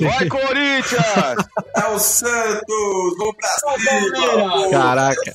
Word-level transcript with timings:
Vai, 0.00 0.28
Corinthians! 0.28 1.48
É 1.76 1.86
o 1.88 1.98
Santos! 1.98 3.16
Vamos 3.18 3.36
pra 3.36 3.78
cima! 3.78 4.70
Caraca! 4.70 5.34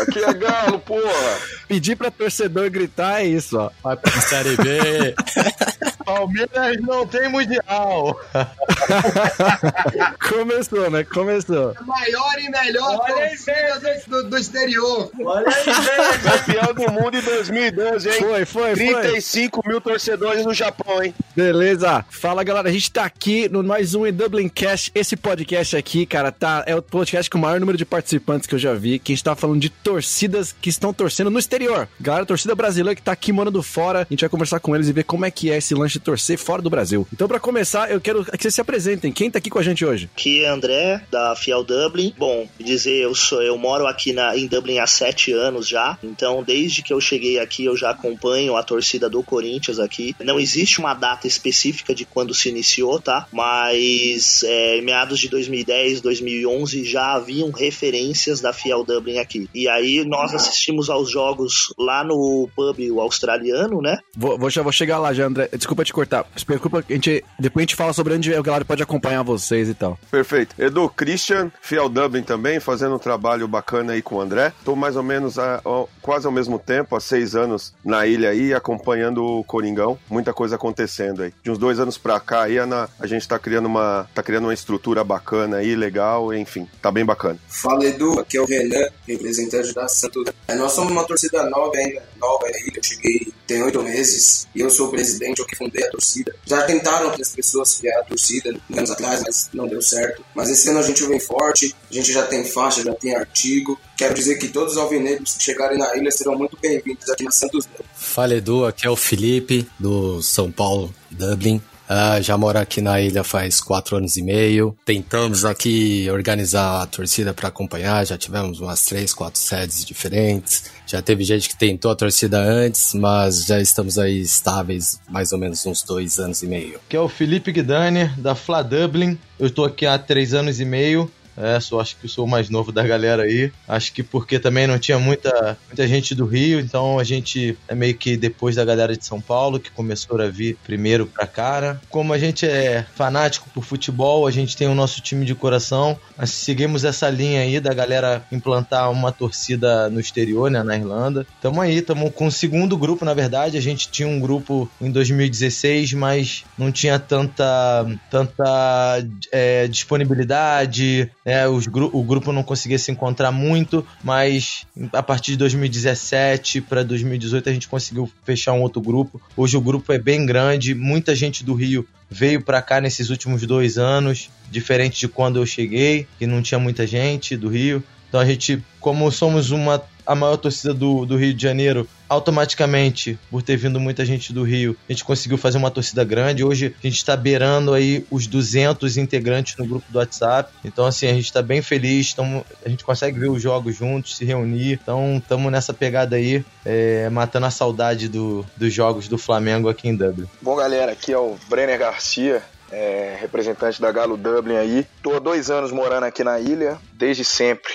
Aqui 0.00 0.18
é 0.24 0.34
Galo, 0.34 0.78
porra! 0.80 1.38
Pedir 1.66 1.96
pra 1.96 2.10
torcedor 2.10 2.70
gritar 2.70 3.20
é 3.20 3.26
isso, 3.26 3.58
ó. 3.58 3.70
Vai 3.82 3.96
pra 3.96 4.20
Série 4.20 4.56
B! 4.56 5.14
Palmeiras 6.08 6.80
não 6.80 7.06
tem 7.06 7.28
mundial. 7.28 8.18
Começou, 10.26 10.90
né? 10.90 11.04
Começou. 11.04 11.74
Maior 11.84 12.38
e 12.38 12.48
melhor 12.48 12.98
Olha 13.02 13.28
torcida 13.28 14.00
do, 14.06 14.30
do 14.30 14.38
exterior. 14.38 15.10
Olha 15.22 15.46
aí! 15.46 15.64
Campeão 16.46 16.74
do 16.74 16.92
mundo 16.92 17.18
em 17.18 17.20
2012, 17.20 18.08
hein? 18.08 18.14
Foi, 18.20 18.44
foi, 18.46 18.76
foi. 18.76 18.94
35 18.94 19.62
mil 19.68 19.82
torcedores 19.82 20.46
no 20.46 20.54
Japão, 20.54 21.02
hein? 21.02 21.14
Beleza. 21.36 22.02
Fala, 22.08 22.42
galera. 22.42 22.70
A 22.70 22.72
gente 22.72 22.90
tá 22.90 23.04
aqui 23.04 23.46
no 23.46 23.62
mais 23.62 23.94
um 23.94 24.06
em 24.06 24.12
Dublin 24.12 24.48
Cast. 24.48 24.90
Esse 24.94 25.14
podcast 25.14 25.76
aqui, 25.76 26.06
cara, 26.06 26.32
tá 26.32 26.64
é 26.66 26.74
o 26.74 26.80
podcast 26.80 27.28
com 27.28 27.36
o 27.36 27.40
maior 27.42 27.60
número 27.60 27.76
de 27.76 27.84
participantes 27.84 28.46
que 28.46 28.54
eu 28.54 28.58
já 28.58 28.72
vi. 28.72 28.98
Que 28.98 29.12
a 29.12 29.14
gente 29.14 29.24
tá 29.24 29.36
falando 29.36 29.60
de 29.60 29.68
torcidas 29.68 30.54
que 30.58 30.70
estão 30.70 30.90
torcendo 30.94 31.30
no 31.30 31.38
exterior. 31.38 31.86
Galera, 32.00 32.24
torcida 32.24 32.54
brasileira 32.54 32.96
que 32.96 33.02
tá 33.02 33.12
aqui 33.12 33.30
morando 33.30 33.62
fora. 33.62 34.00
A 34.00 34.06
gente 34.08 34.20
vai 34.20 34.30
conversar 34.30 34.58
com 34.58 34.74
eles 34.74 34.88
e 34.88 34.92
ver 34.92 35.04
como 35.04 35.26
é 35.26 35.30
que 35.30 35.50
é 35.50 35.58
esse 35.58 35.74
lanche 35.74 35.97
de 35.98 36.04
torcer 36.04 36.38
fora 36.38 36.62
do 36.62 36.70
Brasil. 36.70 37.06
Então, 37.12 37.28
pra 37.28 37.40
começar, 37.40 37.90
eu 37.90 38.00
quero 38.00 38.24
que 38.24 38.42
vocês 38.42 38.54
se 38.54 38.60
apresentem. 38.60 39.12
Quem 39.12 39.30
tá 39.30 39.38
aqui 39.38 39.50
com 39.50 39.58
a 39.58 39.62
gente 39.62 39.84
hoje? 39.84 40.08
Aqui 40.14 40.44
é 40.44 40.48
André, 40.48 41.02
da 41.10 41.34
Fiel 41.36 41.64
Dublin. 41.64 42.14
Bom, 42.16 42.48
dizer, 42.58 43.02
eu 43.02 43.14
sou, 43.14 43.42
eu 43.42 43.58
moro 43.58 43.86
aqui 43.86 44.12
na, 44.12 44.36
em 44.36 44.46
Dublin 44.46 44.78
há 44.78 44.86
sete 44.86 45.32
anos 45.32 45.68
já. 45.68 45.98
Então, 46.02 46.42
desde 46.42 46.82
que 46.82 46.92
eu 46.92 47.00
cheguei 47.00 47.38
aqui, 47.38 47.64
eu 47.64 47.76
já 47.76 47.90
acompanho 47.90 48.56
a 48.56 48.62
torcida 48.62 49.08
do 49.08 49.22
Corinthians 49.22 49.78
aqui. 49.78 50.14
Não 50.20 50.38
existe 50.38 50.78
uma 50.78 50.94
data 50.94 51.26
específica 51.26 51.94
de 51.94 52.04
quando 52.04 52.34
se 52.34 52.48
iniciou, 52.48 53.00
tá? 53.00 53.26
Mas 53.32 54.42
é, 54.44 54.78
em 54.78 54.82
meados 54.82 55.18
de 55.18 55.28
2010, 55.28 56.00
2011 56.00 56.84
já 56.84 57.14
haviam 57.14 57.50
referências 57.50 58.40
da 58.40 58.52
Fiel 58.52 58.84
Dublin 58.84 59.18
aqui. 59.18 59.48
E 59.54 59.68
aí 59.68 60.04
nós 60.04 60.34
assistimos 60.34 60.88
aos 60.88 61.10
jogos 61.10 61.72
lá 61.78 62.04
no 62.04 62.48
pub 62.54 62.78
o 62.90 63.00
australiano, 63.00 63.80
né? 63.80 63.98
Vou, 64.16 64.38
vou, 64.38 64.50
já 64.50 64.62
vou 64.62 64.72
chegar 64.72 64.98
lá 64.98 65.12
já, 65.12 65.26
André. 65.26 65.48
Desculpa 65.52 65.84
te 65.88 65.92
cortar. 65.92 66.26
Desculpa, 66.34 66.78
a 66.78 66.92
gente, 66.92 67.24
depois 67.38 67.62
a 67.62 67.64
gente 67.64 67.76
fala 67.76 67.92
sobre 67.92 68.14
onde 68.14 68.34
a 68.34 68.42
galera 68.42 68.64
pode 68.64 68.82
acompanhar 68.82 69.22
vocês 69.22 69.68
e 69.68 69.74
tal. 69.74 69.98
Perfeito. 70.10 70.54
Edu, 70.58 70.88
Christian, 70.90 71.50
Fiel 71.60 71.88
Dublin 71.88 72.22
também, 72.22 72.60
fazendo 72.60 72.94
um 72.94 72.98
trabalho 72.98 73.48
bacana 73.48 73.92
aí 73.92 74.02
com 74.02 74.16
o 74.16 74.20
André. 74.20 74.52
Tô 74.64 74.76
mais 74.76 74.96
ou 74.96 75.02
menos 75.02 75.38
a, 75.38 75.56
a, 75.56 75.84
quase 76.00 76.26
ao 76.26 76.32
mesmo 76.32 76.58
tempo, 76.58 76.94
há 76.94 77.00
seis 77.00 77.34
anos 77.34 77.74
na 77.84 78.06
ilha 78.06 78.30
aí, 78.30 78.54
acompanhando 78.54 79.24
o 79.24 79.44
Coringão. 79.44 79.98
Muita 80.08 80.32
coisa 80.32 80.56
acontecendo 80.56 81.22
aí. 81.22 81.32
De 81.42 81.50
uns 81.50 81.58
dois 81.58 81.80
anos 81.80 81.98
pra 81.98 82.20
cá 82.20 82.42
aí, 82.42 82.58
a, 82.58 82.88
a 82.98 83.06
gente 83.06 83.26
tá 83.26 83.38
criando 83.38 83.66
uma 83.66 84.08
tá 84.14 84.22
criando 84.22 84.44
uma 84.44 84.54
estrutura 84.54 85.02
bacana 85.02 85.58
aí, 85.58 85.74
legal, 85.74 86.32
enfim, 86.34 86.68
tá 86.80 86.90
bem 86.90 87.04
bacana. 87.04 87.38
Fala 87.48 87.84
Edu, 87.84 88.18
aqui 88.20 88.36
é 88.36 88.40
o 88.40 88.46
Renan, 88.46 88.88
representante 89.06 89.72
da 89.74 89.88
Santos. 89.88 90.24
Nós 90.56 90.72
somos 90.72 90.92
uma 90.92 91.04
torcida 91.04 91.48
nova 91.48 91.76
ainda, 91.76 92.02
nova 92.20 92.46
aí, 92.46 92.72
eu 92.74 92.82
cheguei 92.82 93.32
tem 93.48 93.62
oito 93.62 93.82
meses 93.82 94.46
e 94.54 94.60
eu 94.60 94.68
sou 94.68 94.88
o 94.88 94.90
presidente, 94.90 95.40
eu 95.40 95.46
que 95.46 95.56
fundei 95.56 95.82
a 95.82 95.90
torcida. 95.90 96.36
Já 96.44 96.62
tentaram 96.62 97.10
as 97.10 97.32
pessoas 97.32 97.78
criar 97.78 98.00
a 98.00 98.04
torcida 98.04 98.54
anos 98.76 98.90
atrás, 98.90 99.22
mas 99.24 99.48
não 99.54 99.66
deu 99.66 99.80
certo. 99.80 100.22
Mas 100.34 100.50
esse 100.50 100.68
ano 100.68 100.78
a 100.78 100.82
gente 100.82 101.02
vem 101.06 101.18
forte, 101.18 101.74
a 101.90 101.94
gente 101.94 102.12
já 102.12 102.26
tem 102.26 102.44
faixa, 102.44 102.82
já 102.82 102.94
tem 102.94 103.16
artigo. 103.16 103.80
Quero 103.96 104.12
dizer 104.12 104.36
que 104.36 104.48
todos 104.48 104.74
os 104.74 104.78
alvinegros 104.78 105.34
que 105.34 105.42
chegarem 105.42 105.78
na 105.78 105.96
ilha 105.96 106.10
serão 106.10 106.36
muito 106.36 106.58
bem-vindos 106.60 107.08
aqui 107.08 107.24
na 107.24 107.30
Santos. 107.30 107.66
Fala 107.94 108.34
Edu, 108.34 108.66
aqui 108.66 108.86
é 108.86 108.90
o 108.90 108.96
Felipe, 108.96 109.66
do 109.78 110.20
São 110.22 110.52
Paulo, 110.52 110.94
Dublin. 111.10 111.62
Uh, 111.88 112.22
já 112.22 112.36
moro 112.36 112.58
aqui 112.58 112.82
na 112.82 113.00
ilha 113.00 113.24
faz 113.24 113.60
quatro 113.60 113.96
anos 113.96 114.16
e 114.16 114.22
meio. 114.22 114.76
Tentamos 114.84 115.44
aqui 115.44 116.06
organizar 116.10 116.82
a 116.82 116.86
torcida 116.86 117.32
para 117.32 117.48
acompanhar. 117.48 118.06
Já 118.06 118.18
tivemos 118.18 118.60
umas 118.60 118.84
três, 118.84 119.14
quatro 119.14 119.40
sedes 119.40 119.84
diferentes. 119.84 120.64
Já 120.86 121.00
teve 121.00 121.24
gente 121.24 121.48
que 121.48 121.56
tentou 121.56 121.90
a 121.90 121.96
torcida 121.96 122.38
antes, 122.38 122.92
mas 122.94 123.46
já 123.46 123.60
estamos 123.60 123.98
aí 123.98 124.20
estáveis 124.20 125.00
mais 125.08 125.32
ou 125.32 125.38
menos 125.38 125.64
uns 125.64 125.82
dois 125.82 126.18
anos 126.18 126.42
e 126.42 126.46
meio. 126.46 126.78
Que 126.88 126.96
é 126.96 127.00
o 127.00 127.08
Felipe 127.08 127.52
Guidani, 127.52 128.08
da 128.18 128.34
Fla 128.34 128.62
Dublin. 128.62 129.18
Eu 129.38 129.46
estou 129.46 129.64
aqui 129.64 129.86
há 129.86 129.98
três 129.98 130.34
anos 130.34 130.60
e 130.60 130.64
meio. 130.64 131.10
É, 131.40 131.60
sou, 131.60 131.80
acho 131.80 131.96
que 131.96 132.08
sou 132.08 132.24
o 132.24 132.28
mais 132.28 132.50
novo 132.50 132.72
da 132.72 132.82
galera 132.82 133.22
aí. 133.22 133.52
Acho 133.66 133.92
que 133.92 134.02
porque 134.02 134.38
também 134.38 134.66
não 134.66 134.78
tinha 134.78 134.98
muita, 134.98 135.56
muita 135.68 135.86
gente 135.86 136.14
do 136.14 136.26
Rio, 136.26 136.58
então 136.58 136.98
a 136.98 137.04
gente 137.04 137.56
é 137.68 137.74
meio 137.74 137.94
que 137.94 138.16
depois 138.16 138.56
da 138.56 138.64
galera 138.64 138.96
de 138.96 139.04
São 139.04 139.20
Paulo 139.20 139.60
que 139.60 139.70
começou 139.70 140.20
a 140.20 140.28
vir 140.28 140.56
primeiro 140.64 141.06
pra 141.06 141.26
cara. 141.26 141.80
Como 141.88 142.12
a 142.12 142.18
gente 142.18 142.44
é 142.44 142.84
fanático 142.94 143.48
por 143.50 143.64
futebol, 143.64 144.26
a 144.26 144.30
gente 144.30 144.56
tem 144.56 144.66
o 144.66 144.74
nosso 144.74 145.00
time 145.00 145.24
de 145.24 145.34
coração. 145.34 145.98
Nós 146.18 146.30
seguimos 146.30 146.84
essa 146.84 147.08
linha 147.08 147.42
aí 147.42 147.60
da 147.60 147.72
galera 147.72 148.24
implantar 148.32 148.90
uma 148.90 149.12
torcida 149.12 149.88
no 149.88 150.00
exterior, 150.00 150.50
né, 150.50 150.62
na 150.62 150.76
Irlanda. 150.76 151.26
Tamo 151.40 151.60
aí, 151.60 151.80
tamo 151.80 152.10
com 152.10 152.26
o 152.26 152.32
segundo 152.32 152.76
grupo, 152.76 153.04
na 153.04 153.14
verdade. 153.14 153.56
A 153.56 153.62
gente 153.62 153.88
tinha 153.88 154.08
um 154.08 154.18
grupo 154.18 154.68
em 154.80 154.90
2016, 154.90 155.92
mas 155.92 156.44
não 156.56 156.72
tinha 156.72 156.98
tanta, 156.98 157.86
tanta 158.10 159.04
é, 159.30 159.68
disponibilidade 159.68 161.10
né? 161.28 161.46
Os 161.46 161.66
gru 161.66 161.90
o 161.92 162.02
grupo 162.02 162.32
não 162.32 162.42
conseguia 162.42 162.78
se 162.78 162.90
encontrar 162.90 163.30
muito, 163.30 163.86
mas 164.02 164.66
a 164.94 165.02
partir 165.02 165.32
de 165.32 165.36
2017 165.36 166.62
para 166.62 166.82
2018 166.82 167.50
a 167.50 167.52
gente 167.52 167.68
conseguiu 167.68 168.10
fechar 168.24 168.54
um 168.54 168.62
outro 168.62 168.80
grupo. 168.80 169.20
Hoje 169.36 169.54
o 169.54 169.60
grupo 169.60 169.92
é 169.92 169.98
bem 169.98 170.24
grande, 170.24 170.74
muita 170.74 171.14
gente 171.14 171.44
do 171.44 171.52
Rio 171.52 171.86
veio 172.08 172.40
para 172.42 172.62
cá 172.62 172.80
nesses 172.80 173.10
últimos 173.10 173.42
dois 173.42 173.76
anos, 173.76 174.30
diferente 174.50 174.98
de 175.00 175.06
quando 175.06 175.38
eu 175.38 175.44
cheguei, 175.44 176.06
que 176.18 176.26
não 176.26 176.40
tinha 176.40 176.58
muita 176.58 176.86
gente 176.86 177.36
do 177.36 177.50
Rio. 177.50 177.84
Então 178.08 178.18
a 178.18 178.24
gente, 178.24 178.64
como 178.80 179.12
somos 179.12 179.50
uma 179.50 179.82
a 180.06 180.14
maior 180.14 180.38
torcida 180.38 180.72
do, 180.72 181.04
do 181.04 181.18
Rio 181.18 181.34
de 181.34 181.42
Janeiro, 181.42 181.86
automaticamente, 182.08 183.18
por 183.30 183.42
ter 183.42 183.56
vindo 183.56 183.78
muita 183.78 184.04
gente 184.04 184.32
do 184.32 184.42
Rio, 184.42 184.76
a 184.88 184.92
gente 184.92 185.04
conseguiu 185.04 185.36
fazer 185.36 185.58
uma 185.58 185.70
torcida 185.70 186.04
grande. 186.04 186.44
Hoje 186.44 186.74
a 186.82 186.86
gente 186.86 186.96
está 186.96 187.16
beirando 187.16 187.74
aí 187.74 188.06
os 188.10 188.26
200 188.26 188.96
integrantes 188.96 189.56
no 189.56 189.66
grupo 189.66 189.84
do 189.90 189.98
WhatsApp. 189.98 190.52
Então, 190.64 190.86
assim, 190.86 191.06
a 191.06 191.12
gente 191.12 191.26
está 191.26 191.42
bem 191.42 191.60
feliz. 191.60 192.14
Tamo, 192.14 192.44
a 192.64 192.68
gente 192.68 192.84
consegue 192.84 193.18
ver 193.18 193.28
os 193.28 193.42
jogos 193.42 193.76
juntos, 193.76 194.16
se 194.16 194.24
reunir. 194.24 194.78
Então, 194.82 195.18
estamos 195.18 195.52
nessa 195.52 195.74
pegada 195.74 196.16
aí, 196.16 196.44
é, 196.64 197.08
matando 197.10 197.46
a 197.46 197.50
saudade 197.50 198.08
do, 198.08 198.44
dos 198.56 198.72
jogos 198.72 199.08
do 199.08 199.18
Flamengo 199.18 199.68
aqui 199.68 199.88
em 199.88 199.96
Dublin. 199.96 200.26
Bom, 200.40 200.56
galera, 200.56 200.92
aqui 200.92 201.12
é 201.12 201.18
o 201.18 201.36
Brenner 201.48 201.78
Garcia. 201.78 202.42
É, 202.70 203.16
representante 203.18 203.80
da 203.80 203.90
Galo 203.90 204.18
Dublin 204.18 204.56
aí. 204.56 204.86
Tô 205.02 205.16
há 205.16 205.18
dois 205.18 205.50
anos 205.50 205.72
morando 205.72 206.04
aqui 206.04 206.22
na 206.22 206.38
ilha, 206.38 206.76
desde 206.92 207.24
sempre 207.24 207.72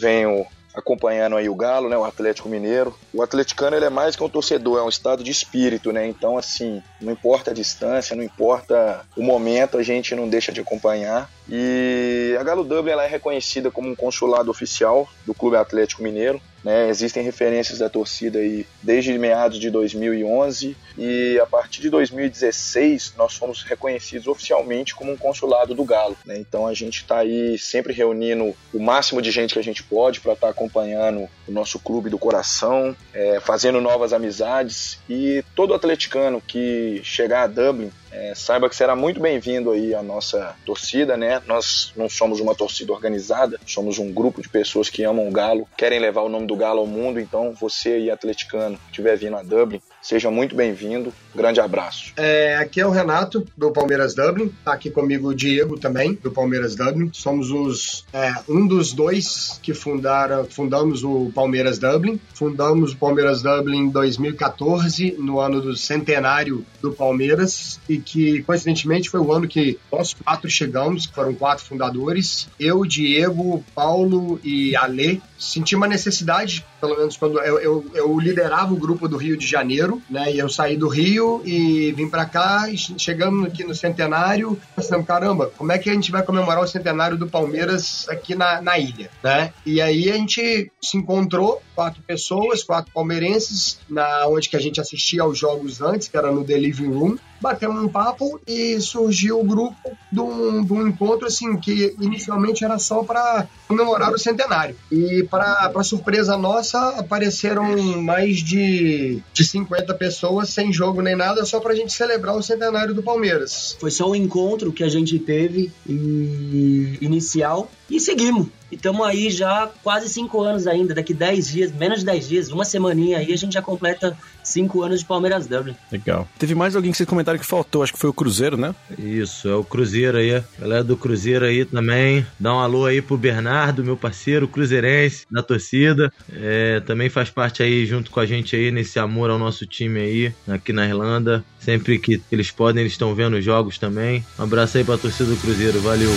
venho 0.00 0.46
acompanhando 0.76 1.36
aí 1.36 1.48
o 1.48 1.54
Galo, 1.54 1.88
né, 1.88 1.96
o 1.96 2.04
Atlético 2.04 2.48
Mineiro. 2.48 2.94
O 3.12 3.22
atleticano 3.22 3.76
ele 3.76 3.86
é 3.86 3.90
mais 3.90 4.14
que 4.14 4.22
um 4.22 4.28
torcedor, 4.28 4.78
é 4.78 4.82
um 4.82 4.88
estado 4.88 5.24
de 5.24 5.30
espírito, 5.30 5.90
né? 5.90 6.06
Então 6.06 6.36
assim, 6.36 6.82
não 7.00 7.12
importa 7.12 7.50
a 7.50 7.54
distância, 7.54 8.14
não 8.14 8.22
importa 8.22 9.04
o 9.16 9.22
momento, 9.22 9.78
a 9.78 9.82
gente 9.82 10.14
não 10.14 10.28
deixa 10.28 10.52
de 10.52 10.60
acompanhar. 10.60 11.30
E 11.48 12.36
a 12.38 12.42
Galo 12.42 12.64
Dublin 12.64 12.92
ela 12.92 13.04
é 13.04 13.08
reconhecida 13.08 13.70
como 13.70 13.88
um 13.88 13.94
consulado 13.94 14.50
oficial 14.50 15.08
do 15.24 15.32
Clube 15.32 15.56
Atlético 15.56 16.02
Mineiro. 16.02 16.40
Né? 16.66 16.88
Existem 16.88 17.22
referências 17.22 17.78
da 17.78 17.88
torcida 17.88 18.40
aí 18.40 18.66
desde 18.82 19.16
meados 19.16 19.60
de 19.60 19.70
2011 19.70 20.76
e 20.98 21.38
a 21.40 21.46
partir 21.46 21.80
de 21.80 21.88
2016 21.88 23.14
nós 23.16 23.36
fomos 23.36 23.62
reconhecidos 23.62 24.26
oficialmente 24.26 24.92
como 24.92 25.12
um 25.12 25.16
consulado 25.16 25.76
do 25.76 25.84
Galo. 25.84 26.16
Né? 26.26 26.36
Então 26.40 26.66
a 26.66 26.74
gente 26.74 27.02
está 27.02 27.18
aí 27.18 27.56
sempre 27.56 27.92
reunindo 27.92 28.52
o 28.74 28.80
máximo 28.80 29.22
de 29.22 29.30
gente 29.30 29.54
que 29.54 29.60
a 29.60 29.62
gente 29.62 29.84
pode 29.84 30.18
para 30.18 30.32
estar 30.32 30.48
tá 30.48 30.50
acompanhando 30.50 31.28
o 31.46 31.52
nosso 31.52 31.78
clube 31.78 32.10
do 32.10 32.18
coração, 32.18 32.96
é, 33.14 33.38
fazendo 33.38 33.80
novas 33.80 34.12
amizades 34.12 34.98
e 35.08 35.44
todo 35.54 35.72
atleticano 35.72 36.42
que 36.44 37.00
chegar 37.04 37.44
a 37.44 37.46
Dublin 37.46 37.92
é, 38.10 38.34
saiba 38.34 38.68
que 38.68 38.76
será 38.76 38.94
muito 38.94 39.20
bem-vindo 39.20 39.70
aí 39.70 39.94
a 39.94 40.02
nossa 40.02 40.54
torcida, 40.64 41.16
né? 41.16 41.42
Nós 41.46 41.92
não 41.96 42.08
somos 42.08 42.40
uma 42.40 42.54
torcida 42.54 42.92
organizada, 42.92 43.58
somos 43.66 43.98
um 43.98 44.12
grupo 44.12 44.40
de 44.40 44.48
pessoas 44.48 44.88
que 44.88 45.02
amam 45.02 45.28
o 45.28 45.32
Galo, 45.32 45.68
querem 45.76 45.98
levar 45.98 46.22
o 46.22 46.28
nome 46.28 46.46
do 46.46 46.56
Galo 46.56 46.80
ao 46.80 46.86
mundo, 46.86 47.20
então 47.20 47.52
você 47.52 47.90
aí, 47.90 48.10
atleticano, 48.10 48.76
que 48.78 48.90
estiver 48.90 49.16
vindo 49.16 49.36
a 49.36 49.42
Dublin, 49.42 49.80
seja 50.06 50.30
muito 50.30 50.54
bem-vindo. 50.54 51.12
Grande 51.34 51.60
abraço. 51.60 52.12
É, 52.16 52.56
aqui 52.56 52.80
é 52.80 52.86
o 52.86 52.90
Renato, 52.90 53.44
do 53.56 53.72
Palmeiras 53.72 54.14
Dublin. 54.14 54.52
Tá 54.64 54.72
aqui 54.72 54.88
comigo 54.88 55.28
o 55.28 55.34
Diego 55.34 55.78
também, 55.78 56.14
do 56.14 56.30
Palmeiras 56.30 56.76
Dublin. 56.76 57.10
Somos 57.12 57.50
os 57.50 58.06
é, 58.12 58.32
um 58.48 58.66
dos 58.66 58.92
dois 58.92 59.58
que 59.62 59.74
fundaram, 59.74 60.44
fundamos 60.44 61.02
o 61.02 61.30
Palmeiras 61.34 61.78
Dublin. 61.78 62.20
Fundamos 62.32 62.92
o 62.92 62.96
Palmeiras 62.96 63.42
Dublin 63.42 63.78
em 63.78 63.88
2014, 63.90 65.16
no 65.18 65.40
ano 65.40 65.60
do 65.60 65.76
centenário 65.76 66.64
do 66.80 66.92
Palmeiras, 66.92 67.80
e 67.88 67.98
que, 67.98 68.42
coincidentemente, 68.44 69.10
foi 69.10 69.20
o 69.20 69.32
ano 69.32 69.48
que 69.48 69.78
nós 69.90 70.14
quatro 70.14 70.48
chegamos, 70.48 71.06
foram 71.06 71.34
quatro 71.34 71.64
fundadores. 71.64 72.48
Eu, 72.60 72.86
Diego, 72.86 73.64
Paulo 73.74 74.40
e 74.44 74.76
Alê. 74.76 75.20
Senti 75.36 75.74
uma 75.74 75.86
necessidade, 75.86 76.64
pelo 76.80 76.96
menos 76.96 77.16
quando 77.16 77.38
eu, 77.40 77.58
eu, 77.58 77.90
eu 77.94 78.18
liderava 78.18 78.72
o 78.72 78.76
grupo 78.76 79.06
do 79.06 79.16
Rio 79.16 79.36
de 79.36 79.46
Janeiro, 79.46 79.95
Né? 80.08 80.34
E 80.34 80.38
eu 80.38 80.48
saí 80.48 80.76
do 80.76 80.88
Rio 80.88 81.42
e 81.44 81.92
vim 81.92 82.08
para 82.08 82.24
cá, 82.26 82.68
e 82.68 82.76
chegamos 82.76 83.46
aqui 83.46 83.64
no 83.64 83.74
centenário, 83.74 84.58
pensando, 84.74 85.04
caramba, 85.04 85.50
como 85.56 85.72
é 85.72 85.78
que 85.78 85.90
a 85.90 85.92
gente 85.92 86.10
vai 86.10 86.22
comemorar 86.22 86.62
o 86.62 86.68
centenário 86.68 87.16
do 87.16 87.26
Palmeiras 87.26 88.06
aqui 88.08 88.34
na, 88.34 88.60
na 88.60 88.78
ilha, 88.78 89.10
né? 89.22 89.52
E 89.64 89.80
aí 89.80 90.10
a 90.10 90.14
gente 90.14 90.70
se 90.80 90.96
encontrou, 90.96 91.62
quatro 91.76 92.02
pessoas, 92.02 92.64
quatro 92.64 92.90
palmeirenses, 92.92 93.78
na 93.88 94.26
onde 94.26 94.48
que 94.48 94.56
a 94.56 94.60
gente 94.60 94.80
assistia 94.80 95.22
aos 95.22 95.38
jogos 95.38 95.82
antes, 95.82 96.08
que 96.08 96.16
era 96.16 96.32
no 96.32 96.42
The 96.42 96.56
Living 96.56 96.88
Room, 96.88 97.18
batemos 97.40 97.82
um 97.82 97.88
papo 97.88 98.40
e 98.46 98.80
surgiu 98.80 99.40
o 99.40 99.44
grupo 99.44 99.76
de 100.10 100.20
um, 100.20 100.64
de 100.64 100.72
um 100.72 100.88
encontro 100.88 101.26
assim 101.26 101.56
que 101.58 101.94
inicialmente 102.00 102.64
era 102.64 102.78
só 102.78 103.04
para 103.04 103.46
comemorar 103.68 104.10
o 104.12 104.18
centenário. 104.18 104.74
E 104.90 105.22
para 105.30 105.82
surpresa 105.84 106.38
nossa, 106.38 106.78
apareceram 106.98 107.76
mais 108.02 108.38
de, 108.38 109.22
de 109.32 109.44
50 109.44 109.92
pessoas 109.94 110.48
sem 110.48 110.72
jogo 110.72 111.02
nem 111.02 111.14
nada, 111.14 111.44
só 111.44 111.60
para 111.60 111.72
a 111.72 111.76
gente 111.76 111.92
celebrar 111.92 112.34
o 112.34 112.42
centenário 112.42 112.94
do 112.94 113.02
Palmeiras. 113.02 113.76
Foi 113.78 113.90
só 113.90 114.10
um 114.10 114.14
encontro 114.14 114.72
que 114.72 114.82
a 114.82 114.88
gente 114.88 115.18
teve 115.18 115.70
inicial 115.86 117.70
e 117.90 118.00
seguimos. 118.00 118.48
E 118.70 118.74
estamos 118.74 119.06
aí 119.06 119.30
já 119.30 119.70
quase 119.82 120.08
cinco 120.08 120.42
anos 120.42 120.66
ainda. 120.66 120.94
Daqui 120.94 121.14
dez 121.14 121.48
dias, 121.48 121.72
menos 121.72 122.00
de 122.00 122.06
dez 122.06 122.28
dias, 122.28 122.50
uma 122.50 122.64
semaninha 122.64 123.18
aí, 123.18 123.32
a 123.32 123.36
gente 123.36 123.54
já 123.54 123.62
completa 123.62 124.16
cinco 124.42 124.82
anos 124.82 125.00
de 125.00 125.06
Palmeiras 125.06 125.46
Dublin. 125.46 125.74
Legal. 125.90 126.28
Teve 126.38 126.54
mais 126.54 126.74
alguém 126.76 126.90
que 126.90 126.96
vocês 126.96 127.08
comentaram 127.08 127.38
que 127.38 127.46
faltou, 127.46 127.82
acho 127.82 127.92
que 127.92 127.98
foi 127.98 128.10
o 128.10 128.12
Cruzeiro, 128.12 128.56
né? 128.56 128.74
Isso, 128.98 129.48
é 129.48 129.54
o 129.54 129.64
Cruzeiro 129.64 130.18
aí. 130.18 130.42
Galera 130.58 130.84
do 130.84 130.96
Cruzeiro 130.96 131.44
aí 131.44 131.64
também. 131.64 132.26
Dá 132.38 132.54
um 132.54 132.58
alô 132.58 132.86
aí 132.86 133.00
pro 133.02 133.16
Bernardo, 133.16 133.84
meu 133.84 133.96
parceiro, 133.96 134.48
cruzeirense, 134.48 135.26
da 135.30 135.42
torcida. 135.42 136.12
É, 136.32 136.80
também 136.80 137.08
faz 137.08 137.30
parte 137.30 137.62
aí 137.62 137.86
junto 137.86 138.10
com 138.10 138.20
a 138.20 138.26
gente 138.26 138.54
aí 138.56 138.70
nesse 138.70 138.98
amor 138.98 139.30
ao 139.30 139.38
nosso 139.38 139.66
time 139.66 140.00
aí, 140.00 140.34
aqui 140.48 140.72
na 140.72 140.86
Irlanda. 140.86 141.44
Sempre 141.60 141.98
que 141.98 142.20
eles 142.30 142.50
podem, 142.50 142.82
eles 142.82 142.92
estão 142.92 143.14
vendo 143.14 143.36
os 143.36 143.44
jogos 143.44 143.78
também. 143.78 144.24
Um 144.38 144.44
abraço 144.44 144.78
aí 144.78 144.84
pra 144.84 144.96
torcida 144.96 145.30
do 145.30 145.36
Cruzeiro, 145.36 145.80
valeu. 145.80 146.10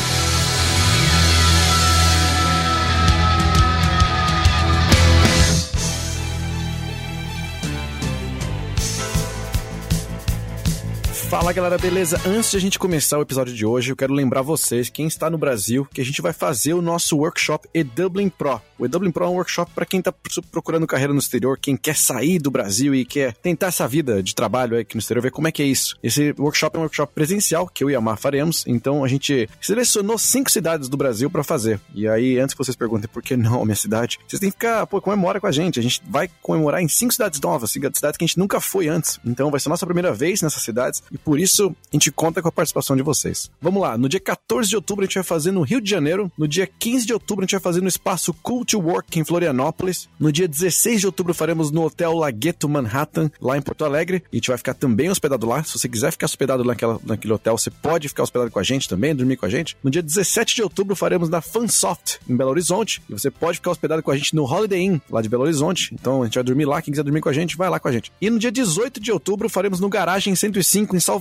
Fala 11.49 11.55
galera, 11.55 11.77
beleza? 11.79 12.21
Antes 12.27 12.51
de 12.51 12.57
a 12.57 12.59
gente 12.59 12.77
começar 12.77 13.17
o 13.17 13.23
episódio 13.23 13.55
de 13.55 13.65
hoje, 13.65 13.91
eu 13.91 13.95
quero 13.95 14.13
lembrar 14.13 14.43
vocês, 14.43 14.87
quem 14.87 15.07
está 15.07 15.31
no 15.31 15.37
Brasil, 15.37 15.83
que 15.91 15.99
a 15.99 16.05
gente 16.05 16.21
vai 16.21 16.31
fazer 16.31 16.75
o 16.75 16.81
nosso 16.81 17.17
workshop 17.17 17.67
E-Dublin 17.73 18.29
Pro. 18.29 18.61
O 18.77 18.85
E-Dublin 18.85 19.09
Pro 19.09 19.25
é 19.25 19.27
um 19.29 19.33
workshop 19.33 19.71
para 19.73 19.83
quem 19.83 19.97
está 19.99 20.13
procurando 20.51 20.85
carreira 20.85 21.11
no 21.11 21.17
exterior, 21.17 21.57
quem 21.59 21.75
quer 21.75 21.95
sair 21.95 22.37
do 22.37 22.51
Brasil 22.51 22.93
e 22.93 23.03
quer 23.03 23.33
tentar 23.33 23.67
essa 23.67 23.87
vida 23.87 24.21
de 24.21 24.35
trabalho 24.35 24.77
aqui 24.77 24.95
no 24.95 24.99
exterior, 24.99 25.23
ver 25.23 25.31
como 25.31 25.47
é 25.47 25.51
que 25.51 25.63
é 25.63 25.65
isso. 25.65 25.97
Esse 26.03 26.35
workshop 26.37 26.75
é 26.75 26.79
um 26.79 26.83
workshop 26.83 27.13
presencial 27.15 27.67
que 27.67 27.83
eu 27.83 27.89
e 27.89 27.95
a 27.95 27.99
Mar 27.99 28.19
faremos, 28.19 28.63
então 28.67 29.03
a 29.03 29.07
gente 29.07 29.49
selecionou 29.59 30.19
cinco 30.19 30.51
cidades 30.51 30.87
do 30.87 30.97
Brasil 30.97 31.31
para 31.31 31.43
fazer. 31.43 31.81
E 31.95 32.07
aí, 32.07 32.37
antes 32.37 32.53
que 32.53 32.63
vocês 32.63 32.77
perguntem 32.77 33.09
por 33.11 33.23
que 33.23 33.35
não 33.35 33.63
a 33.63 33.65
minha 33.65 33.75
cidade, 33.75 34.19
vocês 34.27 34.39
têm 34.39 34.51
que 34.51 34.55
ficar, 34.55 34.85
pô, 34.85 35.01
comemora 35.01 35.41
com 35.41 35.47
a 35.47 35.51
gente. 35.51 35.79
A 35.79 35.83
gente 35.83 35.99
vai 36.07 36.29
comemorar 36.43 36.79
em 36.79 36.87
cinco 36.87 37.11
cidades 37.11 37.41
novas, 37.41 37.71
cidades 37.71 37.99
que 37.99 38.23
a 38.23 38.27
gente 38.27 38.37
nunca 38.37 38.61
foi 38.61 38.87
antes. 38.87 39.19
Então 39.25 39.49
vai 39.49 39.59
ser 39.59 39.69
a 39.69 39.71
nossa 39.71 39.87
primeira 39.87 40.13
vez 40.13 40.43
nessas 40.43 40.61
cidades 40.61 41.01
e 41.11 41.17
por 41.17 41.38
isso 41.39 41.75
a 41.91 41.95
gente 41.95 42.11
conta 42.11 42.41
com 42.41 42.47
a 42.47 42.51
participação 42.51 42.95
de 42.95 43.01
vocês. 43.01 43.49
Vamos 43.61 43.81
lá, 43.81 43.97
no 43.97 44.07
dia 44.07 44.19
14 44.19 44.69
de 44.69 44.75
outubro 44.75 45.03
a 45.03 45.07
gente 45.07 45.15
vai 45.15 45.23
fazer 45.23 45.51
no 45.51 45.61
Rio 45.61 45.81
de 45.81 45.89
Janeiro, 45.89 46.31
no 46.37 46.47
dia 46.47 46.67
15 46.67 47.05
de 47.05 47.13
outubro 47.13 47.43
a 47.43 47.45
gente 47.45 47.53
vai 47.53 47.61
fazer 47.61 47.81
no 47.81 47.87
espaço 47.87 48.33
Cult 48.33 48.75
Work 48.75 49.19
em 49.19 49.23
Florianópolis, 49.23 50.07
no 50.19 50.31
dia 50.31 50.47
16 50.47 51.01
de 51.01 51.05
outubro 51.07 51.33
faremos 51.33 51.71
no 51.71 51.83
Hotel 51.83 52.13
Lagueto 52.13 52.67
Manhattan, 52.67 53.31
lá 53.41 53.57
em 53.57 53.61
Porto 53.61 53.85
Alegre, 53.85 54.23
e 54.31 54.35
a 54.35 54.37
gente 54.37 54.47
vai 54.49 54.57
ficar 54.57 54.73
também 54.73 55.09
hospedado 55.09 55.47
lá. 55.47 55.63
Se 55.63 55.77
você 55.77 55.87
quiser 55.87 56.11
ficar 56.11 56.25
hospedado 56.25 56.63
naquela, 56.63 56.99
naquele 57.03 57.33
hotel, 57.33 57.57
você 57.57 57.69
pode 57.69 58.07
ficar 58.07 58.23
hospedado 58.23 58.51
com 58.51 58.59
a 58.59 58.63
gente 58.63 58.87
também, 58.87 59.15
dormir 59.15 59.37
com 59.37 59.45
a 59.45 59.49
gente. 59.49 59.77
No 59.83 59.89
dia 59.89 60.01
17 60.01 60.55
de 60.55 60.63
outubro 60.63 60.95
faremos 60.95 61.29
na 61.29 61.41
Fansoft, 61.41 62.19
em 62.27 62.35
Belo 62.35 62.51
Horizonte, 62.51 63.01
e 63.09 63.13
você 63.13 63.31
pode 63.31 63.57
ficar 63.57 63.71
hospedado 63.71 64.03
com 64.03 64.11
a 64.11 64.17
gente 64.17 64.35
no 64.35 64.43
Holiday 64.43 64.81
Inn, 64.81 64.99
lá 65.09 65.21
de 65.21 65.29
Belo 65.29 65.43
Horizonte. 65.43 65.93
Então 65.93 66.21
a 66.21 66.25
gente 66.25 66.35
vai 66.35 66.43
dormir 66.43 66.65
lá, 66.65 66.81
quem 66.81 66.91
quiser 66.91 67.03
dormir 67.03 67.21
com 67.21 67.29
a 67.29 67.33
gente, 67.33 67.57
vai 67.57 67.69
lá 67.69 67.79
com 67.79 67.87
a 67.87 67.91
gente. 67.91 68.11
E 68.21 68.29
no 68.29 68.37
dia 68.37 68.51
18 68.51 68.99
de 68.99 69.11
outubro 69.11 69.49
faremos 69.49 69.79
no 69.79 69.89
Garagem 69.89 70.35
105 70.35 70.95
em 70.95 70.99
Salvador. 70.99 71.18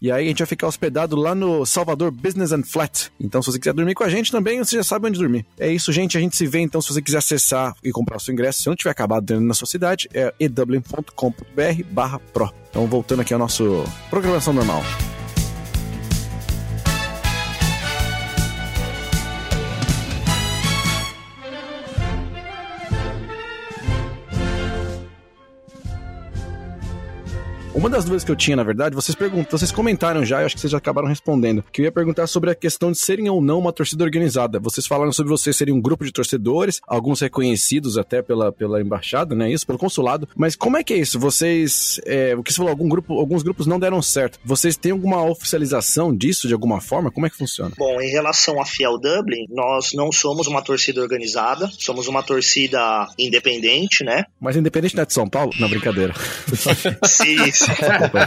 E 0.00 0.10
aí 0.10 0.26
a 0.26 0.28
gente 0.28 0.38
vai 0.38 0.46
ficar 0.46 0.66
hospedado 0.66 1.16
lá 1.16 1.34
no 1.34 1.64
Salvador 1.64 2.10
Business 2.10 2.52
and 2.52 2.64
Flat. 2.64 3.10
Então, 3.20 3.40
se 3.42 3.50
você 3.50 3.58
quiser 3.58 3.72
dormir 3.72 3.94
com 3.94 4.04
a 4.04 4.08
gente 4.08 4.30
também, 4.30 4.58
você 4.58 4.76
já 4.76 4.84
sabe 4.84 5.08
onde 5.08 5.18
dormir. 5.18 5.46
É 5.58 5.70
isso, 5.70 5.92
gente. 5.92 6.16
A 6.16 6.20
gente 6.20 6.36
se 6.36 6.46
vê, 6.46 6.60
então, 6.60 6.80
se 6.80 6.92
você 6.92 7.00
quiser 7.00 7.18
acessar 7.18 7.74
e 7.82 7.90
comprar 7.90 8.16
o 8.16 8.20
seu 8.20 8.32
ingresso, 8.32 8.62
se 8.62 8.68
não 8.68 8.76
tiver 8.76 8.90
acabado 8.90 9.24
dentro 9.24 9.44
na 9.44 9.54
sua 9.54 9.66
cidade, 9.66 10.08
é 10.12 10.34
edublin.com.br 10.38 11.82
barra 11.90 12.18
pro. 12.18 12.52
Então, 12.70 12.86
voltando 12.86 13.20
aqui 13.20 13.32
ao 13.32 13.38
nosso 13.38 13.84
programação 14.10 14.52
normal. 14.52 14.82
Uma 27.86 27.94
das 27.94 28.04
dúvidas 28.04 28.24
que 28.24 28.32
eu 28.32 28.34
tinha, 28.34 28.56
na 28.56 28.64
verdade, 28.64 28.96
vocês 28.96 29.14
perguntam, 29.14 29.56
vocês 29.56 29.70
comentaram 29.70 30.24
já, 30.24 30.40
eu 30.40 30.46
acho 30.46 30.56
que 30.56 30.60
vocês 30.60 30.72
já 30.72 30.78
acabaram 30.78 31.06
respondendo, 31.06 31.62
que 31.72 31.82
eu 31.82 31.84
ia 31.84 31.92
perguntar 31.92 32.26
sobre 32.26 32.50
a 32.50 32.54
questão 32.56 32.90
de 32.90 32.98
serem 32.98 33.28
ou 33.28 33.40
não 33.40 33.60
uma 33.60 33.72
torcida 33.72 34.02
organizada. 34.02 34.58
Vocês 34.58 34.88
falaram 34.88 35.12
sobre 35.12 35.30
vocês 35.30 35.54
serem 35.54 35.72
um 35.72 35.80
grupo 35.80 36.04
de 36.04 36.10
torcedores, 36.10 36.80
alguns 36.84 37.20
reconhecidos 37.20 37.96
até 37.96 38.22
pela, 38.22 38.50
pela 38.50 38.82
embaixada, 38.82 39.36
né? 39.36 39.52
Isso, 39.52 39.64
pelo 39.64 39.78
consulado. 39.78 40.28
Mas 40.34 40.56
como 40.56 40.76
é 40.76 40.82
que 40.82 40.94
é 40.94 40.96
isso? 40.96 41.16
Vocês, 41.20 42.00
é, 42.04 42.34
o 42.34 42.42
que 42.42 42.52
você 42.52 42.56
falou, 42.56 42.70
algum 42.70 42.88
grupo, 42.88 43.20
alguns 43.20 43.44
grupos 43.44 43.68
não 43.68 43.78
deram 43.78 44.02
certo. 44.02 44.40
Vocês 44.44 44.76
têm 44.76 44.90
alguma 44.90 45.22
oficialização 45.22 46.12
disso 46.12 46.48
de 46.48 46.54
alguma 46.54 46.80
forma? 46.80 47.12
Como 47.12 47.24
é 47.24 47.30
que 47.30 47.36
funciona? 47.36 47.70
Bom, 47.78 48.00
em 48.00 48.10
relação 48.10 48.60
à 48.60 48.66
Fiel 48.66 48.98
Dublin, 48.98 49.46
nós 49.48 49.92
não 49.94 50.10
somos 50.10 50.48
uma 50.48 50.60
torcida 50.60 51.00
organizada, 51.00 51.70
somos 51.78 52.08
uma 52.08 52.24
torcida 52.24 53.06
independente, 53.16 54.02
né? 54.02 54.24
Mas 54.40 54.56
independente 54.56 54.96
não 54.96 55.04
é 55.04 55.06
de 55.06 55.14
São 55.14 55.28
Paulo? 55.28 55.52
Não, 55.60 55.68
brincadeira. 55.68 56.12
sim, 57.06 57.52
sim. 57.52 57.75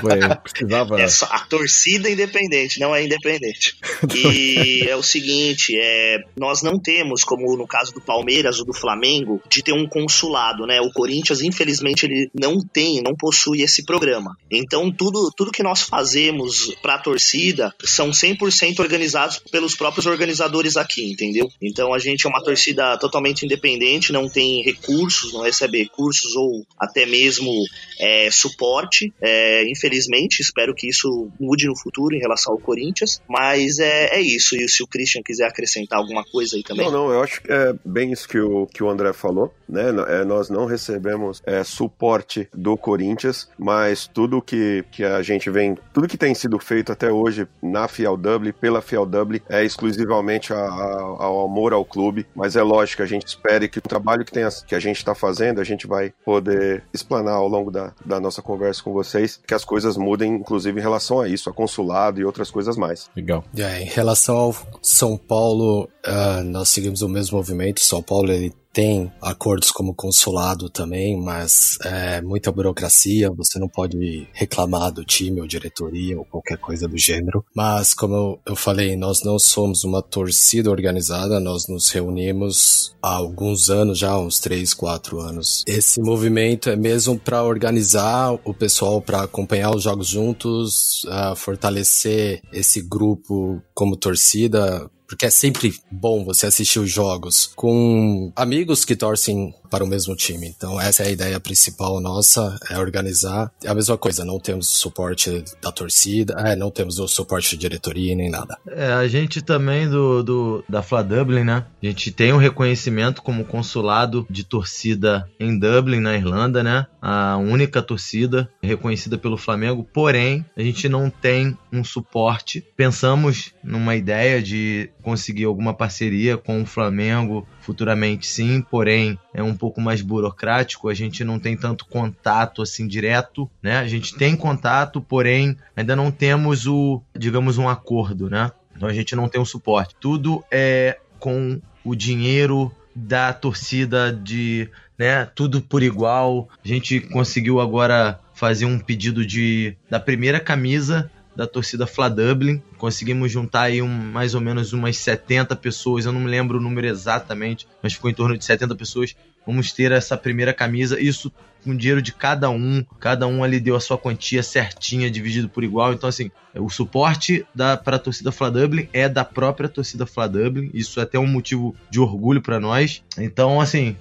Foi, 0.02 0.20
precisava... 0.44 1.00
É 1.00 1.08
só 1.08 1.26
a 1.26 1.40
torcida 1.40 2.10
independente, 2.10 2.80
não 2.80 2.96
é 2.96 3.04
independente. 3.04 3.76
E 4.16 4.88
é 4.88 4.96
o 4.96 5.04
seguinte, 5.04 5.78
é, 5.78 6.20
nós 6.38 6.62
não 6.62 6.80
temos, 6.80 7.24
como 7.24 7.56
no 7.56 7.68
caso 7.68 7.94
do 7.94 8.02
Palmeiras 8.02 8.60
ou 8.60 8.66
do 8.66 8.74
Flamengo, 8.74 9.42
de 9.50 9.62
ter 9.62 9.74
um 9.74 9.88
consulado, 9.88 10.66
né? 10.66 10.80
O 10.82 10.92
Corinthians, 10.92 11.42
infelizmente, 11.42 12.06
ele 12.06 12.30
não 12.34 12.60
tem, 12.60 13.02
não 13.02 13.14
possui 13.16 13.62
esse 13.62 13.84
programa. 13.86 14.36
Então, 14.52 14.92
tudo, 14.92 15.32
tudo 15.36 15.52
que 15.52 15.64
nós 15.64 15.82
fazemos 15.82 16.74
para 16.82 16.96
a 16.96 17.00
torcida 17.00 17.74
são 17.84 18.12
100% 18.12 18.80
organizados 18.80 19.40
pelos 19.52 19.76
próprios 19.76 20.06
organizadores 20.06 20.78
aqui, 20.78 21.12
entendeu? 21.12 21.50
Então, 21.62 21.94
a 21.94 22.00
gente 22.00 22.26
é 22.26 22.30
uma 22.30 22.44
torcida 22.44 22.98
totalmente 22.98 23.46
independente, 23.46 24.14
não 24.14 24.30
tem 24.30 24.64
recursos, 24.64 25.34
não 25.34 25.42
recebe 25.42 25.80
recursos 25.80 26.36
ou 26.36 26.66
até 26.80 27.06
mesmo 27.06 27.52
é, 28.00 28.30
suporte. 28.32 29.14
É, 29.22 29.29
infelizmente, 29.68 30.42
espero 30.42 30.74
que 30.74 30.88
isso 30.88 31.30
mude 31.40 31.68
no 31.68 31.78
futuro 31.78 32.16
em 32.16 32.20
relação 32.20 32.54
ao 32.54 32.60
Corinthians, 32.60 33.22
mas 33.28 33.80
é, 33.80 34.18
é 34.18 34.22
isso. 34.22 34.56
E 34.56 34.68
se 34.68 34.84
o 34.84 34.88
Christian 34.88 35.22
quiser 35.24 35.48
acrescentar 35.48 36.00
alguma 36.00 36.24
coisa 36.24 36.56
aí 36.56 36.64
também. 36.64 36.86
Não, 36.86 37.08
não, 37.08 37.14
eu 37.14 37.22
acho 37.22 37.42
que 37.42 37.52
é 37.52 37.74
bem 37.86 38.12
isso 38.12 38.28
que 38.28 38.40
o, 38.40 38.68
que 38.68 38.84
o 38.84 38.90
André 38.90 39.14
falou, 39.14 39.54
né? 39.68 39.90
É, 40.08 40.26
nós 40.26 40.50
não 40.50 40.66
recebemos 40.66 41.42
é, 41.46 41.64
suporte 41.64 42.48
do 42.54 42.78
Corinthians, 42.78 43.50
mas 43.58 44.08
tudo 44.08 44.42
que, 44.42 44.84
que 44.92 45.04
a 45.04 45.22
gente 45.22 45.50
vem, 45.50 45.78
tudo 45.94 46.08
que 46.08 46.18
tem 46.18 46.34
sido 46.34 46.60
feito 46.60 46.92
até 46.92 47.12
hoje 47.12 47.48
na 47.62 47.88
Fiel 47.88 48.18
Dublin, 48.18 48.52
pela 48.52 48.82
Fiel 48.82 49.06
Dublin, 49.06 49.42
é 49.50 49.64
exclusivamente 49.64 50.54
a, 50.54 50.58
a, 50.58 51.02
ao 51.20 51.46
amor 51.46 51.74
ao 51.74 51.86
clube, 51.86 52.26
mas 52.36 52.56
é 52.56 52.62
lógico, 52.62 53.04
a 53.04 53.06
gente 53.06 53.28
espera 53.28 53.68
que 53.68 53.80
o 53.80 53.82
trabalho 53.82 54.26
que, 54.26 54.32
tem, 54.32 54.44
que 54.68 54.76
a 54.76 54.80
gente 54.80 54.98
está 54.98 55.14
fazendo, 55.16 55.60
a 55.60 55.64
gente 55.64 55.88
vai 55.88 56.14
poder 56.24 56.84
explanar 56.94 57.36
ao 57.36 57.48
longo 57.48 57.72
da, 57.72 57.94
da 58.06 58.20
nossa 58.20 58.42
conversa 58.42 58.84
com 58.84 58.94
vocês, 59.20 59.40
que 59.46 59.54
as 59.54 59.66
coisas 59.66 59.98
mudem, 59.98 60.36
inclusive 60.36 60.80
em 60.80 60.82
relação 60.82 61.20
a 61.20 61.28
isso, 61.28 61.50
a 61.50 61.54
consulado 61.54 62.20
e 62.20 62.26
outras 62.26 62.50
coisas 62.50 62.78
mais. 62.78 63.10
Legal. 63.16 63.44
É, 63.58 63.82
em 63.82 63.86
relação 63.86 64.38
ao 64.38 64.56
São 64.82 65.18
Paulo, 65.18 65.90
uh, 66.06 66.44
nós 66.46 66.70
seguimos 66.70 67.02
o 67.02 67.10
mesmo 67.10 67.38
movimento. 67.38 67.82
São 67.82 68.02
Paulo 68.02 68.32
ele 68.32 68.54
tem 68.80 69.12
acordos 69.22 69.72
como 69.72 69.94
consulado 69.94 70.70
também, 70.70 71.22
mas 71.22 71.78
é 71.84 72.22
muita 72.22 72.50
burocracia, 72.50 73.30
você 73.30 73.60
não 73.60 73.68
pode 73.68 74.26
reclamar 74.32 74.90
do 74.90 75.04
time 75.04 75.42
ou 75.42 75.48
diretoria 75.48 76.18
ou 76.18 76.24
qualquer 76.24 76.58
coisa 76.58 76.88
do 76.88 76.98
gênero. 76.98 77.44
Mas, 77.54 77.94
como 77.94 78.40
eu 78.46 78.56
falei, 78.56 78.96
nós 78.96 79.22
não 79.22 79.38
somos 79.38 79.84
uma 79.84 80.02
torcida 80.02 80.72
organizada, 80.72 81.42
nós 81.42 81.68
nos 81.68 81.90
reunimos 81.90 82.96
há 83.04 83.16
alguns 83.16 83.70
anos 83.70 84.00
já, 84.00 84.18
uns 84.18 84.40
3, 84.40 84.74
4 84.74 85.20
anos. 85.20 85.62
Esse 85.68 86.02
movimento 86.02 86.70
é 86.70 86.78
mesmo 86.78 87.20
para 87.20 87.44
organizar 87.44 88.32
o 88.46 88.54
pessoal 88.54 89.02
para 89.02 89.24
acompanhar 89.24 89.76
os 89.76 89.84
jogos 89.84 90.08
juntos, 90.08 91.04
uh, 91.04 91.36
fortalecer 91.36 92.42
esse 92.54 92.82
grupo 92.82 93.62
como 93.74 93.98
torcida, 93.98 94.90
porque 95.10 95.26
é 95.26 95.30
sempre 95.32 95.74
bom 95.92 96.24
você 96.24 96.46
assistir 96.46 96.80
os 96.80 96.92
jogos 96.92 97.52
com 97.56 98.32
amigos 98.36 98.86
que 98.86 98.96
torcem 98.96 99.54
para 99.70 99.84
o 99.84 99.88
mesmo 99.88 100.16
time. 100.16 100.48
Então 100.48 100.80
essa 100.80 101.04
é 101.04 101.08
a 101.08 101.12
ideia 101.12 101.40
principal 101.40 102.00
nossa, 102.00 102.58
é 102.70 102.78
organizar. 102.78 103.52
É 103.64 103.70
a 103.70 103.74
mesma 103.74 103.98
coisa, 103.98 104.24
não 104.24 104.40
temos 104.40 104.68
suporte 104.68 105.44
da 105.62 105.72
torcida, 105.72 106.36
é, 106.46 106.56
não 106.56 106.70
temos 106.70 107.00
o 107.00 107.08
suporte 107.08 107.52
de 107.52 107.58
diretoria 107.58 108.16
nem 108.16 108.30
nada. 108.30 108.58
É, 108.68 108.94
a 108.94 109.08
gente 109.08 109.42
também 109.42 109.90
do, 109.90 110.24
do 110.24 110.64
da 110.70 110.82
Fla 110.82 111.04
Dublin, 111.04 111.44
né? 111.44 111.66
A 111.82 111.86
gente 111.86 112.12
tem 112.12 112.32
um 112.32 112.38
reconhecimento 112.38 113.22
como 113.22 113.46
consulado 113.46 114.28
de 114.30 114.44
torcida 114.44 115.30
em 115.40 115.58
Dublin, 115.58 116.00
na 116.00 116.16
Irlanda, 116.16 116.64
né? 116.64 116.86
A 117.02 117.38
única 117.38 117.82
torcida 117.82 118.50
reconhecida 118.62 119.18
pelo 119.18 119.38
Flamengo, 119.38 119.88
porém, 119.92 120.46
a 120.56 120.62
gente 120.62 120.88
não 120.88 121.10
tem 121.10 121.58
um 121.72 121.84
suporte. 121.84 122.64
Pensamos 122.76 123.54
numa 123.64 123.96
ideia 123.96 124.42
de 124.42 124.90
conseguir 125.02 125.46
alguma 125.46 125.74
parceria 125.74 126.38
com 126.38 126.62
o 126.62 126.66
Flamengo 126.66 127.48
futuramente 127.62 128.28
sim, 128.28 128.62
porém 128.62 129.18
é 129.34 129.42
um 129.42 129.56
pouco 129.56 129.80
mais 129.80 130.02
burocrático, 130.02 130.90
a 130.90 130.94
gente 130.94 131.24
não 131.24 131.40
tem 131.40 131.56
tanto 131.56 131.86
contato 131.86 132.62
assim 132.62 132.88
direto, 132.88 133.50
né? 133.62 133.78
A 133.78 133.88
gente 133.88 134.16
tem 134.16 134.36
contato, 134.36 135.02
porém 135.02 135.58
ainda 135.76 135.96
não 135.96 136.12
temos 136.12 136.68
o, 136.68 137.02
digamos, 137.18 137.58
um 137.58 137.70
acordo, 137.70 138.30
né? 138.30 138.52
Então 138.76 138.88
a 138.88 138.94
gente 138.94 139.16
não 139.16 139.28
tem 139.28 139.42
um 139.42 139.46
suporte. 139.46 139.96
Tudo 140.00 140.44
é 140.52 141.00
com 141.20 141.60
o 141.84 141.96
dinheiro 141.96 142.72
da 142.96 143.34
torcida 143.34 144.12
de, 144.12 144.70
né, 144.98 145.26
tudo 145.26 145.62
por 145.62 145.84
igual. 145.84 146.50
A 146.64 146.68
gente 146.68 147.00
conseguiu 147.00 147.60
agora 147.60 148.20
fazer 148.34 148.66
um 148.66 148.80
pedido 148.80 149.26
de 149.26 149.76
da 149.90 150.00
primeira 150.00 150.40
camisa 150.40 151.12
da 151.36 151.48
torcida 151.48 151.88
Fla 151.88 152.10
Dublin. 152.10 152.62
Conseguimos 152.78 153.32
juntar 153.32 153.64
aí 153.64 153.82
um, 153.82 153.88
mais 153.88 154.36
ou 154.36 154.42
menos 154.42 154.74
umas 154.74 154.98
70 154.98 155.56
pessoas, 155.56 156.06
eu 156.06 156.12
não 156.12 156.22
me 156.22 156.30
lembro 156.30 156.58
o 156.58 156.62
número 156.62 156.88
exatamente, 156.88 157.68
mas 157.82 157.94
ficou 157.94 158.10
em 158.10 158.14
torno 158.14 158.38
de 158.38 158.46
70 158.46 158.76
pessoas. 158.76 159.16
Vamos 159.46 159.72
ter 159.72 159.92
essa 159.92 160.18
primeira 160.18 160.54
camisa, 160.54 161.00
isso 161.00 161.32
com 161.64 161.76
dinheiro 161.76 162.02
de 162.02 162.14
cada 162.14 162.50
um, 162.50 162.86
cada 163.00 163.28
um 163.28 163.44
ali 163.44 163.60
deu 163.60 163.76
a 163.76 163.80
sua 163.80 163.98
quantia 163.98 164.42
certinha, 164.42 165.10
dividido 165.10 165.50
por 165.50 165.64
igual. 165.64 165.94
Então, 165.94 166.08
assim, 166.08 166.32
o 166.56 166.70
suporte 166.70 167.46
para 167.84 167.96
a 167.96 168.00
torcida 168.00 168.32
Fla 168.32 168.50
Dublin 168.50 168.88
é 168.94 169.10
da 169.10 169.26
própria 169.26 169.68
torcida 169.68 170.06
Fla 170.06 170.28
Dublin, 170.28 170.70
isso 170.74 171.00
é 171.00 171.04
até 171.04 171.20
um 171.20 171.28
motivo 171.28 171.76
de 171.90 172.00
orgulho 172.00 172.42
para 172.42 172.60
nós. 172.60 173.04
Então, 173.18 173.60
assim, 173.60 173.96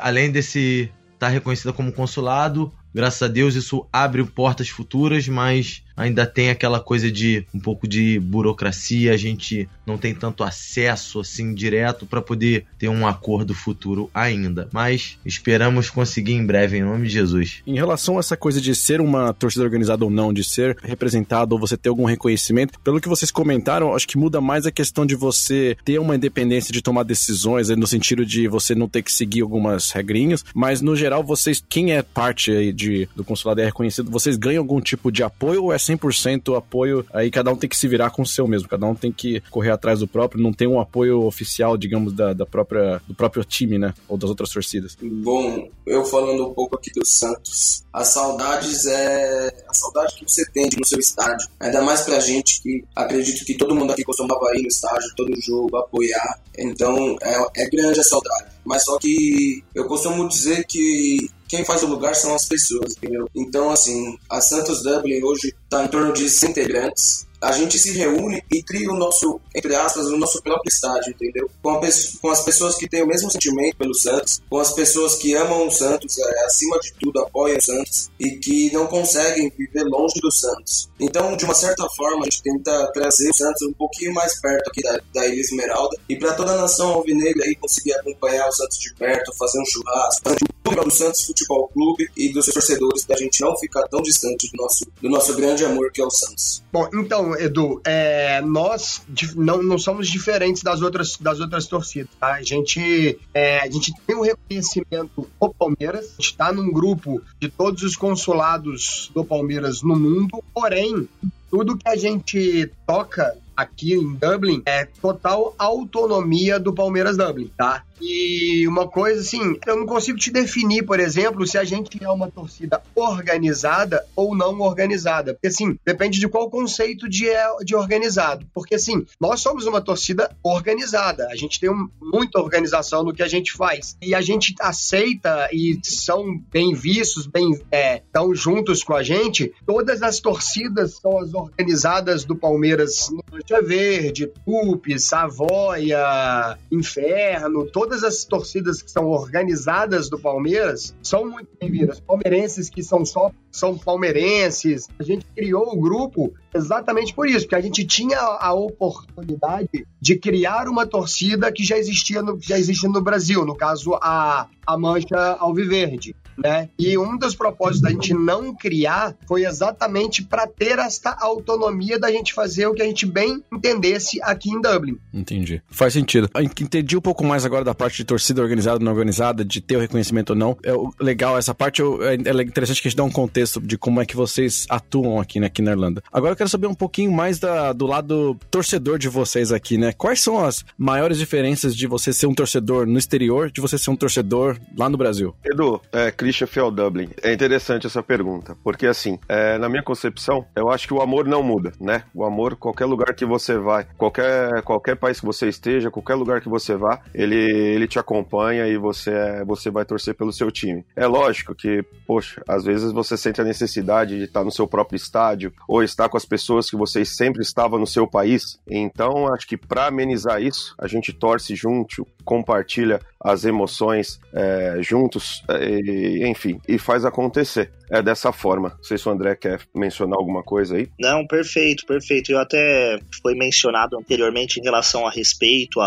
além 0.00 0.30
desse 0.30 0.90
estar 1.14 1.26
tá 1.26 1.28
reconhecida 1.28 1.72
como 1.72 1.92
consulado, 1.92 2.72
graças 2.94 3.22
a 3.22 3.28
Deus 3.28 3.54
isso 3.54 3.86
abre 3.92 4.24
portas 4.24 4.68
futuras, 4.68 5.28
mas 5.28 5.82
ainda 5.96 6.26
tem 6.26 6.50
aquela 6.50 6.80
coisa 6.80 7.10
de 7.10 7.46
um 7.54 7.60
pouco 7.60 7.86
de 7.86 8.18
burocracia, 8.18 9.12
a 9.12 9.16
gente 9.16 9.68
não 9.86 9.98
tem 9.98 10.14
tanto 10.14 10.44
acesso 10.44 11.20
assim 11.20 11.54
direto 11.54 12.06
para 12.06 12.22
poder 12.22 12.66
ter 12.78 12.88
um 12.88 13.06
acordo 13.06 13.54
futuro 13.54 14.10
ainda. 14.14 14.68
Mas 14.72 15.18
esperamos 15.24 15.90
conseguir 15.90 16.32
em 16.32 16.44
breve, 16.44 16.78
em 16.78 16.82
nome 16.82 17.06
de 17.06 17.14
Jesus. 17.14 17.62
Em 17.66 17.74
relação 17.74 18.16
a 18.16 18.20
essa 18.20 18.36
coisa 18.36 18.60
de 18.60 18.74
ser 18.74 19.00
uma 19.00 19.32
torcida 19.32 19.64
organizada 19.64 20.04
ou 20.04 20.10
não, 20.10 20.32
de 20.32 20.44
ser 20.44 20.76
representado 20.82 21.54
ou 21.54 21.60
você 21.60 21.76
ter 21.76 21.88
algum 21.88 22.04
reconhecimento, 22.04 22.78
pelo 22.80 23.00
que 23.00 23.08
vocês 23.08 23.30
comentaram, 23.30 23.94
acho 23.94 24.08
que 24.08 24.18
muda 24.18 24.40
mais 24.40 24.66
a 24.66 24.70
questão 24.70 25.04
de 25.04 25.14
você 25.14 25.76
ter 25.84 25.98
uma 25.98 26.16
independência 26.16 26.72
de 26.72 26.82
tomar 26.82 27.02
decisões, 27.02 27.68
no 27.68 27.86
sentido 27.86 28.24
de 28.24 28.48
você 28.48 28.74
não 28.74 28.88
ter 28.88 29.02
que 29.02 29.12
seguir 29.12 29.42
algumas 29.42 29.90
regrinhas, 29.90 30.44
mas 30.54 30.80
no 30.80 30.96
geral 30.96 31.22
vocês, 31.22 31.62
quem 31.68 31.92
é 31.92 32.02
parte 32.02 32.72
de, 32.72 33.08
do 33.14 33.24
consulado 33.24 33.60
é 33.60 33.66
reconhecido, 33.66 34.10
vocês 34.10 34.36
ganham 34.36 34.62
algum 34.62 34.80
tipo 34.80 35.10
de 35.10 35.22
apoio 35.22 35.64
ou 35.64 35.72
é 35.72 35.78
100% 35.86 36.56
apoio, 36.56 37.04
aí 37.12 37.30
cada 37.30 37.50
um 37.50 37.56
tem 37.56 37.68
que 37.68 37.76
se 37.76 37.88
virar 37.88 38.10
com 38.10 38.22
o 38.22 38.26
seu 38.26 38.46
mesmo, 38.46 38.68
cada 38.68 38.86
um 38.86 38.94
tem 38.94 39.12
que 39.12 39.40
correr 39.50 39.70
atrás 39.70 40.00
do 40.00 40.08
próprio, 40.08 40.42
não 40.42 40.52
tem 40.52 40.68
um 40.68 40.80
apoio 40.80 41.24
oficial, 41.24 41.76
digamos, 41.76 42.12
da, 42.12 42.32
da 42.32 42.46
própria, 42.46 43.00
do 43.06 43.14
próprio 43.14 43.44
time, 43.44 43.78
né? 43.78 43.94
Ou 44.08 44.16
das 44.16 44.30
outras 44.30 44.50
torcidas. 44.50 44.96
Bom, 45.00 45.68
eu 45.86 46.04
falando 46.04 46.48
um 46.48 46.54
pouco 46.54 46.76
aqui 46.76 46.90
do 46.92 47.06
Santos, 47.06 47.84
as 47.92 48.08
saudades 48.08 48.86
é 48.86 49.64
a 49.68 49.74
saudade 49.74 50.14
que 50.14 50.24
você 50.30 50.44
tem 50.50 50.68
no 50.78 50.86
seu 50.86 50.98
estádio, 50.98 51.48
ainda 51.58 51.82
mais 51.82 52.02
pra 52.02 52.20
gente 52.20 52.62
que 52.62 52.84
acredito 52.94 53.44
que 53.44 53.56
todo 53.56 53.74
mundo 53.74 53.92
aqui 53.92 54.04
costumava 54.04 54.56
ir 54.56 54.62
no 54.62 54.68
estádio, 54.68 55.12
todo 55.16 55.40
jogo, 55.40 55.76
apoiar, 55.76 56.40
então 56.58 57.16
é, 57.22 57.62
é 57.64 57.70
grande 57.70 58.00
a 58.00 58.04
saudade. 58.04 58.52
Mas 58.64 58.84
só 58.84 58.98
que 58.98 59.62
eu 59.74 59.86
costumo 59.86 60.28
dizer 60.28 60.64
que 60.64 61.28
quem 61.52 61.66
faz 61.66 61.82
o 61.82 61.86
lugar 61.86 62.14
são 62.14 62.34
as 62.34 62.46
pessoas, 62.48 62.94
entendeu? 62.96 63.28
Então, 63.34 63.70
assim, 63.70 64.18
a 64.30 64.40
Santos 64.40 64.82
Dublin 64.82 65.22
hoje 65.22 65.54
está 65.64 65.84
em 65.84 65.88
torno 65.88 66.10
de 66.10 66.26
100 66.30 66.48
integrantes 66.48 67.26
a 67.42 67.52
gente 67.52 67.78
se 67.78 67.92
reúne 67.92 68.42
e 68.50 68.62
cria 68.62 68.90
o 68.90 68.96
nosso, 68.96 69.40
entre 69.54 69.74
aspas, 69.74 70.06
o 70.06 70.16
nosso 70.16 70.40
próprio 70.42 70.68
estádio, 70.68 71.10
entendeu? 71.10 71.50
Com, 71.60 71.80
com, 72.20 72.30
as 72.30 72.40
pessoas 72.42 72.76
que 72.76 72.88
têm 72.88 73.02
o 73.02 73.06
mesmo 73.06 73.30
sentimento 73.30 73.76
pelo 73.76 73.94
Santos, 73.94 74.40
com 74.48 74.58
as 74.58 74.72
pessoas 74.72 75.16
que 75.16 75.34
amam 75.34 75.66
o 75.66 75.70
Santos, 75.70 76.18
é, 76.18 76.44
acima 76.44 76.78
de 76.78 76.92
tudo 77.00 77.20
apoiam 77.20 77.58
o 77.58 77.62
Santos 77.62 78.10
e 78.18 78.30
que 78.36 78.72
não 78.72 78.86
conseguem 78.86 79.52
viver 79.58 79.82
longe 79.84 80.20
do 80.20 80.30
Santos. 80.30 80.88
Então, 81.00 81.36
de 81.36 81.44
uma 81.44 81.54
certa 81.54 81.88
forma, 81.96 82.22
a 82.22 82.24
gente 82.24 82.42
tenta 82.42 82.86
trazer 82.92 83.30
o 83.30 83.34
Santos 83.34 83.62
um 83.62 83.72
pouquinho 83.72 84.14
mais 84.14 84.40
perto 84.40 84.68
aqui 84.68 84.82
da, 84.82 85.00
da 85.12 85.26
Ilha 85.26 85.40
Esmeralda 85.40 85.96
e 86.08 86.16
para 86.16 86.34
toda 86.34 86.52
a 86.52 86.56
nação 86.56 86.92
alvinegra 86.92 87.44
aí 87.44 87.56
conseguir 87.56 87.94
acompanhar 87.94 88.48
o 88.48 88.52
Santos 88.52 88.78
de 88.78 88.94
perto, 88.94 89.32
fazer 89.36 89.60
um 89.60 89.66
churrasco, 89.66 90.22
fazer 90.22 90.44
um 90.44 90.52
do 90.80 90.90
Santos 90.90 91.24
Futebol 91.24 91.68
Clube 91.68 92.08
e 92.16 92.32
dos 92.32 92.46
torcedores, 92.46 93.04
da 93.04 93.16
gente 93.16 93.40
não 93.40 93.56
ficar 93.58 93.82
tão 93.88 94.00
distante 94.00 94.50
do 94.50 94.62
nosso, 94.62 94.86
do 95.00 95.08
nosso 95.08 95.34
grande 95.34 95.64
amor 95.64 95.92
que 95.92 96.00
é 96.00 96.04
o 96.04 96.10
Santos. 96.10 96.62
Bom, 96.72 96.88
então, 96.94 97.31
Edu, 97.36 97.80
é, 97.84 98.40
nós 98.40 99.02
não, 99.34 99.62
não 99.62 99.78
somos 99.78 100.08
diferentes 100.08 100.62
das 100.62 100.82
outras, 100.82 101.16
das 101.16 101.40
outras 101.40 101.66
torcidas. 101.66 102.10
Tá? 102.18 102.34
A, 102.34 102.42
gente, 102.42 103.18
é, 103.34 103.60
a 103.60 103.70
gente 103.70 103.92
tem 104.06 104.16
um 104.16 104.22
reconhecimento 104.22 105.28
do 105.40 105.54
Palmeiras, 105.54 106.06
a 106.06 106.22
gente 106.22 106.30
está 106.30 106.52
num 106.52 106.72
grupo 106.72 107.22
de 107.40 107.48
todos 107.48 107.82
os 107.82 107.96
consulados 107.96 109.10
do 109.14 109.24
Palmeiras 109.24 109.82
no 109.82 109.96
mundo, 109.96 110.42
porém, 110.54 111.08
tudo 111.50 111.76
que 111.76 111.88
a 111.88 111.96
gente 111.96 112.70
toca 112.86 113.36
aqui 113.56 113.94
em 113.94 114.14
Dublin 114.14 114.62
é 114.64 114.84
total 114.84 115.54
autonomia 115.58 116.58
do 116.58 116.72
Palmeiras 116.72 117.16
Dublin, 117.16 117.50
tá? 117.56 117.84
E 118.02 118.66
uma 118.66 118.88
coisa 118.88 119.20
assim, 119.20 119.56
eu 119.64 119.76
não 119.76 119.86
consigo 119.86 120.18
te 120.18 120.30
definir, 120.30 120.82
por 120.82 120.98
exemplo, 120.98 121.46
se 121.46 121.56
a 121.56 121.62
gente 121.62 122.02
é 122.02 122.08
uma 122.08 122.28
torcida 122.28 122.82
organizada 122.96 124.04
ou 124.16 124.34
não 124.34 124.58
organizada. 124.60 125.34
Porque 125.34 125.46
assim, 125.46 125.78
depende 125.86 126.18
de 126.18 126.28
qual 126.28 126.50
conceito 126.50 127.08
de, 127.08 127.28
é, 127.28 127.46
de 127.64 127.76
organizado. 127.76 128.44
Porque 128.52 128.74
assim, 128.74 129.06
nós 129.20 129.40
somos 129.40 129.66
uma 129.66 129.80
torcida 129.80 130.34
organizada. 130.42 131.28
A 131.30 131.36
gente 131.36 131.60
tem 131.60 131.70
um, 131.70 131.88
muita 132.00 132.40
organização 132.40 133.04
no 133.04 133.14
que 133.14 133.22
a 133.22 133.28
gente 133.28 133.52
faz. 133.52 133.96
E 134.02 134.16
a 134.16 134.20
gente 134.20 134.54
aceita 134.60 135.48
e 135.52 135.78
são 135.84 136.42
bem 136.50 136.74
vistos, 136.74 137.26
bem 137.26 137.60
é, 137.70 137.98
estão 137.98 138.34
juntos 138.34 138.82
com 138.82 138.94
a 138.94 139.02
gente. 139.02 139.52
Todas 139.64 140.02
as 140.02 140.18
torcidas 140.18 140.96
são 141.00 141.18
as 141.20 141.32
organizadas 141.32 142.24
do 142.24 142.34
Palmeiras 142.34 143.10
Mancha 143.30 143.62
Verde, 143.62 144.26
Tupi, 144.26 144.98
Savoia, 144.98 146.58
Inferno, 146.70 147.66
todas 147.66 147.91
todas 147.92 148.04
as 148.04 148.24
torcidas 148.24 148.80
que 148.80 148.90
são 148.90 149.06
organizadas 149.06 150.08
do 150.08 150.18
Palmeiras 150.18 150.96
são 151.02 151.28
muito 151.28 151.50
bem-vindas. 151.60 152.00
Palmeirenses 152.00 152.70
que 152.70 152.82
são 152.82 153.04
só 153.04 153.30
são 153.50 153.76
palmeirenses. 153.76 154.88
A 154.98 155.02
gente 155.02 155.26
criou 155.36 155.74
o 155.74 155.78
grupo 155.78 156.32
exatamente 156.54 157.14
por 157.14 157.28
isso, 157.28 157.40
porque 157.40 157.54
a 157.54 157.60
gente 157.60 157.84
tinha 157.84 158.18
a 158.18 158.54
oportunidade 158.54 159.86
de 160.00 160.16
criar 160.16 160.68
uma 160.68 160.86
torcida 160.86 161.52
que 161.52 161.62
já 161.62 161.76
existia 161.76 162.22
no, 162.22 162.38
já 162.40 162.58
existia 162.58 162.88
no 162.88 163.02
Brasil, 163.02 163.44
no 163.44 163.54
caso 163.54 163.94
a, 164.00 164.48
a 164.66 164.78
Mancha 164.78 165.36
Alviverde 165.38 166.16
né? 166.36 166.68
E 166.78 166.96
um 166.98 167.16
dos 167.16 167.34
propósitos 167.34 167.82
da 167.82 167.90
gente 167.90 168.14
não 168.14 168.54
criar 168.54 169.14
foi 169.26 169.44
exatamente 169.44 170.22
para 170.22 170.46
ter 170.46 170.78
esta 170.78 171.16
autonomia 171.20 171.98
da 171.98 172.10
gente 172.10 172.32
fazer 172.32 172.66
o 172.66 172.74
que 172.74 172.82
a 172.82 172.86
gente 172.86 173.06
bem 173.06 173.42
entendesse 173.52 174.20
aqui 174.22 174.50
em 174.50 174.60
Dublin. 174.60 174.98
Entendi. 175.12 175.62
Faz 175.70 175.92
sentido. 175.92 176.28
Entendi 176.60 176.96
um 176.96 177.00
pouco 177.00 177.24
mais 177.24 177.44
agora 177.44 177.64
da 177.64 177.74
parte 177.74 177.98
de 177.98 178.04
torcida 178.04 178.42
organizada 178.42 178.78
ou 178.78 178.84
não 178.84 178.92
organizada, 178.92 179.44
de 179.44 179.60
ter 179.60 179.76
o 179.76 179.80
reconhecimento 179.80 180.30
ou 180.30 180.36
não. 180.36 180.56
É 180.62 180.72
legal, 181.02 181.36
essa 181.36 181.54
parte 181.54 181.82
é, 181.82 182.14
é 182.14 182.42
interessante 182.42 182.80
que 182.80 182.88
a 182.88 182.90
gente 182.90 182.98
dá 182.98 183.04
um 183.04 183.10
contexto 183.10 183.60
de 183.60 183.76
como 183.76 184.00
é 184.00 184.06
que 184.06 184.16
vocês 184.16 184.66
atuam 184.68 185.20
aqui, 185.20 185.40
né, 185.40 185.46
aqui 185.46 185.62
na 185.62 185.72
Irlanda. 185.72 186.02
Agora 186.12 186.32
eu 186.32 186.36
quero 186.36 186.48
saber 186.48 186.66
um 186.66 186.74
pouquinho 186.74 187.12
mais 187.12 187.38
da, 187.38 187.72
do 187.72 187.86
lado 187.86 188.36
torcedor 188.50 188.98
de 188.98 189.08
vocês 189.08 189.52
aqui, 189.52 189.76
né? 189.76 189.92
Quais 189.92 190.20
são 190.20 190.44
as 190.44 190.64
maiores 190.76 191.18
diferenças 191.18 191.76
de 191.76 191.86
você 191.86 192.12
ser 192.12 192.26
um 192.26 192.34
torcedor 192.34 192.86
no 192.86 192.98
exterior 192.98 193.50
de 193.50 193.60
você 193.60 193.78
ser 193.78 193.90
um 193.90 193.96
torcedor 193.96 194.58
lá 194.76 194.88
no 194.88 194.96
Brasil? 194.96 195.34
Edu, 195.44 195.80
é, 195.92 196.10
Christian 196.10 196.31
Fiel 196.32 196.70
Dublin. 196.70 197.10
É 197.22 197.32
interessante 197.32 197.86
essa 197.86 198.02
pergunta, 198.02 198.56
porque 198.62 198.86
assim, 198.86 199.18
é, 199.28 199.58
na 199.58 199.68
minha 199.68 199.82
concepção, 199.82 200.44
eu 200.56 200.70
acho 200.70 200.86
que 200.86 200.94
o 200.94 201.00
amor 201.00 201.26
não 201.26 201.42
muda, 201.42 201.72
né? 201.80 202.04
O 202.14 202.24
amor, 202.24 202.56
qualquer 202.56 202.86
lugar 202.86 203.14
que 203.14 203.24
você 203.24 203.58
vai, 203.58 203.86
qualquer, 203.96 204.62
qualquer 204.62 204.96
país 204.96 205.20
que 205.20 205.26
você 205.26 205.48
esteja, 205.48 205.90
qualquer 205.90 206.14
lugar 206.14 206.40
que 206.40 206.48
você 206.48 206.76
vá, 206.76 207.00
ele, 207.14 207.36
ele 207.36 207.86
te 207.86 207.98
acompanha 207.98 208.66
e 208.66 208.76
você, 208.76 209.10
é, 209.10 209.44
você 209.44 209.70
vai 209.70 209.84
torcer 209.84 210.14
pelo 210.14 210.32
seu 210.32 210.50
time. 210.50 210.84
É 210.96 211.06
lógico 211.06 211.54
que, 211.54 211.84
poxa, 212.06 212.42
às 212.48 212.64
vezes 212.64 212.92
você 212.92 213.16
sente 213.16 213.40
a 213.40 213.44
necessidade 213.44 214.16
de 214.16 214.24
estar 214.24 214.44
no 214.44 214.50
seu 214.50 214.66
próprio 214.66 214.96
estádio 214.96 215.52
ou 215.68 215.82
estar 215.82 216.08
com 216.08 216.16
as 216.16 216.24
pessoas 216.24 216.68
que 216.70 216.76
você 216.76 217.04
sempre 217.04 217.42
estava 217.42 217.78
no 217.78 217.86
seu 217.86 218.06
país. 218.06 218.58
Então, 218.68 219.32
acho 219.32 219.46
que 219.46 219.56
para 219.56 219.86
amenizar 219.86 220.42
isso, 220.42 220.74
a 220.78 220.86
gente 220.86 221.12
torce 221.12 221.54
junto, 221.54 222.06
compartilha 222.24 223.00
as 223.22 223.44
emoções 223.44 224.20
é, 224.34 224.78
juntos, 224.80 225.42
é, 225.48 225.80
e, 225.80 226.28
enfim, 226.28 226.60
e 226.66 226.78
faz 226.78 227.04
acontecer. 227.04 227.70
É 227.90 228.00
dessa 228.00 228.32
forma. 228.32 228.70
Não 228.70 228.82
sei 228.82 228.96
se 228.96 229.06
o 229.06 229.12
André 229.12 229.36
quer 229.36 229.60
mencionar 229.74 230.18
alguma 230.18 230.42
coisa 230.42 230.76
aí. 230.76 230.88
Não, 230.98 231.26
perfeito, 231.26 231.84
perfeito. 231.84 232.32
Eu 232.32 232.38
até 232.38 232.98
foi 233.20 233.34
mencionado 233.34 233.98
anteriormente 233.98 234.58
em 234.58 234.62
relação 234.62 235.06
a 235.06 235.10
respeito 235.10 235.78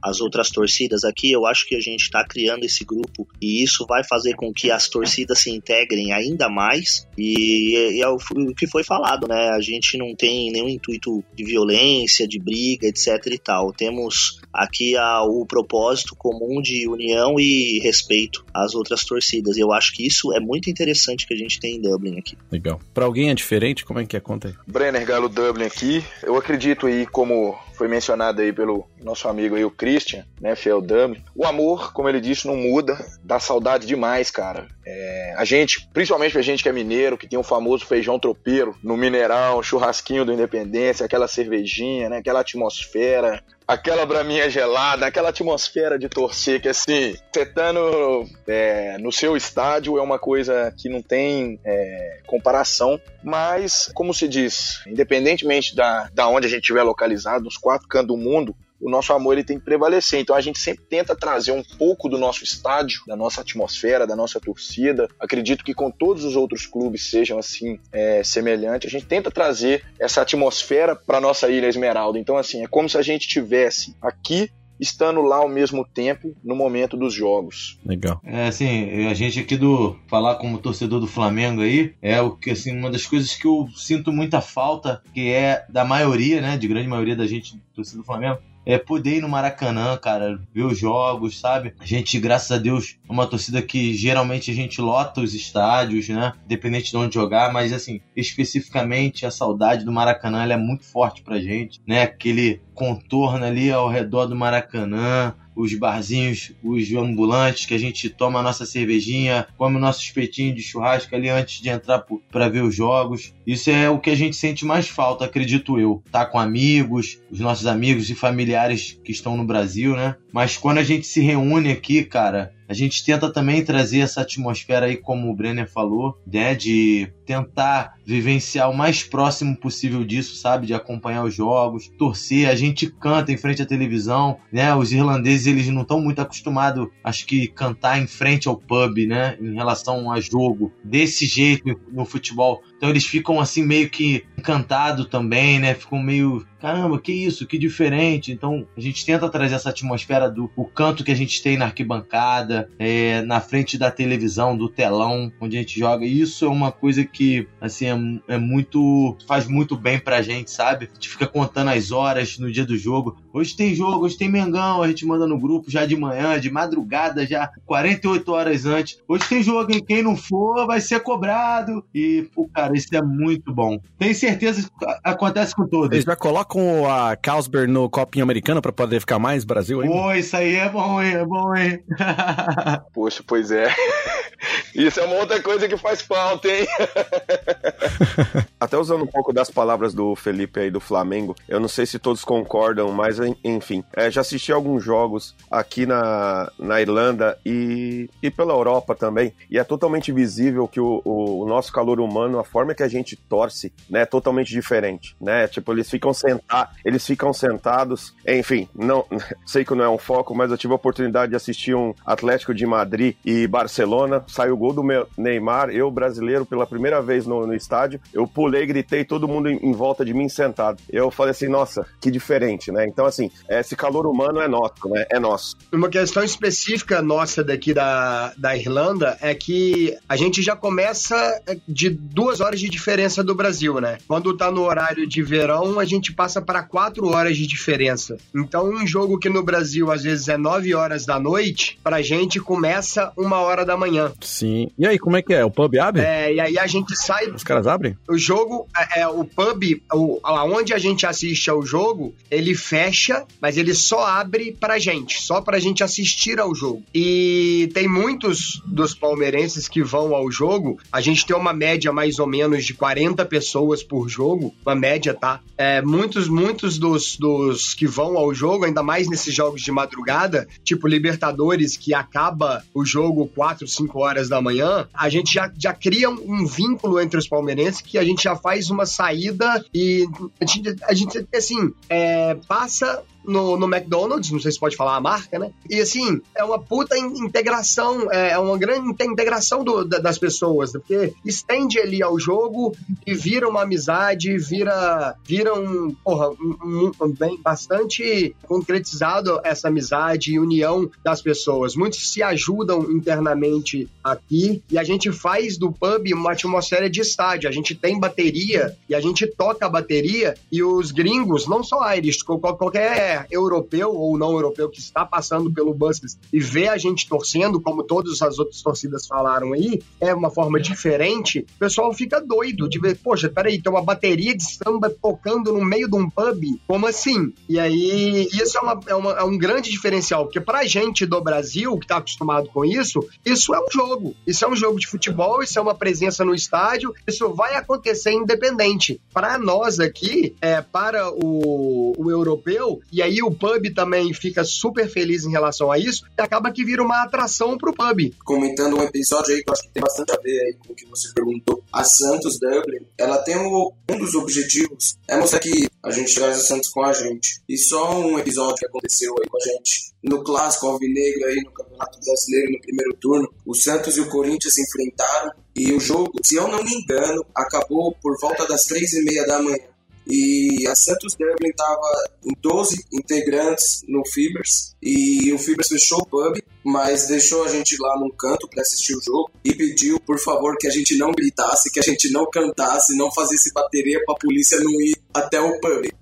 às 0.00 0.20
outras 0.20 0.48
torcidas 0.48 1.02
aqui. 1.02 1.32
Eu 1.32 1.44
acho 1.46 1.66
que 1.66 1.74
a 1.74 1.80
gente 1.80 2.02
está 2.02 2.24
criando 2.24 2.62
esse 2.62 2.84
grupo 2.84 3.26
e 3.42 3.64
isso 3.64 3.84
vai 3.84 4.04
fazer 4.04 4.36
com 4.36 4.52
que 4.52 4.70
as 4.70 4.88
torcidas 4.88 5.40
se 5.40 5.50
integrem 5.50 6.12
ainda 6.12 6.48
mais. 6.48 7.04
E, 7.18 7.96
e 7.96 8.00
é 8.00 8.08
o, 8.08 8.14
o 8.14 8.54
que 8.54 8.68
foi 8.68 8.84
falado, 8.84 9.26
né? 9.26 9.48
A 9.48 9.60
gente 9.60 9.98
não 9.98 10.14
tem 10.14 10.52
nenhum 10.52 10.68
intuito 10.68 11.20
de 11.34 11.42
violência, 11.42 12.28
de 12.28 12.38
briga, 12.38 12.86
etc. 12.86 13.26
e 13.26 13.38
tal. 13.38 13.72
Temos 13.72 14.40
aqui 14.52 14.96
a, 14.96 15.24
o 15.24 15.44
propósito 15.44 15.69
comum 16.16 16.60
de 16.60 16.88
união 16.88 17.38
e 17.38 17.78
respeito 17.80 18.44
às 18.52 18.74
outras 18.74 19.04
torcidas. 19.04 19.56
E 19.56 19.60
eu 19.60 19.72
acho 19.72 19.92
que 19.92 20.06
isso 20.06 20.32
é 20.32 20.40
muito 20.40 20.70
interessante 20.70 21.26
que 21.26 21.34
a 21.34 21.36
gente 21.36 21.60
tem 21.60 21.76
em 21.76 21.80
Dublin 21.80 22.18
aqui. 22.18 22.36
Legal. 22.50 22.80
Para 22.92 23.04
alguém 23.04 23.30
é 23.30 23.34
diferente? 23.34 23.84
Como 23.84 24.00
é 24.00 24.06
que 24.06 24.16
é? 24.16 24.20
Conta 24.20 24.48
aí. 24.48 24.54
Brenner 24.66 25.04
Galo 25.04 25.28
Dublin 25.28 25.64
aqui. 25.64 26.04
Eu 26.22 26.36
acredito 26.36 26.86
aí, 26.86 27.06
como 27.06 27.58
foi 27.80 27.88
mencionado 27.88 28.42
aí 28.42 28.52
pelo 28.52 28.86
nosso 29.02 29.26
amigo 29.26 29.56
aí, 29.56 29.64
o 29.64 29.70
Christian, 29.70 30.26
né, 30.38 30.54
Fiel 30.54 30.82
Dublin. 30.82 31.24
O 31.34 31.46
amor, 31.46 31.94
como 31.94 32.10
ele 32.10 32.20
disse, 32.20 32.46
não 32.46 32.54
muda. 32.54 32.98
Dá 33.24 33.40
saudade 33.40 33.86
demais, 33.86 34.30
cara. 34.30 34.68
É, 34.86 35.34
a 35.38 35.46
gente, 35.46 35.88
principalmente 35.90 36.36
a 36.36 36.42
gente 36.42 36.62
que 36.62 36.68
é 36.68 36.72
mineiro, 36.72 37.16
que 37.16 37.26
tem 37.26 37.38
o 37.38 37.42
famoso 37.42 37.86
feijão 37.86 38.18
tropeiro 38.18 38.76
no 38.82 38.98
Mineirão, 38.98 39.62
churrasquinho 39.62 40.26
do 40.26 40.32
Independência, 40.32 41.06
aquela 41.06 41.26
cervejinha, 41.26 42.10
né, 42.10 42.18
aquela 42.18 42.40
atmosfera, 42.40 43.42
aquela 43.70 44.04
braminha 44.04 44.50
gelada, 44.50 45.06
aquela 45.06 45.28
atmosfera 45.28 45.96
de 45.96 46.08
torcer 46.08 46.60
que 46.60 46.68
assim, 46.68 47.14
setando 47.32 48.28
é, 48.46 48.98
no 48.98 49.12
seu 49.12 49.36
estádio 49.36 49.96
é 49.96 50.02
uma 50.02 50.18
coisa 50.18 50.74
que 50.76 50.88
não 50.88 51.00
tem 51.00 51.60
é, 51.64 52.20
comparação, 52.26 53.00
mas 53.22 53.88
como 53.94 54.12
se 54.12 54.26
diz, 54.26 54.82
independentemente 54.88 55.76
da, 55.76 56.10
da 56.12 56.26
onde 56.26 56.48
a 56.48 56.50
gente 56.50 56.62
estiver 56.62 56.82
localizado, 56.82 57.44
nos 57.44 57.56
quatro 57.56 57.86
cantos 57.86 58.08
do 58.08 58.16
mundo, 58.16 58.56
o 58.80 58.90
nosso 58.90 59.12
amor 59.12 59.34
ele 59.34 59.44
tem 59.44 59.58
que 59.58 59.64
prevalecer. 59.64 60.20
Então 60.20 60.34
a 60.34 60.40
gente 60.40 60.58
sempre 60.58 60.84
tenta 60.88 61.14
trazer 61.14 61.52
um 61.52 61.62
pouco 61.62 62.08
do 62.08 62.18
nosso 62.18 62.42
estádio, 62.42 63.02
da 63.06 63.16
nossa 63.16 63.40
atmosfera, 63.42 64.06
da 64.06 64.16
nossa 64.16 64.40
torcida. 64.40 65.08
Acredito 65.18 65.64
que 65.64 65.74
com 65.74 65.90
todos 65.90 66.24
os 66.24 66.36
outros 66.36 66.66
clubes 66.66 67.10
sejam 67.10 67.38
assim 67.38 67.78
é, 67.92 68.22
semelhantes. 68.24 68.88
A 68.88 68.98
gente 68.98 69.06
tenta 69.06 69.30
trazer 69.30 69.84
essa 69.98 70.22
atmosfera 70.22 70.96
para 70.96 71.20
nossa 71.20 71.48
Ilha 71.48 71.68
Esmeralda. 71.68 72.18
Então 72.18 72.36
assim 72.36 72.62
é 72.64 72.66
como 72.66 72.88
se 72.88 72.96
a 72.96 73.02
gente 73.02 73.28
tivesse 73.28 73.94
aqui 74.00 74.50
estando 74.80 75.20
lá 75.20 75.36
ao 75.36 75.48
mesmo 75.48 75.84
tempo 75.84 76.34
no 76.42 76.56
momento 76.56 76.96
dos 76.96 77.12
jogos. 77.12 77.78
Legal. 77.84 78.18
É 78.24 78.46
assim, 78.46 79.06
a 79.06 79.14
gente 79.14 79.38
aqui 79.38 79.56
do 79.56 79.96
falar 80.08 80.36
como 80.36 80.58
torcedor 80.58 81.00
do 81.00 81.06
Flamengo 81.06 81.60
aí, 81.60 81.94
é 82.00 82.20
o 82.20 82.30
que 82.30 82.50
assim, 82.50 82.76
uma 82.76 82.90
das 82.90 83.06
coisas 83.06 83.34
que 83.34 83.46
eu 83.46 83.68
sinto 83.76 84.10
muita 84.10 84.40
falta, 84.40 85.02
que 85.12 85.28
é 85.30 85.66
da 85.68 85.84
maioria, 85.84 86.40
né, 86.40 86.56
de 86.56 86.66
grande 86.66 86.88
maioria 86.88 87.14
da 87.14 87.26
gente 87.26 87.60
torcedor 87.74 88.02
do 88.02 88.06
Flamengo, 88.06 88.38
é 88.64 88.78
poder 88.78 89.16
ir 89.16 89.20
no 89.20 89.28
Maracanã, 89.28 89.96
cara, 89.96 90.40
ver 90.54 90.62
os 90.62 90.78
jogos, 90.78 91.38
sabe? 91.38 91.74
A 91.78 91.86
gente, 91.86 92.18
graças 92.18 92.50
a 92.50 92.58
Deus, 92.58 92.98
é 93.08 93.12
uma 93.12 93.26
torcida 93.26 93.62
que 93.62 93.94
geralmente 93.94 94.50
a 94.50 94.54
gente 94.54 94.80
lota 94.80 95.20
os 95.20 95.34
estádios, 95.34 96.08
né? 96.08 96.32
Independente 96.44 96.90
de 96.90 96.96
onde 96.96 97.14
jogar, 97.14 97.52
mas 97.52 97.72
assim, 97.72 98.00
especificamente 98.16 99.26
a 99.26 99.30
saudade 99.30 99.84
do 99.84 99.92
Maracanã 99.92 100.44
é 100.44 100.56
muito 100.56 100.84
forte 100.84 101.22
pra 101.22 101.40
gente, 101.40 101.80
né? 101.86 102.02
Aquele 102.02 102.60
contorno 102.74 103.44
ali 103.44 103.70
ao 103.70 103.88
redor 103.88 104.26
do 104.26 104.36
Maracanã, 104.36 105.34
os 105.60 105.74
barzinhos, 105.74 106.52
os 106.62 106.92
ambulantes, 106.92 107.66
que 107.66 107.74
a 107.74 107.78
gente 107.78 108.08
toma 108.08 108.40
a 108.40 108.42
nossa 108.42 108.66
cervejinha, 108.66 109.46
come 109.56 109.76
o 109.76 109.80
nosso 109.80 110.02
espetinho 110.02 110.54
de 110.54 110.62
churrasco 110.62 111.14
ali 111.14 111.28
antes 111.28 111.60
de 111.60 111.68
entrar 111.68 112.04
para 112.30 112.48
ver 112.48 112.62
os 112.62 112.74
jogos. 112.74 113.34
Isso 113.46 113.70
é 113.70 113.88
o 113.88 113.98
que 113.98 114.10
a 114.10 114.16
gente 114.16 114.36
sente 114.36 114.64
mais 114.64 114.88
falta, 114.88 115.24
acredito 115.24 115.78
eu. 115.78 116.02
Tá 116.10 116.24
com 116.24 116.38
amigos, 116.38 117.20
os 117.30 117.40
nossos 117.40 117.66
amigos 117.66 118.10
e 118.10 118.14
familiares 118.14 118.98
que 119.04 119.12
estão 119.12 119.36
no 119.36 119.44
Brasil, 119.44 119.94
né? 119.94 120.16
Mas 120.32 120.56
quando 120.56 120.78
a 120.78 120.82
gente 120.82 121.06
se 121.06 121.20
reúne 121.20 121.70
aqui, 121.72 122.04
cara, 122.04 122.52
a 122.68 122.72
gente 122.72 123.04
tenta 123.04 123.32
também 123.32 123.64
trazer 123.64 123.98
essa 123.98 124.20
atmosfera 124.20 124.86
aí, 124.86 124.96
como 124.96 125.28
o 125.28 125.34
Brenner 125.34 125.68
falou, 125.68 126.16
né, 126.24 126.54
de 126.54 127.12
tentar 127.26 127.94
vivenciar 128.10 128.70
o 128.70 128.76
mais 128.76 129.02
próximo 129.02 129.56
possível 129.56 130.04
disso, 130.04 130.36
sabe, 130.36 130.66
de 130.66 130.74
acompanhar 130.74 131.24
os 131.24 131.34
jogos, 131.34 131.88
torcer, 131.98 132.48
a 132.48 132.54
gente 132.54 132.86
canta 132.86 133.32
em 133.32 133.36
frente 133.36 133.62
à 133.62 133.66
televisão, 133.66 134.38
né, 134.52 134.74
os 134.74 134.92
irlandeses 134.92 135.46
eles 135.46 135.68
não 135.68 135.82
estão 135.82 136.00
muito 136.00 136.20
acostumados, 136.20 136.88
acho 137.04 137.26
que 137.26 137.48
cantar 137.48 138.00
em 138.00 138.06
frente 138.06 138.48
ao 138.48 138.56
pub, 138.56 139.06
né, 139.06 139.36
em 139.40 139.54
relação 139.54 140.10
a 140.10 140.20
jogo, 140.20 140.72
desse 140.84 141.26
jeito 141.26 141.78
no 141.92 142.04
futebol, 142.04 142.62
então 142.76 142.88
eles 142.88 143.06
ficam 143.06 143.40
assim 143.40 143.64
meio 143.64 143.88
que 143.88 144.24
encantados 144.38 145.06
também, 145.06 145.58
né, 145.58 145.74
ficam 145.74 146.02
meio 146.02 146.44
caramba, 146.60 147.00
que 147.00 147.12
isso, 147.12 147.46
que 147.46 147.58
diferente. 147.58 148.30
Então 148.30 148.66
a 148.76 148.80
gente 148.80 149.04
tenta 149.04 149.28
trazer 149.28 149.54
essa 149.54 149.70
atmosfera 149.70 150.30
do 150.30 150.50
o 150.54 150.64
canto 150.64 151.02
que 151.02 151.10
a 151.10 151.16
gente 151.16 151.42
tem 151.42 151.56
na 151.56 151.64
arquibancada, 151.64 152.68
é, 152.78 153.22
na 153.22 153.40
frente 153.40 153.78
da 153.78 153.90
televisão, 153.90 154.56
do 154.56 154.68
telão, 154.68 155.32
onde 155.40 155.56
a 155.56 155.60
gente 155.60 155.78
joga. 155.78 156.04
Isso 156.04 156.44
é 156.44 156.48
uma 156.48 156.70
coisa 156.70 157.04
que, 157.04 157.48
assim, 157.60 157.86
é, 157.86 157.94
é, 158.28 158.38
muito. 158.38 159.16
faz 159.26 159.46
muito 159.46 159.76
bem 159.76 159.98
pra 159.98 160.22
gente, 160.22 160.50
sabe? 160.50 160.88
A 160.90 160.94
gente 160.94 161.08
fica 161.08 161.26
contando 161.26 161.68
as 161.68 161.90
horas 161.90 162.38
no 162.38 162.50
dia 162.50 162.64
do 162.64 162.76
jogo. 162.76 163.16
Hoje 163.32 163.56
tem 163.56 163.74
jogo, 163.74 164.04
hoje 164.04 164.16
tem 164.16 164.28
Mengão, 164.28 164.82
a 164.82 164.88
gente 164.88 165.06
manda 165.06 165.26
no 165.26 165.38
grupo 165.38 165.70
já 165.70 165.86
de 165.86 165.96
manhã, 165.96 166.38
de 166.38 166.50
madrugada, 166.50 167.26
já 167.26 167.50
48 167.66 168.32
horas 168.32 168.66
antes. 168.66 168.98
Hoje 169.06 169.28
tem 169.28 169.42
jogo, 169.42 169.72
hein? 169.72 169.84
Quem 169.86 170.02
não 170.02 170.16
for 170.16 170.66
vai 170.66 170.80
ser 170.80 171.00
cobrado. 171.00 171.84
E, 171.94 172.28
pô, 172.34 172.48
cara, 172.48 172.76
isso 172.76 172.94
é 172.94 173.02
muito 173.02 173.52
bom. 173.52 173.78
Tenho 173.98 174.14
certeza 174.14 174.62
que 174.62 174.86
acontece 175.04 175.54
com 175.54 175.66
todos. 175.66 175.92
Eles 175.92 176.04
já 176.04 176.16
colocam 176.16 176.90
a 176.90 177.16
Carlsberg 177.16 177.70
no 177.70 177.88
copinho 177.88 178.24
americano 178.24 178.62
pra 178.62 178.72
poder 178.72 179.00
ficar 179.00 179.18
mais 179.18 179.44
Brasil 179.44 179.80
ainda? 179.80 179.92
Pô, 179.92 180.12
isso 180.12 180.36
aí 180.36 180.56
é 180.56 180.68
bom, 180.68 181.02
hein? 181.02 181.14
É 181.14 181.24
bom, 181.24 181.56
hein? 181.56 181.82
Poxa, 182.92 183.22
pois 183.26 183.50
é. 183.50 183.68
Isso 184.74 185.00
é 185.00 185.04
uma 185.04 185.16
outra 185.16 185.42
coisa 185.42 185.68
que 185.68 185.76
faz 185.76 186.00
falta, 186.00 186.48
hein? 186.48 186.66
Até 188.58 188.76
usando 188.76 189.04
um 189.04 189.06
pouco 189.06 189.32
das 189.32 189.50
palavras 189.50 189.94
do 189.94 190.14
Felipe 190.14 190.60
aí 190.60 190.70
do 190.70 190.80
Flamengo, 190.80 191.34
eu 191.48 191.58
não 191.60 191.68
sei 191.68 191.86
se 191.86 191.98
todos 191.98 192.24
concordam, 192.24 192.92
mas 192.92 193.18
enfim, 193.44 193.82
é, 193.94 194.10
já 194.10 194.20
assisti 194.20 194.52
alguns 194.52 194.84
jogos 194.84 195.34
aqui 195.50 195.86
na, 195.86 196.50
na 196.58 196.80
Irlanda 196.80 197.38
e, 197.44 198.08
e 198.22 198.30
pela 198.30 198.52
Europa 198.52 198.94
também, 198.94 199.32
e 199.50 199.58
é 199.58 199.64
totalmente 199.64 200.12
visível 200.12 200.68
que 200.68 200.80
o, 200.80 201.00
o, 201.04 201.42
o 201.42 201.46
nosso 201.46 201.72
calor 201.72 202.00
humano, 202.00 202.38
a 202.38 202.44
forma 202.44 202.74
que 202.74 202.82
a 202.82 202.88
gente 202.88 203.16
torce, 203.16 203.72
né, 203.88 204.02
é 204.02 204.06
totalmente 204.06 204.50
diferente, 204.50 205.16
né? 205.20 205.46
Tipo, 205.48 205.72
eles 205.72 205.88
ficam 205.88 206.12
sentados, 206.12 206.76
eles 206.84 207.06
ficam 207.06 207.32
sentados, 207.32 208.14
enfim, 208.26 208.68
não 208.74 209.04
sei 209.46 209.64
que 209.64 209.74
não 209.74 209.84
é 209.84 209.88
um 209.88 209.98
foco, 209.98 210.34
mas 210.34 210.50
eu 210.50 210.58
tive 210.58 210.72
a 210.72 210.76
oportunidade 210.76 211.30
de 211.30 211.36
assistir 211.36 211.74
um 211.74 211.94
Atlético 212.04 212.54
de 212.54 212.66
Madrid 212.66 213.16
e 213.24 213.46
Barcelona, 213.46 214.24
saiu 214.26 214.54
o 214.54 214.56
gol 214.56 214.72
do 214.72 214.82
Neymar, 215.16 215.70
eu 215.70 215.90
brasileiro 215.90 216.46
pela 216.46 216.66
primeira 216.66 217.00
vez 217.00 217.26
no, 217.26 217.46
no 217.46 217.54
estádio, 217.70 218.00
eu 218.12 218.26
pulei, 218.26 218.66
gritei, 218.66 219.04
todo 219.04 219.28
mundo 219.28 219.48
em, 219.48 219.56
em, 219.62 219.72
volta 219.72 220.04
de 220.04 220.12
mim 220.12 220.28
sentado. 220.28 220.82
Eu 220.90 221.10
falei 221.10 221.30
assim, 221.30 221.46
nossa, 221.46 221.86
que 222.00 222.10
diferente, 222.10 222.72
né? 222.72 222.84
Então, 222.86 223.06
assim, 223.06 223.30
esse 223.48 223.76
calor 223.76 224.06
humano 224.06 224.40
é 224.40 224.48
nosso, 224.48 224.88
né? 224.88 225.06
É 225.10 225.20
nosso. 225.20 225.56
Uma 225.72 225.88
questão 225.88 226.24
específica 226.24 227.00
nossa 227.00 227.44
daqui 227.44 227.72
da, 227.72 228.32
da 228.36 228.56
Irlanda 228.56 229.16
é 229.20 229.34
que 229.34 229.96
a 230.08 230.16
gente 230.16 230.42
já 230.42 230.56
começa 230.56 231.40
de 231.68 231.88
duas 231.88 232.40
horas 232.40 232.58
de 232.58 232.68
diferença 232.68 233.22
do 233.22 233.34
Brasil, 233.34 233.80
né? 233.80 233.98
Quando 234.08 234.36
tá 234.36 234.50
no 234.50 234.62
horário 234.62 235.06
de 235.06 235.22
verão, 235.22 235.78
a 235.78 235.84
gente 235.84 236.12
passa 236.12 236.42
para 236.42 236.62
quatro 236.62 237.06
horas 237.08 237.36
de 237.36 237.46
diferença. 237.46 238.16
Então, 238.34 238.68
um 238.68 238.86
jogo 238.86 239.18
que 239.18 239.28
no 239.28 239.42
Brasil 239.42 239.90
às 239.92 240.02
vezes 240.02 240.28
é 240.28 240.36
nove 240.36 240.74
horas 240.74 241.06
da 241.06 241.20
noite, 241.20 241.78
pra 241.82 242.02
gente 242.02 242.40
começa 242.40 243.12
uma 243.16 243.40
hora 243.40 243.64
da 243.64 243.76
manhã. 243.76 244.12
Sim. 244.20 244.70
E 244.78 244.86
aí, 244.86 244.98
como 244.98 245.16
é 245.16 245.22
que 245.22 245.32
é? 245.32 245.44
O 245.44 245.50
pub 245.50 245.76
abre? 245.78 246.02
É, 246.02 246.34
e 246.34 246.40
aí 246.40 246.58
a 246.58 246.66
gente 246.66 246.96
sai. 246.96 247.30
Os 247.60 247.66
caras 247.66 247.66
abrem? 247.66 247.96
O 248.08 248.18
jogo, 248.18 248.66
é, 248.76 249.00
é 249.00 249.08
o 249.08 249.24
pub, 249.24 249.82
o, 249.92 250.20
aonde 250.22 250.72
a 250.72 250.78
gente 250.78 251.06
assiste 251.06 251.50
ao 251.50 251.64
jogo, 251.64 252.14
ele 252.30 252.54
fecha, 252.54 253.24
mas 253.40 253.56
ele 253.56 253.74
só 253.74 254.04
abre 254.04 254.56
pra 254.58 254.78
gente, 254.78 255.22
só 255.22 255.40
pra 255.40 255.58
gente 255.58 255.84
assistir 255.84 256.40
ao 256.40 256.54
jogo. 256.54 256.82
E 256.94 257.70
tem 257.74 257.86
muitos 257.86 258.62
dos 258.66 258.94
palmeirenses 258.94 259.68
que 259.68 259.82
vão 259.82 260.14
ao 260.14 260.30
jogo, 260.30 260.78
a 260.90 261.00
gente 261.00 261.26
tem 261.26 261.36
uma 261.36 261.52
média 261.52 261.92
mais 261.92 262.18
ou 262.18 262.26
menos 262.26 262.64
de 262.64 262.74
40 262.74 263.24
pessoas 263.26 263.82
por 263.82 264.08
jogo, 264.08 264.54
uma 264.64 264.74
média, 264.74 265.14
tá? 265.14 265.40
É, 265.56 265.82
muitos, 265.82 266.28
muitos 266.28 266.78
dos, 266.78 267.16
dos 267.16 267.74
que 267.74 267.86
vão 267.86 268.16
ao 268.16 268.32
jogo, 268.32 268.64
ainda 268.64 268.82
mais 268.82 269.08
nesses 269.08 269.34
jogos 269.34 269.62
de 269.62 269.70
madrugada, 269.70 270.48
tipo 270.64 270.88
Libertadores, 270.88 271.76
que 271.76 271.92
acaba 271.92 272.62
o 272.74 272.84
jogo 272.84 273.30
4, 273.34 273.66
5 273.68 273.98
horas 273.98 274.28
da 274.28 274.40
manhã, 274.40 274.88
a 274.94 275.08
gente 275.08 275.34
já, 275.34 275.52
já 275.58 275.72
cria 275.72 276.08
um, 276.08 276.40
um 276.40 276.46
vínculo 276.46 277.00
entre 277.00 277.18
os 277.18 277.28
palmeirenses 277.28 277.49
que 277.82 277.98
a 277.98 278.04
gente 278.04 278.22
já 278.22 278.36
faz 278.36 278.70
uma 278.70 278.86
saída 278.86 279.64
e 279.74 280.06
a 280.40 280.46
gente, 280.46 280.76
a 280.84 280.94
gente 280.94 281.26
assim, 281.34 281.72
é, 281.88 282.34
passa 282.46 283.02
no, 283.24 283.56
no 283.56 283.66
McDonald's, 283.66 284.30
não 284.30 284.40
sei 284.40 284.52
se 284.52 284.58
pode 284.58 284.76
falar 284.76 284.96
a 284.96 285.00
marca, 285.00 285.38
né? 285.38 285.50
E 285.68 285.80
assim, 285.80 286.20
é 286.34 286.44
uma 286.44 286.58
puta 286.58 286.96
integração, 286.98 288.10
é, 288.10 288.30
é 288.30 288.38
uma 288.38 288.56
grande 288.58 288.88
integração 289.04 289.62
do, 289.64 289.84
das 289.84 290.18
pessoas, 290.18 290.72
né? 290.72 290.80
porque 290.80 291.12
estende 291.24 291.78
ali 291.78 292.02
ao 292.02 292.18
jogo 292.18 292.74
e 293.06 293.14
vira 293.14 293.48
uma 293.48 293.62
amizade, 293.62 294.36
vira, 294.38 295.14
vira 295.24 295.54
um, 295.54 295.94
porra, 296.04 296.30
um, 296.30 296.92
um, 297.00 297.12
bem 297.12 297.38
bastante 297.40 298.34
concretizado 298.46 299.40
essa 299.44 299.68
amizade 299.68 300.32
e 300.32 300.38
união 300.38 300.90
das 301.04 301.22
pessoas. 301.22 301.74
Muitos 301.74 302.12
se 302.12 302.22
ajudam 302.22 302.90
internamente 302.90 303.88
aqui 304.02 304.62
e 304.70 304.78
a 304.78 304.84
gente 304.84 305.12
faz 305.12 305.56
do 305.56 305.72
pub 305.72 306.12
uma 306.12 306.32
atmosfera 306.32 306.88
de 306.88 307.00
estádio. 307.00 307.48
A 307.48 307.52
gente 307.52 307.74
tem 307.74 307.98
bateria 307.98 308.76
e 308.88 308.94
a 308.94 309.00
gente 309.00 309.26
toca 309.26 309.66
a 309.66 309.68
bateria 309.68 310.34
e 310.50 310.62
os 310.62 310.90
gringos, 310.90 311.46
não 311.46 311.62
só 311.62 311.92
Irish, 311.94 312.22
qualquer 312.22 313.09
europeu 313.30 313.94
ou 313.94 314.18
não 314.18 314.32
europeu 314.32 314.68
que 314.68 314.80
está 314.80 315.04
passando 315.04 315.52
pelo 315.52 315.74
Buses 315.74 316.18
e 316.32 316.40
vê 316.40 316.68
a 316.68 316.76
gente 316.76 317.08
torcendo, 317.08 317.60
como 317.60 317.82
todas 317.82 318.20
as 318.22 318.38
outras 318.38 318.62
torcidas 318.62 319.06
falaram 319.06 319.52
aí, 319.52 319.82
é 320.00 320.14
uma 320.14 320.30
forma 320.30 320.60
diferente, 320.60 321.46
o 321.56 321.58
pessoal 321.58 321.92
fica 321.92 322.20
doido 322.20 322.68
de 322.68 322.78
ver, 322.78 322.98
poxa, 322.98 323.28
peraí, 323.28 323.60
tem 323.60 323.72
uma 323.72 323.82
bateria 323.82 324.36
de 324.36 324.44
samba 324.44 324.90
tocando 324.90 325.52
no 325.52 325.64
meio 325.64 325.88
de 325.88 325.96
um 325.96 326.08
pub, 326.08 326.42
como 326.66 326.86
assim? 326.86 327.32
E 327.48 327.58
aí, 327.58 328.28
isso 328.32 328.58
é, 328.58 328.60
uma, 328.60 328.80
é, 328.86 328.94
uma, 328.94 329.12
é 329.12 329.22
um 329.22 329.36
grande 329.36 329.70
diferencial, 329.70 330.24
porque 330.24 330.40
pra 330.40 330.64
gente 330.64 331.06
do 331.06 331.20
Brasil, 331.20 331.78
que 331.78 331.86
tá 331.86 331.98
acostumado 331.98 332.48
com 332.48 332.64
isso, 332.64 333.00
isso 333.24 333.54
é 333.54 333.60
um 333.60 333.70
jogo. 333.70 334.14
Isso 334.26 334.44
é 334.44 334.48
um 334.48 334.56
jogo 334.56 334.78
de 334.78 334.86
futebol, 334.86 335.42
isso 335.42 335.58
é 335.58 335.62
uma 335.62 335.74
presença 335.74 336.24
no 336.24 336.34
estádio, 336.34 336.94
isso 337.06 337.32
vai 337.34 337.54
acontecer 337.54 338.12
independente. 338.12 339.00
Para 339.12 339.38
nós 339.38 339.80
aqui, 339.80 340.34
é, 340.40 340.60
para 340.60 341.10
o, 341.10 341.94
o 341.96 342.10
europeu, 342.10 342.80
e 342.92 342.99
aí 343.02 343.22
o 343.22 343.30
pub 343.30 343.74
também 343.74 344.12
fica 344.12 344.44
super 344.44 344.88
feliz 344.88 345.24
em 345.24 345.30
relação 345.30 345.70
a 345.70 345.78
isso, 345.78 346.04
e 346.18 346.22
acaba 346.22 346.52
que 346.52 346.64
vira 346.64 346.82
uma 346.82 347.02
atração 347.02 347.56
pro 347.56 347.74
pub. 347.74 348.14
Comentando 348.24 348.76
um 348.76 348.82
episódio 348.82 349.34
aí 349.34 349.42
que 349.42 349.50
eu 349.50 349.52
acho 349.52 349.62
que 349.62 349.70
tem 349.70 349.82
bastante 349.82 350.12
a 350.12 350.16
ver 350.16 350.40
aí 350.40 350.54
com 350.54 350.72
o 350.72 350.76
que 350.76 350.86
você 350.86 351.12
perguntou, 351.14 351.62
a 351.72 351.84
Santos 351.84 352.38
Dublin, 352.38 352.86
ela 352.98 353.18
tem 353.18 353.36
um, 353.36 353.72
um 353.90 353.98
dos 353.98 354.14
objetivos 354.14 354.98
é 355.08 355.16
mostrar 355.16 355.40
que 355.40 355.68
a 355.82 355.90
gente 355.90 356.14
traz 356.14 356.38
a 356.38 356.40
Santos 356.40 356.68
com 356.68 356.82
a 356.84 356.92
gente. 356.92 357.40
E 357.48 357.56
só 357.56 357.98
um 357.98 358.18
episódio 358.18 358.56
que 358.56 358.66
aconteceu 358.66 359.14
aí 359.20 359.28
com 359.28 359.36
a 359.36 359.40
gente 359.40 359.90
no 360.02 360.22
clássico 360.22 360.66
alvinegro 360.66 361.26
aí 361.26 361.36
no 361.44 361.50
Campeonato 361.50 361.98
Brasileiro 362.00 362.52
no 362.52 362.60
primeiro 362.60 362.94
turno, 362.94 363.32
o 363.44 363.54
Santos 363.54 363.96
e 363.96 364.00
o 364.00 364.08
Corinthians 364.08 364.54
se 364.54 364.62
enfrentaram 364.62 365.32
e 365.54 365.72
o 365.72 365.80
jogo, 365.80 366.12
se 366.24 366.36
eu 366.36 366.48
não 366.48 366.62
me 366.62 366.74
engano, 366.74 367.24
acabou 367.34 367.94
por 368.00 368.18
volta 368.20 368.46
das 368.46 368.64
três 368.64 368.92
e 368.92 369.04
meia 369.04 369.26
da 369.26 369.42
manhã. 369.42 369.58
E 370.06 370.66
a 370.66 370.74
Santos 370.74 371.14
Dublin 371.14 371.50
estava 371.50 372.10
em 372.24 372.32
12 372.40 372.84
integrantes 372.92 373.82
no 373.86 374.04
Fibers 374.06 374.74
e 374.82 375.32
o 375.32 375.38
Fibers 375.38 375.68
fechou 375.68 376.00
o 376.00 376.06
pub, 376.06 376.42
mas 376.64 377.06
deixou 377.06 377.44
a 377.44 377.48
gente 377.48 377.76
lá 377.80 377.98
num 377.98 378.10
canto 378.10 378.48
para 378.48 378.62
assistir 378.62 378.96
o 378.96 379.02
jogo 379.02 379.30
e 379.44 379.54
pediu, 379.54 380.00
por 380.00 380.18
favor, 380.18 380.56
que 380.58 380.66
a 380.66 380.70
gente 380.70 380.96
não 380.96 381.12
gritasse, 381.12 381.70
que 381.70 381.78
a 381.80 381.82
gente 381.82 382.10
não 382.10 382.28
cantasse, 382.30 382.96
não 382.96 383.12
fazesse 383.12 383.52
bateria 383.52 384.02
para 384.04 384.14
a 384.14 384.18
polícia 384.18 384.58
não 384.60 384.80
ir 384.80 384.96
até 385.14 385.40
o 385.40 385.60
pub. 385.60 385.99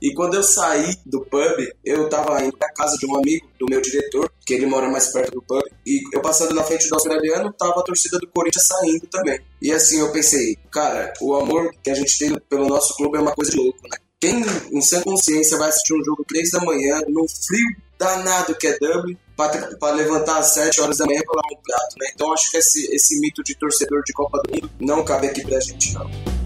E 0.00 0.12
quando 0.14 0.34
eu 0.34 0.42
saí 0.42 0.94
do 1.06 1.20
pub, 1.24 1.68
eu 1.84 2.08
tava 2.08 2.42
indo 2.44 2.56
pra 2.56 2.72
casa 2.72 2.96
de 2.98 3.06
um 3.06 3.16
amigo 3.16 3.48
do 3.58 3.66
meu 3.66 3.80
diretor, 3.80 4.30
que 4.44 4.54
ele 4.54 4.66
mora 4.66 4.90
mais 4.90 5.08
perto 5.08 5.32
do 5.32 5.42
pub, 5.42 5.62
e 5.86 6.00
eu 6.12 6.20
passando 6.20 6.54
na 6.54 6.62
frente 6.62 6.88
do 6.88 6.94
australiano, 6.94 7.52
tava 7.52 7.80
a 7.80 7.82
torcida 7.82 8.18
do 8.18 8.26
Corinthians 8.28 8.66
saindo 8.66 9.06
também. 9.06 9.40
E 9.60 9.72
assim 9.72 10.00
eu 10.00 10.12
pensei, 10.12 10.56
cara, 10.70 11.12
o 11.20 11.34
amor 11.34 11.72
que 11.82 11.90
a 11.90 11.94
gente 11.94 12.18
tem 12.18 12.38
pelo 12.48 12.68
nosso 12.68 12.94
clube 12.96 13.16
é 13.16 13.20
uma 13.20 13.32
coisa 13.32 13.50
de 13.50 13.56
louco, 13.56 13.80
né? 13.88 13.96
Quem 14.20 14.40
em 14.70 14.80
sã 14.80 15.00
consciência 15.02 15.58
vai 15.58 15.68
assistir 15.68 15.94
um 15.94 16.04
jogo 16.04 16.24
3 16.28 16.50
da 16.50 16.60
manhã, 16.60 17.00
no 17.08 17.26
frio 17.28 17.76
danado 17.98 18.54
que 18.56 18.68
é 18.68 18.78
Dublin, 18.78 19.16
para 19.36 19.92
levantar 19.92 20.38
às 20.38 20.54
7 20.54 20.80
horas 20.80 20.98
da 20.98 21.06
manhã 21.06 21.20
para 21.24 21.36
lavar 21.36 21.58
um 21.58 21.62
prato, 21.62 21.96
né? 21.98 22.10
Então 22.14 22.32
acho 22.32 22.50
que 22.50 22.56
esse, 22.56 22.94
esse 22.94 23.18
mito 23.20 23.42
de 23.42 23.56
torcedor 23.56 24.02
de 24.04 24.12
Copa 24.12 24.40
do 24.44 24.54
Mundo 24.54 24.70
não 24.80 25.04
cabe 25.04 25.26
aqui 25.28 25.44
pra 25.44 25.58
gente, 25.58 25.94
não. 25.94 26.41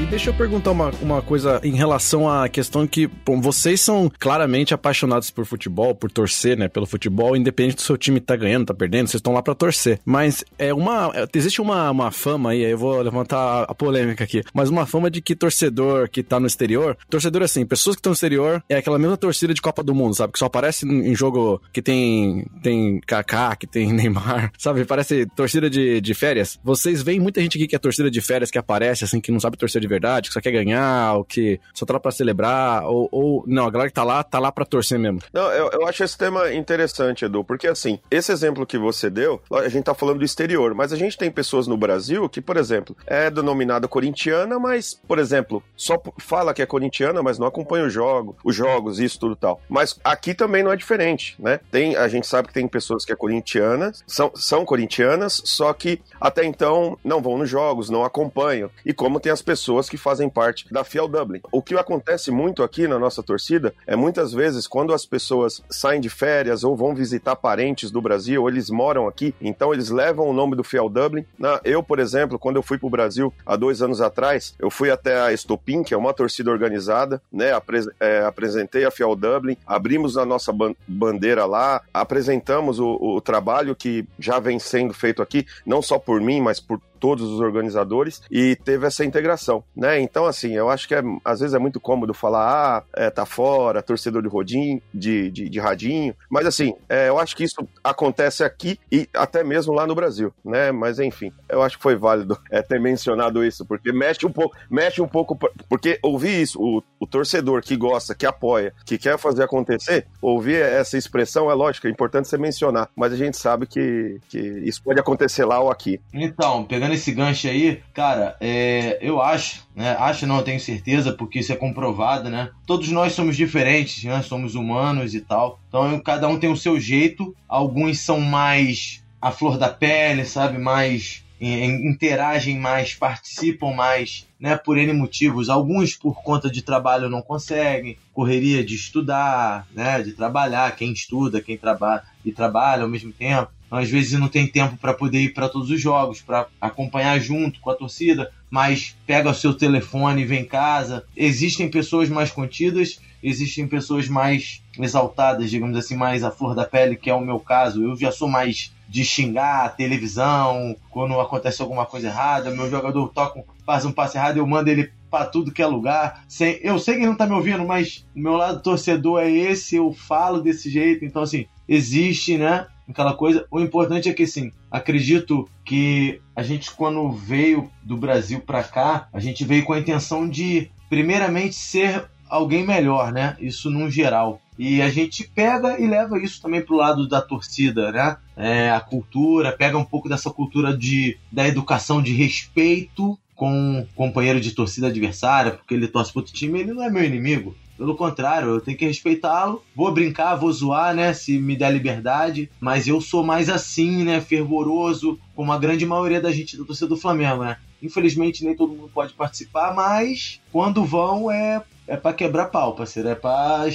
E 0.00 0.06
deixa 0.06 0.30
eu 0.30 0.34
perguntar 0.34 0.70
uma, 0.70 0.90
uma 1.02 1.20
coisa 1.20 1.60
em 1.62 1.74
relação 1.74 2.26
à 2.26 2.48
questão 2.48 2.86
que, 2.86 3.06
bom, 3.06 3.38
vocês 3.38 3.82
são 3.82 4.10
claramente 4.18 4.72
apaixonados 4.72 5.30
por 5.30 5.44
futebol, 5.44 5.94
por 5.94 6.10
torcer, 6.10 6.56
né, 6.56 6.68
pelo 6.68 6.86
futebol, 6.86 7.36
independente 7.36 7.76
do 7.76 7.82
seu 7.82 7.98
time 7.98 8.18
tá 8.18 8.34
ganhando, 8.34 8.64
tá 8.64 8.72
perdendo, 8.72 9.08
vocês 9.08 9.18
estão 9.18 9.34
lá 9.34 9.42
para 9.42 9.54
torcer. 9.54 10.00
Mas 10.02 10.42
é 10.58 10.72
uma, 10.72 11.12
existe 11.34 11.60
uma, 11.60 11.90
uma 11.90 12.10
fama 12.10 12.52
aí, 12.52 12.62
eu 12.62 12.78
vou 12.78 13.02
levantar 13.02 13.64
a 13.64 13.74
polêmica 13.74 14.24
aqui, 14.24 14.42
mas 14.54 14.70
uma 14.70 14.86
fama 14.86 15.10
de 15.10 15.20
que 15.20 15.36
torcedor 15.36 16.08
que 16.08 16.22
tá 16.22 16.40
no 16.40 16.46
exterior, 16.46 16.96
torcedor 17.10 17.42
assim, 17.42 17.66
pessoas 17.66 17.94
que 17.94 18.00
estão 18.00 18.12
no 18.12 18.14
exterior, 18.14 18.64
é 18.70 18.76
aquela 18.76 18.98
mesma 18.98 19.18
torcida 19.18 19.52
de 19.52 19.60
Copa 19.60 19.82
do 19.82 19.94
Mundo, 19.94 20.14
sabe, 20.14 20.32
que 20.32 20.38
só 20.38 20.46
aparece 20.46 20.86
em 20.86 21.14
jogo 21.14 21.60
que 21.74 21.82
tem 21.82 22.46
tem 22.62 23.00
Kaká, 23.06 23.54
que 23.54 23.66
tem 23.66 23.92
Neymar, 23.92 24.50
sabe, 24.56 24.86
parece 24.86 25.26
torcida 25.36 25.68
de, 25.68 26.00
de 26.00 26.14
férias. 26.14 26.58
Vocês 26.64 27.02
veem 27.02 27.20
muita 27.20 27.42
gente 27.42 27.58
aqui 27.58 27.68
que 27.68 27.76
é 27.76 27.78
torcida 27.78 28.10
de 28.10 28.20
férias 28.22 28.50
que 28.50 28.56
aparece 28.56 29.04
assim, 29.04 29.20
que 29.20 29.30
não 29.30 29.38
sabe 29.38 29.58
torcer 29.58 29.78
de 29.78 29.89
verdade, 29.90 30.28
que 30.28 30.34
só 30.34 30.40
quer 30.40 30.52
ganhar, 30.52 31.14
ou 31.16 31.24
que 31.24 31.60
só 31.74 31.84
tá 31.84 31.94
lá 31.94 32.00
pra 32.00 32.10
celebrar, 32.10 32.84
ou, 32.84 33.08
ou 33.10 33.44
não, 33.46 33.66
a 33.66 33.70
galera 33.70 33.90
que 33.90 33.94
tá 33.94 34.04
lá, 34.04 34.22
tá 34.22 34.38
lá 34.38 34.50
pra 34.50 34.64
torcer 34.64 34.98
mesmo. 34.98 35.20
Não, 35.32 35.50
eu, 35.52 35.70
eu 35.72 35.86
acho 35.86 36.02
esse 36.04 36.16
tema 36.16 36.52
interessante, 36.52 37.24
Edu, 37.24 37.44
porque 37.44 37.66
assim, 37.66 37.98
esse 38.10 38.32
exemplo 38.32 38.66
que 38.66 38.78
você 38.78 39.10
deu, 39.10 39.40
a 39.52 39.68
gente 39.68 39.84
tá 39.84 39.94
falando 39.94 40.18
do 40.18 40.24
exterior, 40.24 40.74
mas 40.74 40.92
a 40.92 40.96
gente 40.96 41.18
tem 41.18 41.30
pessoas 41.30 41.66
no 41.66 41.76
Brasil 41.76 42.28
que, 42.28 42.40
por 42.40 42.56
exemplo, 42.56 42.96
é 43.06 43.30
denominada 43.30 43.88
corintiana, 43.88 44.58
mas, 44.58 45.00
por 45.06 45.18
exemplo, 45.18 45.62
só 45.76 46.00
fala 46.18 46.54
que 46.54 46.62
é 46.62 46.66
corintiana, 46.66 47.22
mas 47.22 47.38
não 47.38 47.46
acompanha 47.46 47.84
o 47.84 47.90
jogo, 47.90 48.36
os 48.44 48.54
jogos, 48.54 49.00
isso, 49.00 49.18
tudo 49.18 49.36
tal. 49.36 49.60
Mas 49.68 49.98
aqui 50.04 50.34
também 50.34 50.62
não 50.62 50.72
é 50.72 50.76
diferente, 50.76 51.34
né? 51.38 51.60
Tem, 51.70 51.96
a 51.96 52.08
gente 52.08 52.26
sabe 52.26 52.48
que 52.48 52.54
tem 52.54 52.68
pessoas 52.68 53.04
que 53.04 53.12
é 53.12 53.16
corintianas, 53.16 54.02
são, 54.06 54.30
são 54.34 54.64
corintianas, 54.64 55.42
só 55.44 55.72
que 55.72 56.00
até 56.20 56.44
então 56.44 56.98
não 57.04 57.20
vão 57.22 57.38
nos 57.38 57.48
jogos, 57.48 57.90
não 57.90 58.04
acompanham. 58.04 58.70
E 58.84 58.92
como 58.92 59.20
tem 59.20 59.32
as 59.32 59.42
pessoas 59.42 59.79
que 59.88 59.96
fazem 59.96 60.28
parte 60.28 60.66
da 60.72 60.84
Fiel 60.84 61.08
Dublin. 61.08 61.40
O 61.52 61.62
que 61.62 61.74
acontece 61.74 62.30
muito 62.30 62.62
aqui 62.62 62.86
na 62.86 62.98
nossa 62.98 63.22
torcida 63.22 63.72
é 63.86 63.96
muitas 63.96 64.32
vezes 64.32 64.66
quando 64.66 64.92
as 64.92 65.06
pessoas 65.06 65.62
saem 65.70 66.00
de 66.00 66.08
férias 66.08 66.64
ou 66.64 66.76
vão 66.76 66.94
visitar 66.94 67.36
parentes 67.36 67.90
do 67.90 68.00
Brasil, 68.00 68.42
ou 68.42 68.48
eles 68.48 68.70
moram 68.70 69.06
aqui, 69.06 69.34
então 69.40 69.72
eles 69.72 69.90
levam 69.90 70.28
o 70.28 70.32
nome 70.32 70.56
do 70.56 70.64
Fiel 70.64 70.88
Dublin. 70.88 71.24
eu, 71.64 71.82
por 71.82 71.98
exemplo, 71.98 72.38
quando 72.38 72.56
eu 72.56 72.62
fui 72.62 72.78
para 72.78 72.86
o 72.86 72.90
Brasil 72.90 73.32
há 73.44 73.56
dois 73.56 73.82
anos 73.82 74.00
atrás, 74.00 74.54
eu 74.58 74.70
fui 74.70 74.90
até 74.90 75.20
a 75.20 75.32
Estopim, 75.32 75.82
que 75.82 75.94
é 75.94 75.96
uma 75.96 76.12
torcida 76.12 76.50
organizada, 76.50 77.22
né? 77.32 77.52
Apre 77.52 77.80
é, 77.98 78.22
apresentei 78.24 78.84
a 78.84 78.90
Fiel 78.90 79.16
Dublin, 79.16 79.56
abrimos 79.66 80.16
a 80.16 80.24
nossa 80.24 80.52
ban 80.52 80.74
bandeira 80.86 81.46
lá, 81.46 81.82
apresentamos 81.92 82.78
o, 82.78 82.98
o 83.00 83.20
trabalho 83.20 83.74
que 83.74 84.06
já 84.18 84.38
vem 84.38 84.58
sendo 84.58 84.92
feito 84.92 85.22
aqui, 85.22 85.46
não 85.64 85.80
só 85.80 85.98
por 85.98 86.20
mim, 86.20 86.40
mas 86.40 86.60
por 86.60 86.80
todos 87.00 87.28
os 87.28 87.40
organizadores 87.40 88.22
e 88.30 88.54
teve 88.54 88.86
essa 88.86 89.04
integração, 89.04 89.64
né? 89.74 89.98
Então, 90.00 90.26
assim, 90.26 90.52
eu 90.52 90.68
acho 90.68 90.86
que 90.86 90.94
é, 90.94 91.02
às 91.24 91.40
vezes 91.40 91.54
é 91.54 91.58
muito 91.58 91.80
cômodo 91.80 92.12
falar, 92.12 92.78
ah, 92.78 92.82
é, 92.94 93.10
tá 93.10 93.24
fora, 93.24 93.82
torcedor 93.82 94.22
de 94.22 94.28
rodinho, 94.28 94.80
de, 94.92 95.30
de, 95.30 95.48
de 95.48 95.58
radinho, 95.58 96.14
mas 96.28 96.46
assim, 96.46 96.74
é, 96.88 97.08
eu 97.08 97.18
acho 97.18 97.34
que 97.34 97.44
isso 97.44 97.66
acontece 97.82 98.44
aqui 98.44 98.78
e 98.92 99.08
até 99.14 99.42
mesmo 99.42 99.72
lá 99.72 99.86
no 99.86 99.94
Brasil, 99.94 100.32
né? 100.44 100.70
Mas 100.70 100.98
enfim, 100.98 101.32
eu 101.48 101.62
acho 101.62 101.76
que 101.78 101.82
foi 101.82 101.96
válido 101.96 102.38
é, 102.50 102.62
ter 102.62 102.78
mencionado 102.78 103.44
isso, 103.44 103.64
porque 103.64 103.92
mexe 103.92 104.26
um 104.26 104.32
pouco, 104.32 104.56
mexe 104.70 105.00
um 105.00 105.08
pouco, 105.08 105.36
porque 105.68 105.98
ouvir 106.02 106.42
isso, 106.42 106.60
o, 106.60 106.82
o 106.98 107.06
torcedor 107.06 107.62
que 107.62 107.76
gosta, 107.76 108.14
que 108.14 108.26
apoia, 108.26 108.74
que 108.84 108.98
quer 108.98 109.18
fazer 109.18 109.42
acontecer, 109.42 110.06
ouvir 110.20 110.60
essa 110.62 110.98
expressão 110.98 111.50
é 111.50 111.54
lógico, 111.54 111.86
é 111.86 111.90
importante 111.90 112.28
você 112.28 112.36
mencionar, 112.36 112.90
mas 112.94 113.12
a 113.12 113.16
gente 113.16 113.36
sabe 113.36 113.66
que, 113.66 114.20
que 114.28 114.38
isso 114.38 114.82
pode 114.82 115.00
acontecer 115.00 115.44
lá 115.44 115.60
ou 115.60 115.70
aqui. 115.70 116.00
Então, 116.12 116.64
pegando 116.64 116.89
pegando 116.90 116.94
esse 116.94 117.12
gancho 117.12 117.48
aí, 117.48 117.80
cara, 117.94 118.36
é, 118.40 118.98
eu 119.00 119.20
acho, 119.20 119.66
né? 119.74 119.96
Acho 119.98 120.26
não, 120.26 120.38
eu 120.38 120.42
tenho 120.42 120.60
certeza, 120.60 121.12
porque 121.12 121.38
isso 121.38 121.52
é 121.52 121.56
comprovado, 121.56 122.28
né? 122.28 122.50
Todos 122.66 122.88
nós 122.90 123.12
somos 123.12 123.36
diferentes, 123.36 124.02
né? 124.04 124.20
Somos 124.22 124.54
humanos 124.54 125.14
e 125.14 125.20
tal. 125.20 125.60
Então 125.68 125.98
cada 126.00 126.28
um 126.28 126.38
tem 126.38 126.50
o 126.50 126.56
seu 126.56 126.78
jeito. 126.80 127.34
Alguns 127.48 128.00
são 128.00 128.20
mais 128.20 129.02
a 129.20 129.30
flor 129.30 129.58
da 129.58 129.68
pele, 129.68 130.24
sabe? 130.24 130.58
Mais 130.58 131.22
interagem 131.42 132.58
mais, 132.58 132.92
participam 132.92 133.72
mais, 133.72 134.26
né, 134.38 134.58
por 134.58 134.76
N 134.76 134.92
motivos. 134.92 135.48
Alguns 135.48 135.94
por 135.94 136.22
conta 136.22 136.50
de 136.50 136.60
trabalho 136.60 137.08
não 137.08 137.22
conseguem, 137.22 137.96
correria 138.12 138.62
de 138.62 138.74
estudar, 138.74 139.66
né, 139.72 140.02
de 140.02 140.12
trabalhar, 140.12 140.76
quem 140.76 140.92
estuda, 140.92 141.40
quem 141.40 141.56
trabalha 141.56 142.02
e 142.22 142.30
trabalha 142.30 142.82
ao 142.82 142.90
mesmo 142.90 143.10
tempo. 143.10 143.50
Às 143.70 143.88
vezes 143.88 144.18
não 144.18 144.28
tem 144.28 144.46
tempo 144.46 144.76
para 144.76 144.92
poder 144.92 145.20
ir 145.20 145.32
para 145.32 145.48
todos 145.48 145.70
os 145.70 145.80
jogos, 145.80 146.20
para 146.20 146.46
acompanhar 146.60 147.18
junto 147.20 147.60
com 147.60 147.70
a 147.70 147.74
torcida, 147.74 148.30
mas 148.50 148.96
pega 149.06 149.30
o 149.30 149.34
seu 149.34 149.54
telefone 149.54 150.22
e 150.22 150.26
vem 150.26 150.40
em 150.40 150.44
casa. 150.44 151.04
Existem 151.16 151.70
pessoas 151.70 152.08
mais 152.08 152.30
contidas, 152.30 153.00
existem 153.22 153.68
pessoas 153.68 154.08
mais 154.08 154.60
exaltadas, 154.78 155.50
digamos 155.50 155.76
assim, 155.76 155.94
mais 155.94 156.24
à 156.24 156.30
flor 156.30 156.54
da 156.54 156.64
pele, 156.64 156.96
que 156.96 157.10
é 157.10 157.14
o 157.14 157.20
meu 157.20 157.38
caso. 157.38 157.84
Eu 157.84 157.96
já 157.96 158.10
sou 158.10 158.28
mais 158.28 158.72
de 158.88 159.04
xingar 159.04 159.66
a 159.66 159.68
televisão 159.68 160.74
quando 160.90 161.20
acontece 161.20 161.62
alguma 161.62 161.86
coisa 161.86 162.08
errada, 162.08 162.50
meu 162.50 162.68
jogador 162.68 163.08
toca, 163.10 163.44
faz 163.64 163.84
um 163.84 163.92
passe 163.92 164.18
errado, 164.18 164.38
eu 164.38 164.46
mando 164.46 164.68
ele 164.68 164.90
para 165.08 165.26
tudo 165.26 165.52
que 165.52 165.62
é 165.62 165.66
lugar. 165.66 166.24
Eu 166.60 166.78
sei 166.78 166.96
que 166.96 167.06
não 167.06 167.16
tá 167.16 167.26
me 167.26 167.34
ouvindo, 167.34 167.64
mas 167.64 168.04
o 168.16 168.18
meu 168.18 168.32
lado 168.32 168.62
torcedor 168.62 169.20
é 169.20 169.30
esse, 169.30 169.76
eu 169.76 169.92
falo 169.92 170.40
desse 170.40 170.68
jeito. 170.68 171.04
Então, 171.04 171.22
assim, 171.22 171.46
existe, 171.68 172.36
né? 172.36 172.66
Aquela 172.90 173.14
coisa. 173.14 173.46
O 173.50 173.60
importante 173.60 174.08
é 174.08 174.12
que, 174.12 174.24
assim, 174.24 174.52
acredito 174.70 175.48
que 175.64 176.20
a 176.34 176.42
gente, 176.42 176.70
quando 176.72 177.10
veio 177.10 177.70
do 177.82 177.96
Brasil 177.96 178.40
para 178.40 178.64
cá, 178.64 179.08
a 179.12 179.20
gente 179.20 179.44
veio 179.44 179.64
com 179.64 179.72
a 179.72 179.78
intenção 179.78 180.28
de, 180.28 180.70
primeiramente, 180.88 181.54
ser 181.54 182.04
alguém 182.28 182.66
melhor, 182.66 183.12
né? 183.12 183.36
Isso 183.40 183.70
num 183.70 183.90
geral. 183.90 184.40
E 184.58 184.82
a 184.82 184.88
gente 184.88 185.28
pega 185.34 185.80
e 185.80 185.86
leva 185.86 186.18
isso 186.18 186.42
também 186.42 186.60
pro 186.60 186.76
lado 186.76 187.08
da 187.08 187.20
torcida, 187.22 187.90
né? 187.92 188.16
É, 188.36 188.70
a 188.70 188.80
cultura, 188.80 189.52
pega 189.52 189.78
um 189.78 189.84
pouco 189.84 190.08
dessa 190.08 190.30
cultura 190.30 190.76
de, 190.76 191.16
da 191.30 191.46
educação 191.46 192.02
de 192.02 192.12
respeito 192.12 193.18
com 193.34 193.80
o 193.80 193.86
companheiro 193.94 194.40
de 194.40 194.50
torcida 194.50 194.88
adversária, 194.88 195.52
porque 195.52 195.72
ele 195.72 195.88
torce 195.88 196.12
pro 196.12 196.20
outro 196.20 196.34
time, 196.34 196.60
ele 196.60 196.74
não 196.74 196.84
é 196.84 196.90
meu 196.90 197.02
inimigo. 197.02 197.56
Pelo 197.80 197.96
contrário, 197.96 198.50
eu 198.50 198.60
tenho 198.60 198.76
que 198.76 198.84
respeitá-lo. 198.84 199.62
Vou 199.74 199.90
brincar, 199.90 200.34
vou 200.34 200.52
zoar, 200.52 200.94
né? 200.94 201.14
Se 201.14 201.38
me 201.38 201.56
der 201.56 201.72
liberdade. 201.72 202.50
Mas 202.60 202.86
eu 202.86 203.00
sou 203.00 203.24
mais 203.24 203.48
assim, 203.48 204.04
né? 204.04 204.20
Fervoroso, 204.20 205.18
como 205.34 205.50
a 205.50 205.56
grande 205.56 205.86
maioria 205.86 206.20
da 206.20 206.30
gente 206.30 206.58
da 206.58 206.64
torcida 206.66 206.88
do 206.88 206.96
Flamengo, 206.98 207.42
né? 207.42 207.56
Infelizmente 207.82 208.44
nem 208.44 208.56
todo 208.56 208.74
mundo 208.74 208.90
pode 208.92 209.12
participar, 209.14 209.74
mas 209.74 210.40
quando 210.52 210.84
vão 210.84 211.30
é 211.30 211.62
é 211.90 211.96
para 211.96 212.14
quebrar 212.14 212.46
pau, 212.46 212.76
parceiro. 212.76 213.08
É 213.08 213.16
pra 213.16 213.66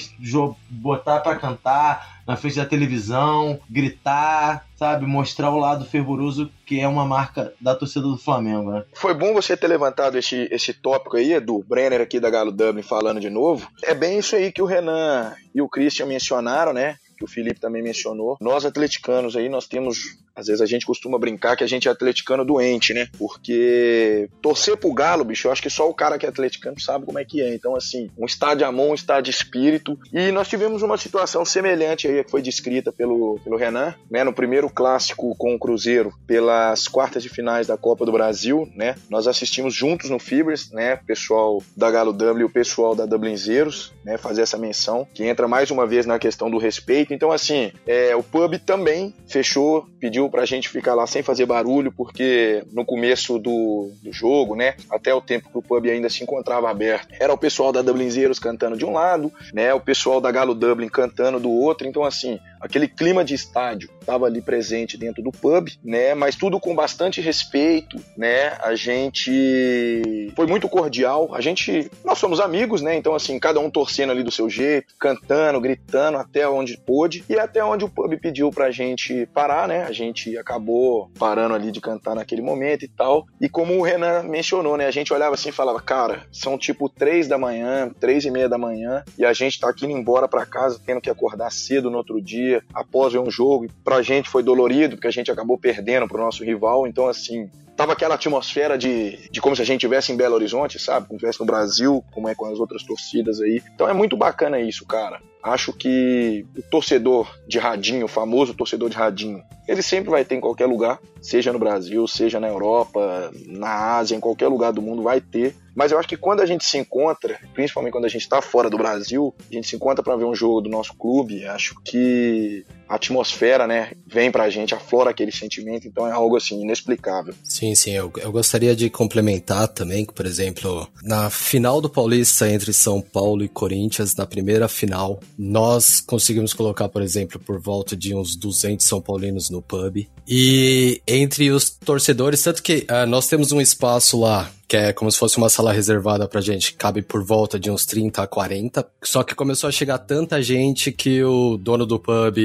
botar 0.69 1.19
para 1.19 1.37
cantar 1.37 2.21
na 2.25 2.37
frente 2.37 2.55
da 2.55 2.65
televisão, 2.65 3.59
gritar, 3.69 4.65
sabe? 4.77 5.05
Mostrar 5.05 5.51
o 5.51 5.57
lado 5.57 5.83
fervoroso 5.83 6.49
que 6.65 6.79
é 6.79 6.87
uma 6.87 7.05
marca 7.05 7.53
da 7.59 7.75
torcida 7.75 8.07
do 8.07 8.17
Flamengo, 8.17 8.71
né? 8.71 8.85
Foi 8.93 9.13
bom 9.13 9.33
você 9.33 9.57
ter 9.57 9.67
levantado 9.67 10.17
esse, 10.17 10.47
esse 10.49 10.73
tópico 10.73 11.17
aí, 11.17 11.37
do 11.41 11.61
Brenner 11.61 11.99
aqui 11.99 12.17
da 12.17 12.29
Galo 12.29 12.53
Dublin 12.53 12.81
falando 12.81 13.19
de 13.19 13.29
novo. 13.29 13.69
É 13.83 13.93
bem 13.93 14.17
isso 14.17 14.33
aí 14.37 14.49
que 14.49 14.61
o 14.61 14.65
Renan 14.65 15.33
e 15.53 15.61
o 15.61 15.67
Christian 15.67 16.05
mencionaram, 16.05 16.71
né? 16.71 16.95
que 17.17 17.23
o 17.23 17.27
Felipe 17.27 17.59
também 17.59 17.81
mencionou. 17.81 18.37
Nós 18.41 18.65
atleticanos 18.65 19.35
aí, 19.35 19.47
nós 19.47 19.67
temos 19.67 20.17
às 20.35 20.47
vezes 20.47 20.61
a 20.61 20.65
gente 20.65 20.85
costuma 20.85 21.17
brincar 21.17 21.55
que 21.55 21.63
a 21.63 21.67
gente 21.67 21.87
é 21.87 21.91
atleticano 21.91 22.43
doente, 22.43 22.93
né? 22.93 23.07
Porque 23.17 24.29
torcer 24.41 24.75
pro 24.75 24.93
Galo, 24.93 25.23
bicho, 25.23 25.47
eu 25.47 25.51
acho 25.51 25.61
que 25.61 25.69
só 25.69 25.89
o 25.89 25.93
cara 25.93 26.17
que 26.17 26.25
é 26.25 26.29
atleticano 26.29 26.79
sabe 26.79 27.05
como 27.05 27.17
é 27.17 27.25
que 27.25 27.41
é. 27.41 27.53
Então, 27.53 27.75
assim, 27.75 28.09
um 28.17 28.25
estado 28.25 28.57
de 28.57 28.63
amor, 28.63 28.91
um 28.91 28.95
estado 28.95 29.23
de 29.23 29.31
espírito. 29.31 29.97
E 30.11 30.31
nós 30.31 30.47
tivemos 30.47 30.81
uma 30.81 30.97
situação 30.97 31.45
semelhante 31.45 32.07
aí 32.07 32.23
que 32.23 32.29
foi 32.29 32.41
descrita 32.41 32.91
pelo, 32.91 33.39
pelo 33.43 33.55
Renan, 33.55 33.95
né? 34.11 34.23
No 34.23 34.33
primeiro 34.33 34.69
clássico 34.69 35.35
com 35.37 35.55
o 35.55 35.59
Cruzeiro, 35.59 36.13
pelas 36.27 36.87
quartas 36.87 37.23
de 37.23 37.29
finais 37.29 37.67
da 37.67 37.77
Copa 37.77 38.05
do 38.05 38.11
Brasil, 38.11 38.69
né? 38.75 38.95
Nós 39.09 39.27
assistimos 39.27 39.73
juntos 39.73 40.09
no 40.09 40.19
Fibers, 40.19 40.71
né? 40.71 40.95
O 40.95 41.05
pessoal 41.05 41.63
da 41.75 41.89
Galo 41.89 42.11
W 42.11 42.41
e 42.41 42.43
o 42.43 42.49
pessoal 42.49 42.93
da 42.93 43.05
Dublinzeiros, 43.05 43.93
né? 44.03 44.17
Fazer 44.17 44.41
essa 44.41 44.57
menção, 44.57 45.07
que 45.13 45.23
entra 45.23 45.47
mais 45.47 45.71
uma 45.71 45.87
vez 45.87 46.05
na 46.05 46.19
questão 46.19 46.49
do 46.49 46.57
respeito. 46.57 47.13
Então, 47.13 47.31
assim, 47.31 47.71
é, 47.87 48.15
o 48.15 48.23
pub 48.23 48.57
também 48.59 49.13
fechou, 49.27 49.87
pediu 49.99 50.24
pediu 50.25 50.29
pra 50.29 50.45
gente 50.45 50.69
ficar 50.69 50.93
lá 50.93 51.07
sem 51.07 51.23
fazer 51.23 51.45
barulho, 51.45 51.91
porque 51.91 52.63
no 52.71 52.85
começo 52.85 53.39
do, 53.39 53.91
do 54.01 54.11
jogo, 54.11 54.55
né, 54.55 54.75
até 54.89 55.13
o 55.13 55.21
tempo 55.21 55.49
que 55.49 55.57
o 55.57 55.61
pub 55.61 55.85
ainda 55.87 56.09
se 56.09 56.23
encontrava 56.23 56.69
aberto, 56.69 57.13
era 57.19 57.33
o 57.33 57.37
pessoal 57.37 57.71
da 57.71 57.81
Dublinzeiros 57.81 58.39
cantando 58.39 58.77
de 58.77 58.85
um 58.85 58.93
lado, 58.93 59.31
né, 59.53 59.73
o 59.73 59.79
pessoal 59.79 60.19
da 60.19 60.31
Galo 60.31 60.53
Dublin 60.53 60.89
cantando 60.89 61.39
do 61.39 61.51
outro, 61.51 61.87
então 61.87 62.03
assim, 62.03 62.39
aquele 62.65 62.87
clima 62.87 63.23
de 63.23 63.33
estádio 63.33 63.89
estava 63.99 64.25
ali 64.25 64.41
presente 64.41 64.97
dentro 64.97 65.23
do 65.23 65.31
pub, 65.31 65.69
né? 65.83 66.13
Mas 66.13 66.35
tudo 66.35 66.59
com 66.59 66.75
bastante 66.75 67.21
respeito, 67.21 67.99
né? 68.17 68.57
A 68.61 68.75
gente 68.75 70.31
foi 70.35 70.45
muito 70.45 70.67
cordial. 70.67 71.33
A 71.33 71.41
gente, 71.41 71.89
nós 72.03 72.17
somos 72.17 72.39
amigos, 72.39 72.81
né? 72.81 72.95
Então 72.95 73.15
assim, 73.15 73.39
cada 73.39 73.59
um 73.59 73.69
torcendo 73.69 74.11
ali 74.11 74.23
do 74.23 74.31
seu 74.31 74.49
jeito, 74.49 74.93
cantando, 74.99 75.61
gritando 75.61 76.17
até 76.17 76.47
onde 76.47 76.77
pôde 76.77 77.23
e 77.29 77.37
até 77.37 77.63
onde 77.63 77.85
o 77.85 77.89
pub 77.89 78.15
pediu 78.19 78.51
pra 78.51 78.71
gente 78.71 79.25
parar, 79.27 79.67
né? 79.67 79.83
A 79.83 79.91
gente 79.91 80.37
acabou 80.37 81.09
parando 81.17 81.55
ali 81.55 81.71
de 81.71 81.81
cantar 81.81 82.15
naquele 82.15 82.41
momento 82.41 82.83
e 82.83 82.87
tal. 82.87 83.25
E 83.39 83.47
como 83.47 83.77
o 83.77 83.81
Renan 83.81 84.23
mencionou, 84.23 84.77
né? 84.77 84.85
A 84.85 84.91
gente 84.91 85.13
olhava 85.13 85.35
assim 85.35 85.49
e 85.49 85.53
falava, 85.53 85.79
cara, 85.81 86.23
são 86.31 86.57
tipo 86.57 86.89
três 86.89 87.27
da 87.27 87.37
manhã, 87.37 87.91
três 87.99 88.25
e 88.25 88.31
meia 88.31 88.49
da 88.49 88.57
manhã 88.57 89.03
e 89.17 89.25
a 89.25 89.33
gente 89.33 89.59
tá 89.59 89.69
aqui 89.69 89.85
indo 89.85 89.97
embora 89.97 90.27
para 90.27 90.45
casa, 90.45 90.79
tendo 90.83 91.01
que 91.01 91.09
acordar 91.09 91.51
cedo 91.51 91.89
no 91.89 91.97
outro 91.97 92.21
dia 92.21 92.54
após 92.73 93.13
um 93.15 93.29
jogo. 93.29 93.67
Pra 93.83 94.01
gente 94.01 94.29
foi 94.29 94.43
dolorido, 94.43 94.95
porque 94.95 95.07
a 95.07 95.11
gente 95.11 95.31
acabou 95.31 95.57
perdendo 95.57 96.07
pro 96.07 96.21
nosso 96.21 96.43
rival. 96.43 96.87
Então, 96.87 97.07
assim, 97.07 97.49
tava 97.75 97.93
aquela 97.93 98.15
atmosfera 98.15 98.77
de, 98.77 99.29
de 99.29 99.41
como 99.41 99.55
se 99.55 99.61
a 99.61 99.65
gente 99.65 99.77
estivesse 99.77 100.11
em 100.11 100.15
Belo 100.15 100.35
Horizonte, 100.35 100.79
sabe? 100.79 101.07
Como 101.07 101.19
se 101.19 101.25
estivesse 101.25 101.39
no 101.39 101.45
Brasil, 101.45 102.03
como 102.11 102.29
é 102.29 102.35
com 102.35 102.45
as 102.45 102.59
outras 102.59 102.83
torcidas 102.83 103.41
aí. 103.41 103.61
Então 103.73 103.87
é 103.87 103.93
muito 103.93 104.15
bacana 104.15 104.59
isso, 104.59 104.85
cara. 104.85 105.21
Acho 105.43 105.71
que 105.71 106.45
o 106.57 106.61
torcedor 106.63 107.29
de 107.47 107.59
radinho, 107.59 108.05
o 108.05 108.09
famoso 108.09 108.53
torcedor 108.55 108.89
de 108.89 108.95
radinho, 108.95 109.43
ele 109.67 109.81
sempre 109.81 110.09
vai 110.09 110.25
ter 110.25 110.35
em 110.35 110.39
qualquer 110.39 110.65
lugar, 110.65 110.99
seja 111.21 111.53
no 111.53 111.59
Brasil, 111.59 112.07
seja 112.07 112.39
na 112.39 112.47
Europa, 112.47 113.31
na 113.45 113.97
Ásia, 113.97 114.15
em 114.15 114.19
qualquer 114.19 114.47
lugar 114.47 114.71
do 114.71 114.81
mundo 114.81 115.03
vai 115.03 115.21
ter. 115.21 115.55
Mas 115.75 115.91
eu 115.91 115.99
acho 115.99 116.07
que 116.07 116.17
quando 116.17 116.41
a 116.41 116.45
gente 116.45 116.65
se 116.65 116.77
encontra, 116.77 117.39
principalmente 117.53 117.91
quando 117.91 118.05
a 118.05 118.09
gente 118.09 118.21
está 118.21 118.41
fora 118.41 118.69
do 118.69 118.77
Brasil, 118.77 119.35
a 119.51 119.53
gente 119.53 119.67
se 119.67 119.75
encontra 119.75 120.03
para 120.03 120.15
ver 120.15 120.25
um 120.25 120.33
jogo 120.33 120.61
do 120.61 120.69
nosso 120.69 120.95
clube, 120.95 121.45
acho 121.45 121.75
que 121.83 122.65
a 122.87 122.95
atmosfera, 122.95 123.67
né, 123.67 123.91
vem 124.05 124.31
pra 124.31 124.49
gente, 124.49 124.73
aflora 124.73 125.09
aquele 125.09 125.31
sentimento, 125.31 125.87
então 125.87 126.07
é 126.07 126.11
algo 126.11 126.35
assim 126.37 126.61
inexplicável. 126.61 127.33
Sim, 127.43 127.73
sim, 127.75 127.91
eu, 127.91 128.11
eu 128.17 128.31
gostaria 128.31 128.75
de 128.75 128.89
complementar 128.89 129.67
também 129.67 130.05
que, 130.05 130.13
por 130.13 130.25
exemplo, 130.25 130.87
na 131.03 131.29
final 131.29 131.81
do 131.81 131.89
Paulista 131.89 132.49
entre 132.49 132.73
São 132.73 133.01
Paulo 133.01 133.43
e 133.43 133.49
Corinthians, 133.49 134.15
na 134.15 134.25
primeira 134.25 134.67
final, 134.67 135.19
nós 135.37 135.99
conseguimos 135.99 136.53
colocar, 136.53 136.89
por 136.89 137.01
exemplo, 137.01 137.39
por 137.39 137.59
volta 137.59 137.95
de 137.95 138.15
uns 138.15 138.35
200 138.35 138.85
São 138.85 139.01
Paulinos 139.01 139.49
no 139.49 139.61
pub. 139.61 140.07
E 140.27 141.01
entre 141.07 141.51
os 141.51 141.69
torcedores, 141.69 142.41
tanto 142.41 142.63
que 142.63 142.87
uh, 142.89 143.05
nós 143.07 143.27
temos 143.27 143.51
um 143.51 143.61
espaço 143.61 144.19
lá 144.19 144.51
que 144.67 144.77
é 144.77 144.93
como 144.93 145.11
se 145.11 145.17
fosse 145.17 145.37
uma 145.37 145.49
sala 145.49 145.71
reservada 145.71 146.27
pra 146.27 146.41
gente, 146.41 146.73
cabe 146.73 147.01
por 147.01 147.23
volta 147.23 147.59
de 147.59 147.69
uns 147.69 147.85
30 147.85 148.23
a 148.23 148.27
40. 148.27 148.85
Só 149.03 149.23
que 149.23 149.35
começou 149.35 149.67
a 149.67 149.71
chegar 149.71 149.97
tanta 149.99 150.41
gente 150.41 150.91
que 150.91 151.23
o 151.23 151.57
dono 151.57 151.85
do 151.85 151.99
pub 151.99 152.37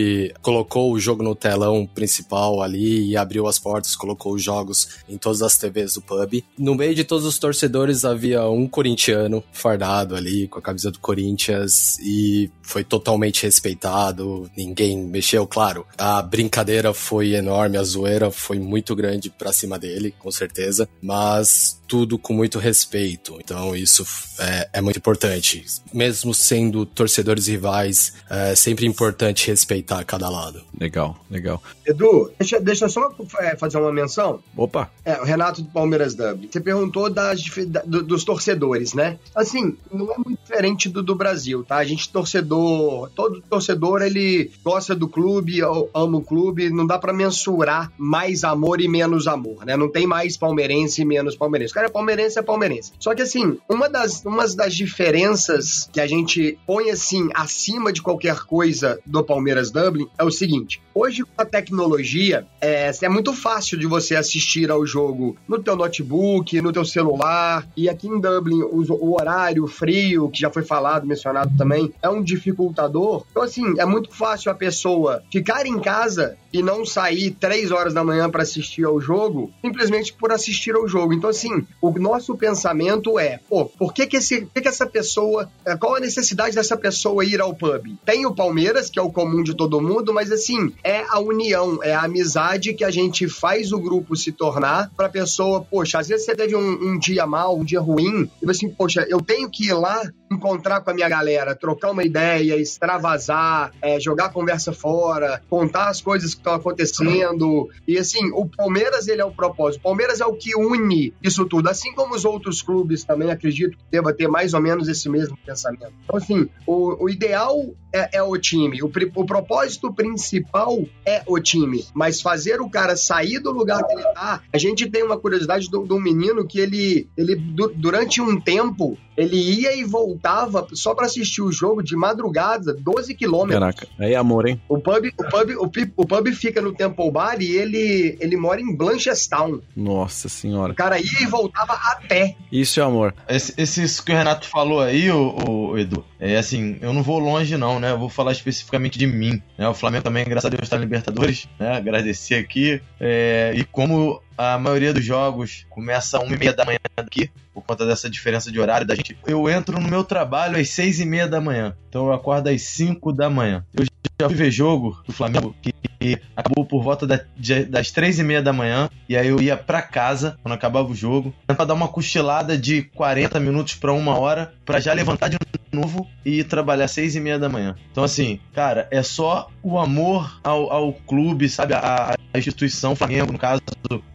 colocou 0.43 0.93
o 0.93 1.01
jogo 1.01 1.23
no 1.23 1.35
telão 1.35 1.87
principal 1.87 2.63
ali 2.63 3.11
e 3.11 3.17
abriu 3.17 3.47
as 3.47 3.59
portas, 3.59 3.97
colocou 3.97 4.35
os 4.35 4.43
jogos 4.43 5.01
em 5.09 5.17
todas 5.17 5.43
as 5.43 5.57
TVs 5.57 5.95
do 5.95 6.03
pub. 6.03 6.43
No 6.59 6.75
meio 6.75 6.95
de 6.95 7.05
todos 7.05 7.25
os 7.25 7.39
torcedores 7.39 8.05
havia 8.05 8.47
um 8.49 8.67
corintiano 8.67 9.43
fardado 9.53 10.15
ali 10.15 10.49
com 10.49 10.59
a 10.59 10.63
camisa 10.63 10.91
do 10.91 10.99
Corinthians 10.99 11.99
e 12.01 12.51
foi 12.63 12.85
totalmente 12.85 13.43
respeitado, 13.43 14.51
ninguém 14.57 14.97
mexeu, 14.97 15.47
claro. 15.47 15.87
A 15.99 16.23
brincadeira 16.23 16.93
foi 16.93 17.35
enorme, 17.35 17.77
a 17.77 17.83
zoeira 17.83 18.31
foi 18.31 18.59
muito 18.59 18.95
grande 18.95 19.31
pra 19.31 19.53
cima 19.53 19.79
dele, 19.79 20.15
com 20.19 20.31
certeza, 20.31 20.89
mas 21.03 21.81
tudo 21.89 22.10
tudo 22.11 22.19
com 22.19 22.33
muito 22.33 22.59
respeito. 22.59 23.39
Então 23.39 23.77
isso 23.77 24.05
é, 24.39 24.69
é 24.75 24.81
muito 24.81 24.99
importante. 24.99 25.65
Mesmo 25.93 26.35
sendo 26.35 26.85
torcedores 26.85 27.47
rivais, 27.47 28.15
é 28.29 28.55
sempre 28.55 28.87
importante 28.87 29.47
respeitar 29.47 30.03
cada 30.05 30.29
lado. 30.29 30.63
Legal, 30.79 31.17
legal. 31.31 31.63
Edu, 31.87 32.33
deixa, 32.39 32.61
deixa 32.61 32.87
eu 32.87 32.89
só 32.89 33.15
é, 33.39 33.57
fazer 33.57 33.79
uma 33.79 33.93
menção. 33.93 34.41
Opa. 34.57 34.91
É, 35.05 35.21
o 35.21 35.25
Renato 35.25 35.63
do 35.63 35.71
Palmeiras 35.71 36.15
Dublin. 36.15 36.49
Você 36.51 36.61
perguntou 36.61 37.09
das, 37.09 37.43
da, 37.69 37.83
dos 37.83 38.25
torcedores, 38.25 38.95
né? 38.95 39.19
Assim, 39.35 39.77
não 39.93 40.13
é 40.13 40.17
muito 40.17 40.41
diferente 40.43 40.89
do, 40.89 41.03
do 41.03 41.15
Brasil, 41.15 41.65
tá? 41.65 41.77
A 41.77 41.85
gente 41.85 42.09
torcedor, 42.09 43.11
todo 43.11 43.43
torcedor 43.43 44.03
ele 44.03 44.51
gosta 44.65 44.95
do 44.95 45.09
clube, 45.09 45.61
ama 45.61 46.19
o 46.19 46.23
clube, 46.23 46.71
não 46.71 46.87
dá 46.87 46.99
para 46.99 47.13
mensurar 47.13 47.93
mais 47.99 48.43
amor 48.43 48.81
e 48.81 48.89
menos 48.89 49.27
amor, 49.27 49.65
né? 49.65 49.77
Não 49.77 49.91
tem 49.91 50.07
mais 50.07 50.37
palmeirense 50.37 51.03
e 51.03 51.05
menos 51.05 51.37
palmeirense. 51.37 51.73
O 51.73 51.75
cara 51.75 51.87
é 51.87 51.91
palmeirense, 52.01 52.39
é 52.39 52.43
palmeirense. 52.43 52.93
Só 52.99 53.15
que 53.15 53.23
assim, 53.23 53.59
uma 53.69 53.89
das, 53.89 54.25
uma 54.25 54.47
das 54.49 54.75
diferenças 54.75 55.89
que 55.93 56.01
a 56.01 56.07
gente 56.07 56.59
põe 56.67 56.91
assim 56.91 57.29
acima 57.35 57.93
de 57.93 58.01
qualquer 58.01 58.41
coisa 58.41 58.99
do 59.05 59.23
Palmeiras 59.23 59.71
Dublin 59.71 60.09
é 60.19 60.25
o 60.25 60.31
seguinte: 60.31 60.83
hoje 60.95 61.23
com 61.23 61.43
a 61.43 61.45
tecnologia 61.45 62.47
é, 62.61 62.91
é 63.03 63.09
muito 63.09 63.33
fácil 63.33 63.79
de 63.79 63.87
você 63.87 64.17
assistir 64.17 64.71
ao 64.71 64.87
jogo 64.87 65.37
no 65.47 65.63
teu 65.63 65.77
notebook, 65.77 66.61
no 66.61 66.73
teu 66.73 66.85
celular. 66.85 67.67
E 67.77 67.89
aqui 67.89 68.09
em 68.09 68.21
Dublin 68.21 68.63
o, 68.63 68.83
o 68.93 69.15
horário 69.15 69.67
frio, 69.67 70.31
que 70.31 70.41
já 70.41 70.51
foi 70.51 70.63
falado, 70.63 71.07
mencionado 71.07 71.57
também, 71.57 71.93
é 72.03 72.09
um 72.09 72.23
dificultador. 72.23 73.25
Então 73.31 73.43
assim, 73.43 73.75
é 73.79 73.85
muito 73.85 74.15
fácil 74.15 74.51
a 74.51 74.55
pessoa 74.55 75.23
ficar 75.31 75.67
em 75.67 75.79
casa 75.79 76.37
e 76.53 76.63
não 76.63 76.85
sair 76.85 77.31
três 77.31 77.71
horas 77.71 77.95
da 77.95 78.03
manhã 78.03 78.29
para 78.29 78.43
assistir 78.43 78.85
ao 78.85 79.01
jogo, 79.01 79.53
simplesmente 79.61 80.13
por 80.13 80.33
assistir 80.33 80.75
ao 80.75 80.87
jogo. 80.89 81.13
Então, 81.13 81.31
assim, 81.31 81.65
o 81.81 81.90
nosso 81.99 82.37
pensamento 82.37 83.19
é, 83.19 83.41
pô, 83.49 83.67
por 83.67 83.93
que 83.93 84.07
que, 84.07 84.17
esse, 84.17 84.43
por 84.43 84.55
que, 84.55 84.61
que 84.63 84.69
essa 84.69 84.87
pessoa, 84.87 85.51
é, 85.65 85.77
qual 85.77 85.97
a 85.97 86.01
necessidade 86.01 86.55
dessa 86.55 86.77
pessoa 86.77 87.25
ir 87.25 87.41
ao 87.41 87.55
pub? 87.55 87.97
Tem 88.05 88.27
o 88.27 88.35
Palmeiras, 88.35 88.91
que 88.91 88.99
é 88.99 89.03
o 89.03 89.11
comum 89.11 89.43
de 89.43 89.55
todo 89.55 89.81
mundo, 89.81 90.13
mas 90.13 90.31
assim, 90.31 90.73
é 90.85 91.05
a 91.09 91.19
união, 91.19 91.83
é 91.83 91.95
a 91.95 92.03
amizade 92.03 92.75
que 92.75 92.85
a 92.85 92.91
gente 92.91 93.29
faz 93.29 93.73
o 93.73 93.79
grupo 93.79 94.17
se 94.17 94.33
tornar 94.33 94.91
pra 94.97 95.09
pessoa, 95.09 95.63
poxa, 95.63 95.99
às 95.99 96.09
vezes 96.09 96.27
você 96.27 96.35
teve 96.35 96.55
um, 96.55 96.93
um 96.93 96.99
dia 96.99 97.27
mal, 97.27 97.59
um 97.59 97.65
dia 97.65 97.81
ruim, 97.81 98.31
e 98.43 98.51
assim, 98.51 98.69
poxa, 98.69 99.07
eu 99.09 99.21
tenho 99.21 99.49
que 99.51 99.69
ir 99.69 99.75
lá 99.75 100.03
encontrar 100.31 100.81
com 100.81 100.91
a 100.91 100.95
minha 100.95 101.09
galera, 101.09 101.57
trocar 101.57 101.91
uma 101.91 102.05
ideia, 102.05 102.57
extravasar, 102.57 103.73
é, 103.83 103.99
jogar 103.99 104.27
a 104.27 104.29
conversa 104.29 104.73
fora, 104.73 105.43
contar 105.51 105.89
as 105.89 106.01
coisas 106.01 106.35
que 106.35 106.41
estão 106.41 106.55
acontecendo. 106.55 107.69
E 107.87 107.99
assim, 107.99 108.31
o 108.33 108.47
Palmeiras 108.47 109.09
ele 109.09 109.21
é 109.21 109.25
o 109.25 109.33
propósito. 109.33 109.81
O 109.81 109.83
Palmeiras 109.85 110.21
é 110.21 110.27
o 110.27 110.35
que 110.35 110.55
une 110.55 111.13
isso 111.23 111.45
tudo, 111.47 111.69
assim 111.81 111.95
como 111.95 112.15
os 112.15 112.25
outros 112.25 112.61
clubes 112.61 113.05
também 113.05 113.31
acredito 113.31 113.77
que 113.77 113.85
deva 113.91 114.13
ter 114.13 114.29
mais 114.29 114.53
ou 114.53 114.61
menos 114.61 114.89
esse 114.89 115.09
mesmo 115.09 115.37
pensamento. 115.45 115.93
Então 116.05 116.17
assim, 116.17 116.49
o, 116.67 117.05
o 117.05 117.09
ideal 117.09 117.75
é, 117.93 118.19
é, 118.19 118.23
o 118.23 118.37
time, 118.39 118.83
o, 118.83 118.91
o 119.15 119.25
propósito 119.25 119.93
principal 119.93 120.79
é 121.05 121.23
o 121.27 121.41
time, 121.41 121.85
mas 121.95 122.21
fazer 122.21 122.61
o 122.61 122.69
cara 122.69 122.97
sair 122.97 123.41
do 123.41 123.51
lugar 123.51 123.83
que 123.85 123.93
ele 123.95 124.03
tá, 124.03 124.43
a 124.53 124.59
gente 124.59 124.89
tem 124.89 125.03
uma 125.03 125.19
curiosidade 125.19 125.69
do, 125.71 125.85
do 125.85 125.99
menino 125.99 126.47
que 126.47 126.61
ele, 126.61 127.09
ele 127.17 127.35
durante 127.77 128.21
um 128.21 128.39
tempo 128.41 128.97
ele 129.21 129.37
ia 129.37 129.77
e 129.77 129.85
voltava 129.85 130.67
só 130.73 130.95
para 130.95 131.07
assistir 131.07 131.43
o 131.43 131.53
jogo 131.53 131.83
de 131.83 131.95
madrugada, 131.95 132.75
12 132.75 133.15
quilômetros. 133.15 133.59
Caraca, 133.59 133.87
aí 133.99 134.15
é 134.15 134.17
amor, 134.17 134.49
hein? 134.49 134.61
O 134.69 134.79
pub, 134.79 135.13
o 135.19 135.31
pub, 135.31 135.51
o 135.59 135.69
pub, 135.69 135.93
o 135.97 136.07
pub 136.07 136.33
fica 136.33 136.61
no 136.63 136.73
Temple 136.73 137.11
Bar 137.11 137.37
e 137.41 137.55
ele, 137.57 138.17
ele 138.19 138.37
mora 138.37 138.61
em 138.61 138.75
Blanchestown. 138.75 139.61
Nossa 139.77 140.29
senhora. 140.29 140.73
O 140.73 140.77
cara 140.77 140.99
ia 140.99 141.23
e 141.23 141.27
voltava 141.27 141.75
a 141.75 141.97
pé. 142.09 142.35
Isso 142.51 142.81
é 142.81 142.83
amor. 142.83 143.15
Esse, 143.29 143.53
esse 143.59 144.03
que 144.03 144.13
o 144.13 144.17
Renato 144.17 144.49
falou 144.49 144.81
aí, 144.81 145.11
o, 145.11 145.37
o, 145.49 145.79
Edu, 145.79 146.05
é 146.19 146.39
assim, 146.39 146.79
eu 146.81 146.93
não 146.93 147.03
vou 147.03 147.19
longe 147.19 147.57
não, 147.57 147.79
né? 147.79 147.91
Eu 147.91 147.99
vou 147.99 148.09
falar 148.09 148.33
especificamente 148.33 148.99
de 148.99 149.07
mim. 149.07 149.43
Né? 149.59 149.69
O 149.69 149.75
Flamengo 149.75 150.05
também, 150.05 150.25
graças 150.25 150.47
a 150.47 150.49
Deus, 150.49 150.63
está 150.63 150.77
na 150.77 150.83
Libertadores, 150.83 151.47
né? 151.59 151.77
Agradecer 151.77 152.37
aqui. 152.37 152.81
É, 152.99 153.53
e 153.55 153.65
como 153.65 154.23
a 154.41 154.59
maioria 154.59 154.95
dos 154.95 155.05
jogos 155.05 155.67
começa 155.69 156.17
às 156.17 156.25
1 156.25 156.33
e 156.33 156.39
meia 156.39 156.55
da 156.55 156.65
manhã 156.65 156.79
aqui, 156.97 157.31
por 157.53 157.63
conta 157.63 157.85
dessa 157.85 158.09
diferença 158.09 158.51
de 158.51 158.59
horário 158.59 158.87
da 158.87 158.95
gente. 158.95 159.19
Eu 159.27 159.51
entro 159.51 159.79
no 159.79 159.87
meu 159.87 160.03
trabalho 160.03 160.59
às 160.59 160.71
6 160.71 161.01
e 161.01 161.05
meia 161.05 161.29
da 161.29 161.43
manhã. 161.43 161.77
Então 161.91 162.07
eu 162.07 162.13
acordo 162.15 162.49
às 162.49 162.63
5 162.63 163.13
da 163.13 163.29
manhã. 163.29 163.63
Eu 163.75 163.85
já 163.85 164.29
fui 164.29 164.35
ver 164.35 164.51
jogo 164.51 164.99
do 165.07 165.13
Flamengo 165.13 165.55
que 165.63 166.19
acabou 166.35 166.65
por 166.65 166.83
volta 166.83 167.07
da, 167.07 167.21
de, 167.37 167.67
das 167.67 167.91
3 167.91 168.21
e 168.21 168.23
meia 168.23 168.41
da 168.41 168.51
manhã. 168.51 168.89
E 169.07 169.15
aí 169.15 169.29
eu 169.29 169.43
ia 169.43 169.59
para 169.59 169.83
casa 169.83 170.39
quando 170.43 170.55
acabava 170.55 170.91
o 170.91 170.95
jogo, 170.95 171.35
para 171.47 171.67
dar 171.67 171.75
uma 171.75 171.89
cochilada 171.89 172.57
de 172.57 172.83
40 172.83 173.39
minutos 173.41 173.75
para 173.75 173.93
uma 173.93 174.19
hora, 174.19 174.55
para 174.65 174.81
já 174.81 174.95
levantar 174.95 175.29
de 175.29 175.37
novo 175.73 176.07
e 176.25 176.43
trabalhar 176.45 176.87
às 176.87 176.93
6 176.93 177.17
e 177.17 177.21
meia 177.21 177.39
da 177.39 177.49
manhã. 177.49 177.77
Então, 177.91 178.05
assim, 178.05 178.41
cara, 178.53 178.89
é 178.91 179.03
só 179.03 179.51
o 179.63 179.79
amor 179.79 180.41
ao, 180.43 180.73
ao 180.73 180.93
clube, 180.93 181.49
sabe? 181.49 181.75
A, 181.75 182.15
a 182.33 182.39
instituição 182.39 182.97
Flamengo, 182.97 183.33
no 183.33 183.39
caso, 183.39 183.63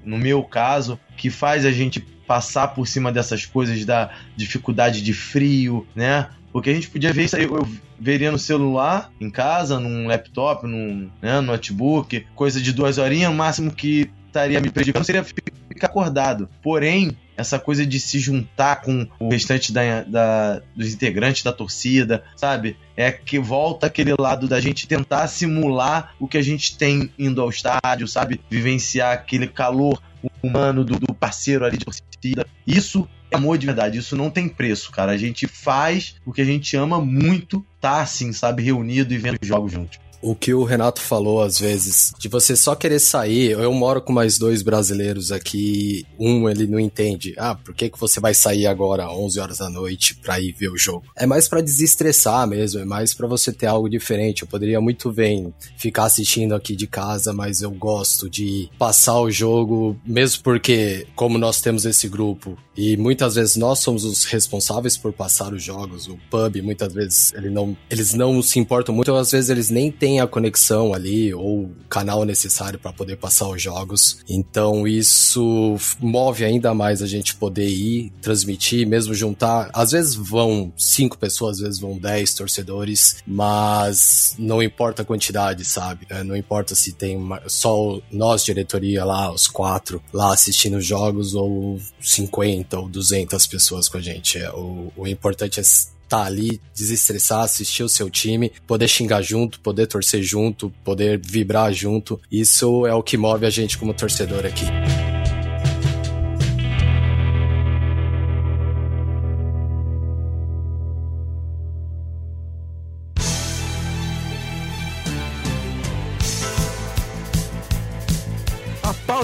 no 0.03 0.17
meu 0.17 0.43
caso, 0.43 0.99
que 1.17 1.29
faz 1.29 1.65
a 1.65 1.71
gente 1.71 1.99
passar 2.27 2.69
por 2.69 2.87
cima 2.87 3.11
dessas 3.11 3.45
coisas 3.45 3.85
da 3.85 4.11
dificuldade 4.35 5.01
de 5.01 5.13
frio, 5.13 5.87
né? 5.95 6.29
Porque 6.51 6.69
a 6.69 6.73
gente 6.73 6.89
podia 6.89 7.11
ver 7.11 7.25
isso 7.25 7.35
aí, 7.35 7.43
eu 7.43 7.67
veria 7.99 8.31
no 8.31 8.39
celular, 8.39 9.11
em 9.19 9.29
casa, 9.29 9.79
num 9.79 10.07
laptop, 10.07 10.65
num 10.65 11.09
né, 11.21 11.41
notebook, 11.41 12.25
coisa 12.33 12.61
de 12.61 12.71
duas 12.71 12.97
horinhas, 12.97 13.29
o 13.29 13.35
máximo 13.35 13.71
que 13.71 14.09
estaria 14.27 14.61
me 14.61 14.69
prejudicando 14.69 15.03
seria 15.03 15.23
ficar 15.23 15.87
acordado. 15.87 16.49
Porém, 16.63 17.15
essa 17.37 17.59
coisa 17.59 17.85
de 17.85 17.99
se 17.99 18.19
juntar 18.19 18.81
com 18.81 19.07
o 19.19 19.29
restante 19.29 19.71
da, 19.71 20.03
da, 20.03 20.61
dos 20.75 20.93
integrantes 20.93 21.43
da 21.43 21.51
torcida, 21.51 22.23
sabe? 22.35 22.77
É 22.95 23.11
que 23.11 23.39
volta 23.39 23.87
aquele 23.87 24.13
lado 24.17 24.47
da 24.47 24.59
gente 24.59 24.87
tentar 24.87 25.27
simular 25.27 26.15
o 26.19 26.27
que 26.27 26.37
a 26.37 26.41
gente 26.41 26.77
tem 26.77 27.11
indo 27.17 27.41
ao 27.41 27.49
estádio, 27.49 28.07
sabe? 28.07 28.39
Vivenciar 28.49 29.13
aquele 29.13 29.47
calor 29.47 30.01
humano 30.41 30.83
do, 30.83 30.99
do 30.99 31.13
parceiro 31.13 31.65
ali 31.65 31.77
de 31.77 31.85
torcida. 31.85 32.45
Isso 32.65 33.07
é 33.31 33.35
amor 33.35 33.57
de 33.57 33.65
verdade, 33.65 33.97
isso 33.97 34.15
não 34.15 34.29
tem 34.29 34.47
preço, 34.47 34.91
cara. 34.91 35.11
A 35.11 35.17
gente 35.17 35.47
faz 35.47 36.15
o 36.25 36.31
que 36.31 36.41
a 36.41 36.45
gente 36.45 36.75
ama 36.77 36.99
muito, 37.01 37.65
tá 37.81 38.01
assim, 38.01 38.31
sabe? 38.31 38.63
Reunido 38.63 39.13
e 39.13 39.17
vendo 39.17 39.39
jogos 39.41 39.71
juntos 39.71 40.04
o 40.25 40.33
que 40.33 40.55
o 40.55 40.63
Renato 40.63 40.99
falou 41.01 41.41
às 41.41 41.59
vezes, 41.59 42.11
de 42.17 42.27
você 42.27 42.55
só 42.55 42.73
querer 42.73 42.99
sair. 42.99 43.51
Eu 43.51 43.71
moro 43.71 44.01
com 44.01 44.11
mais 44.11 44.39
dois 44.39 44.63
brasileiros 44.63 45.31
aqui. 45.31 46.03
Um, 46.19 46.49
ele 46.49 46.65
não 46.65 46.79
entende. 46.79 47.35
Ah, 47.37 47.53
por 47.53 47.75
que, 47.75 47.89
que 47.89 47.99
você 47.99 48.19
vai 48.19 48.33
sair 48.33 48.65
agora, 48.65 49.11
11 49.11 49.39
horas 49.39 49.57
da 49.59 49.69
noite, 49.69 50.15
pra 50.15 50.39
ir 50.39 50.51
ver 50.51 50.69
o 50.69 50.77
jogo? 50.77 51.05
É 51.15 51.27
mais 51.27 51.47
para 51.47 51.61
desestressar 51.61 52.47
mesmo, 52.47 52.79
é 52.79 52.85
mais 52.85 53.13
para 53.13 53.27
você 53.27 53.53
ter 53.53 53.67
algo 53.67 53.87
diferente. 53.87 54.41
Eu 54.41 54.47
poderia 54.47 54.81
muito 54.81 55.11
bem 55.11 55.53
ficar 55.77 56.05
assistindo 56.05 56.55
aqui 56.55 56.75
de 56.75 56.87
casa, 56.87 57.31
mas 57.31 57.61
eu 57.61 57.69
gosto 57.69 58.27
de 58.27 58.67
passar 58.79 59.19
o 59.19 59.29
jogo, 59.29 59.95
mesmo 60.03 60.41
porque, 60.43 61.05
como 61.15 61.37
nós 61.37 61.61
temos 61.61 61.85
esse 61.85 62.07
grupo, 62.09 62.57
e 62.75 62.97
muitas 62.97 63.35
vezes 63.35 63.55
nós 63.55 63.79
somos 63.79 64.03
os 64.03 64.25
responsáveis 64.25 64.97
por 64.97 65.13
passar 65.13 65.53
os 65.53 65.63
jogos, 65.63 66.07
o 66.07 66.17
pub, 66.29 66.61
muitas 66.61 66.93
vezes 66.93 67.33
ele 67.33 67.49
não, 67.49 67.77
eles 67.89 68.13
não 68.13 68.41
se 68.41 68.59
importam 68.59 68.93
muito, 68.93 69.13
às 69.13 69.31
vezes 69.31 69.49
eles 69.49 69.69
nem 69.69 69.91
têm 69.91 70.14
a 70.19 70.27
conexão 70.27 70.93
ali 70.93 71.33
ou 71.33 71.63
o 71.63 71.75
canal 71.89 72.25
necessário 72.25 72.79
para 72.79 72.93
poder 72.93 73.17
passar 73.17 73.47
os 73.49 73.61
jogos. 73.61 74.19
Então 74.29 74.87
isso 74.87 75.77
move 75.99 76.43
ainda 76.43 76.73
mais 76.73 77.01
a 77.01 77.07
gente 77.07 77.35
poder 77.35 77.67
ir, 77.67 78.11
transmitir, 78.21 78.87
mesmo 78.87 79.13
juntar. 79.13 79.69
Às 79.73 79.91
vezes 79.91 80.15
vão 80.15 80.71
cinco 80.77 81.17
pessoas, 81.17 81.57
às 81.57 81.63
vezes 81.63 81.79
vão 81.79 81.97
dez 81.97 82.33
torcedores, 82.33 83.17
mas 83.25 84.35
não 84.37 84.61
importa 84.61 85.01
a 85.01 85.05
quantidade, 85.05 85.63
sabe? 85.65 86.05
É, 86.09 86.23
não 86.23 86.35
importa 86.35 86.75
se 86.75 86.93
tem 86.93 87.17
só 87.47 87.99
nós, 88.11 88.43
diretoria 88.43 89.03
lá, 89.05 89.31
os 89.31 89.47
quatro, 89.47 90.01
lá 90.13 90.33
assistindo 90.33 90.77
os 90.77 90.85
jogos, 90.85 91.33
ou 91.35 91.79
50 92.01 92.79
ou 92.79 92.89
200 92.89 93.47
pessoas 93.47 93.87
com 93.87 93.97
a 93.97 94.01
gente. 94.01 94.37
É, 94.37 94.49
o, 94.51 94.91
o 94.95 95.07
importante 95.07 95.59
é 95.59 95.63
tá 96.07 96.23
ali, 96.23 96.61
desestressar, 96.73 97.43
assistir 97.43 97.83
o 97.83 97.89
seu 97.89 98.09
time, 98.09 98.51
poder 98.67 98.87
xingar 98.87 99.21
junto, 99.21 99.59
poder 99.59 99.87
torcer 99.87 100.21
junto, 100.21 100.71
poder 100.83 101.19
vibrar 101.23 101.71
junto. 101.73 102.19
Isso 102.31 102.85
é 102.85 102.93
o 102.93 103.03
que 103.03 103.17
move 103.17 103.45
a 103.45 103.49
gente 103.49 103.77
como 103.77 103.93
torcedor 103.93 104.45
aqui. 104.45 104.65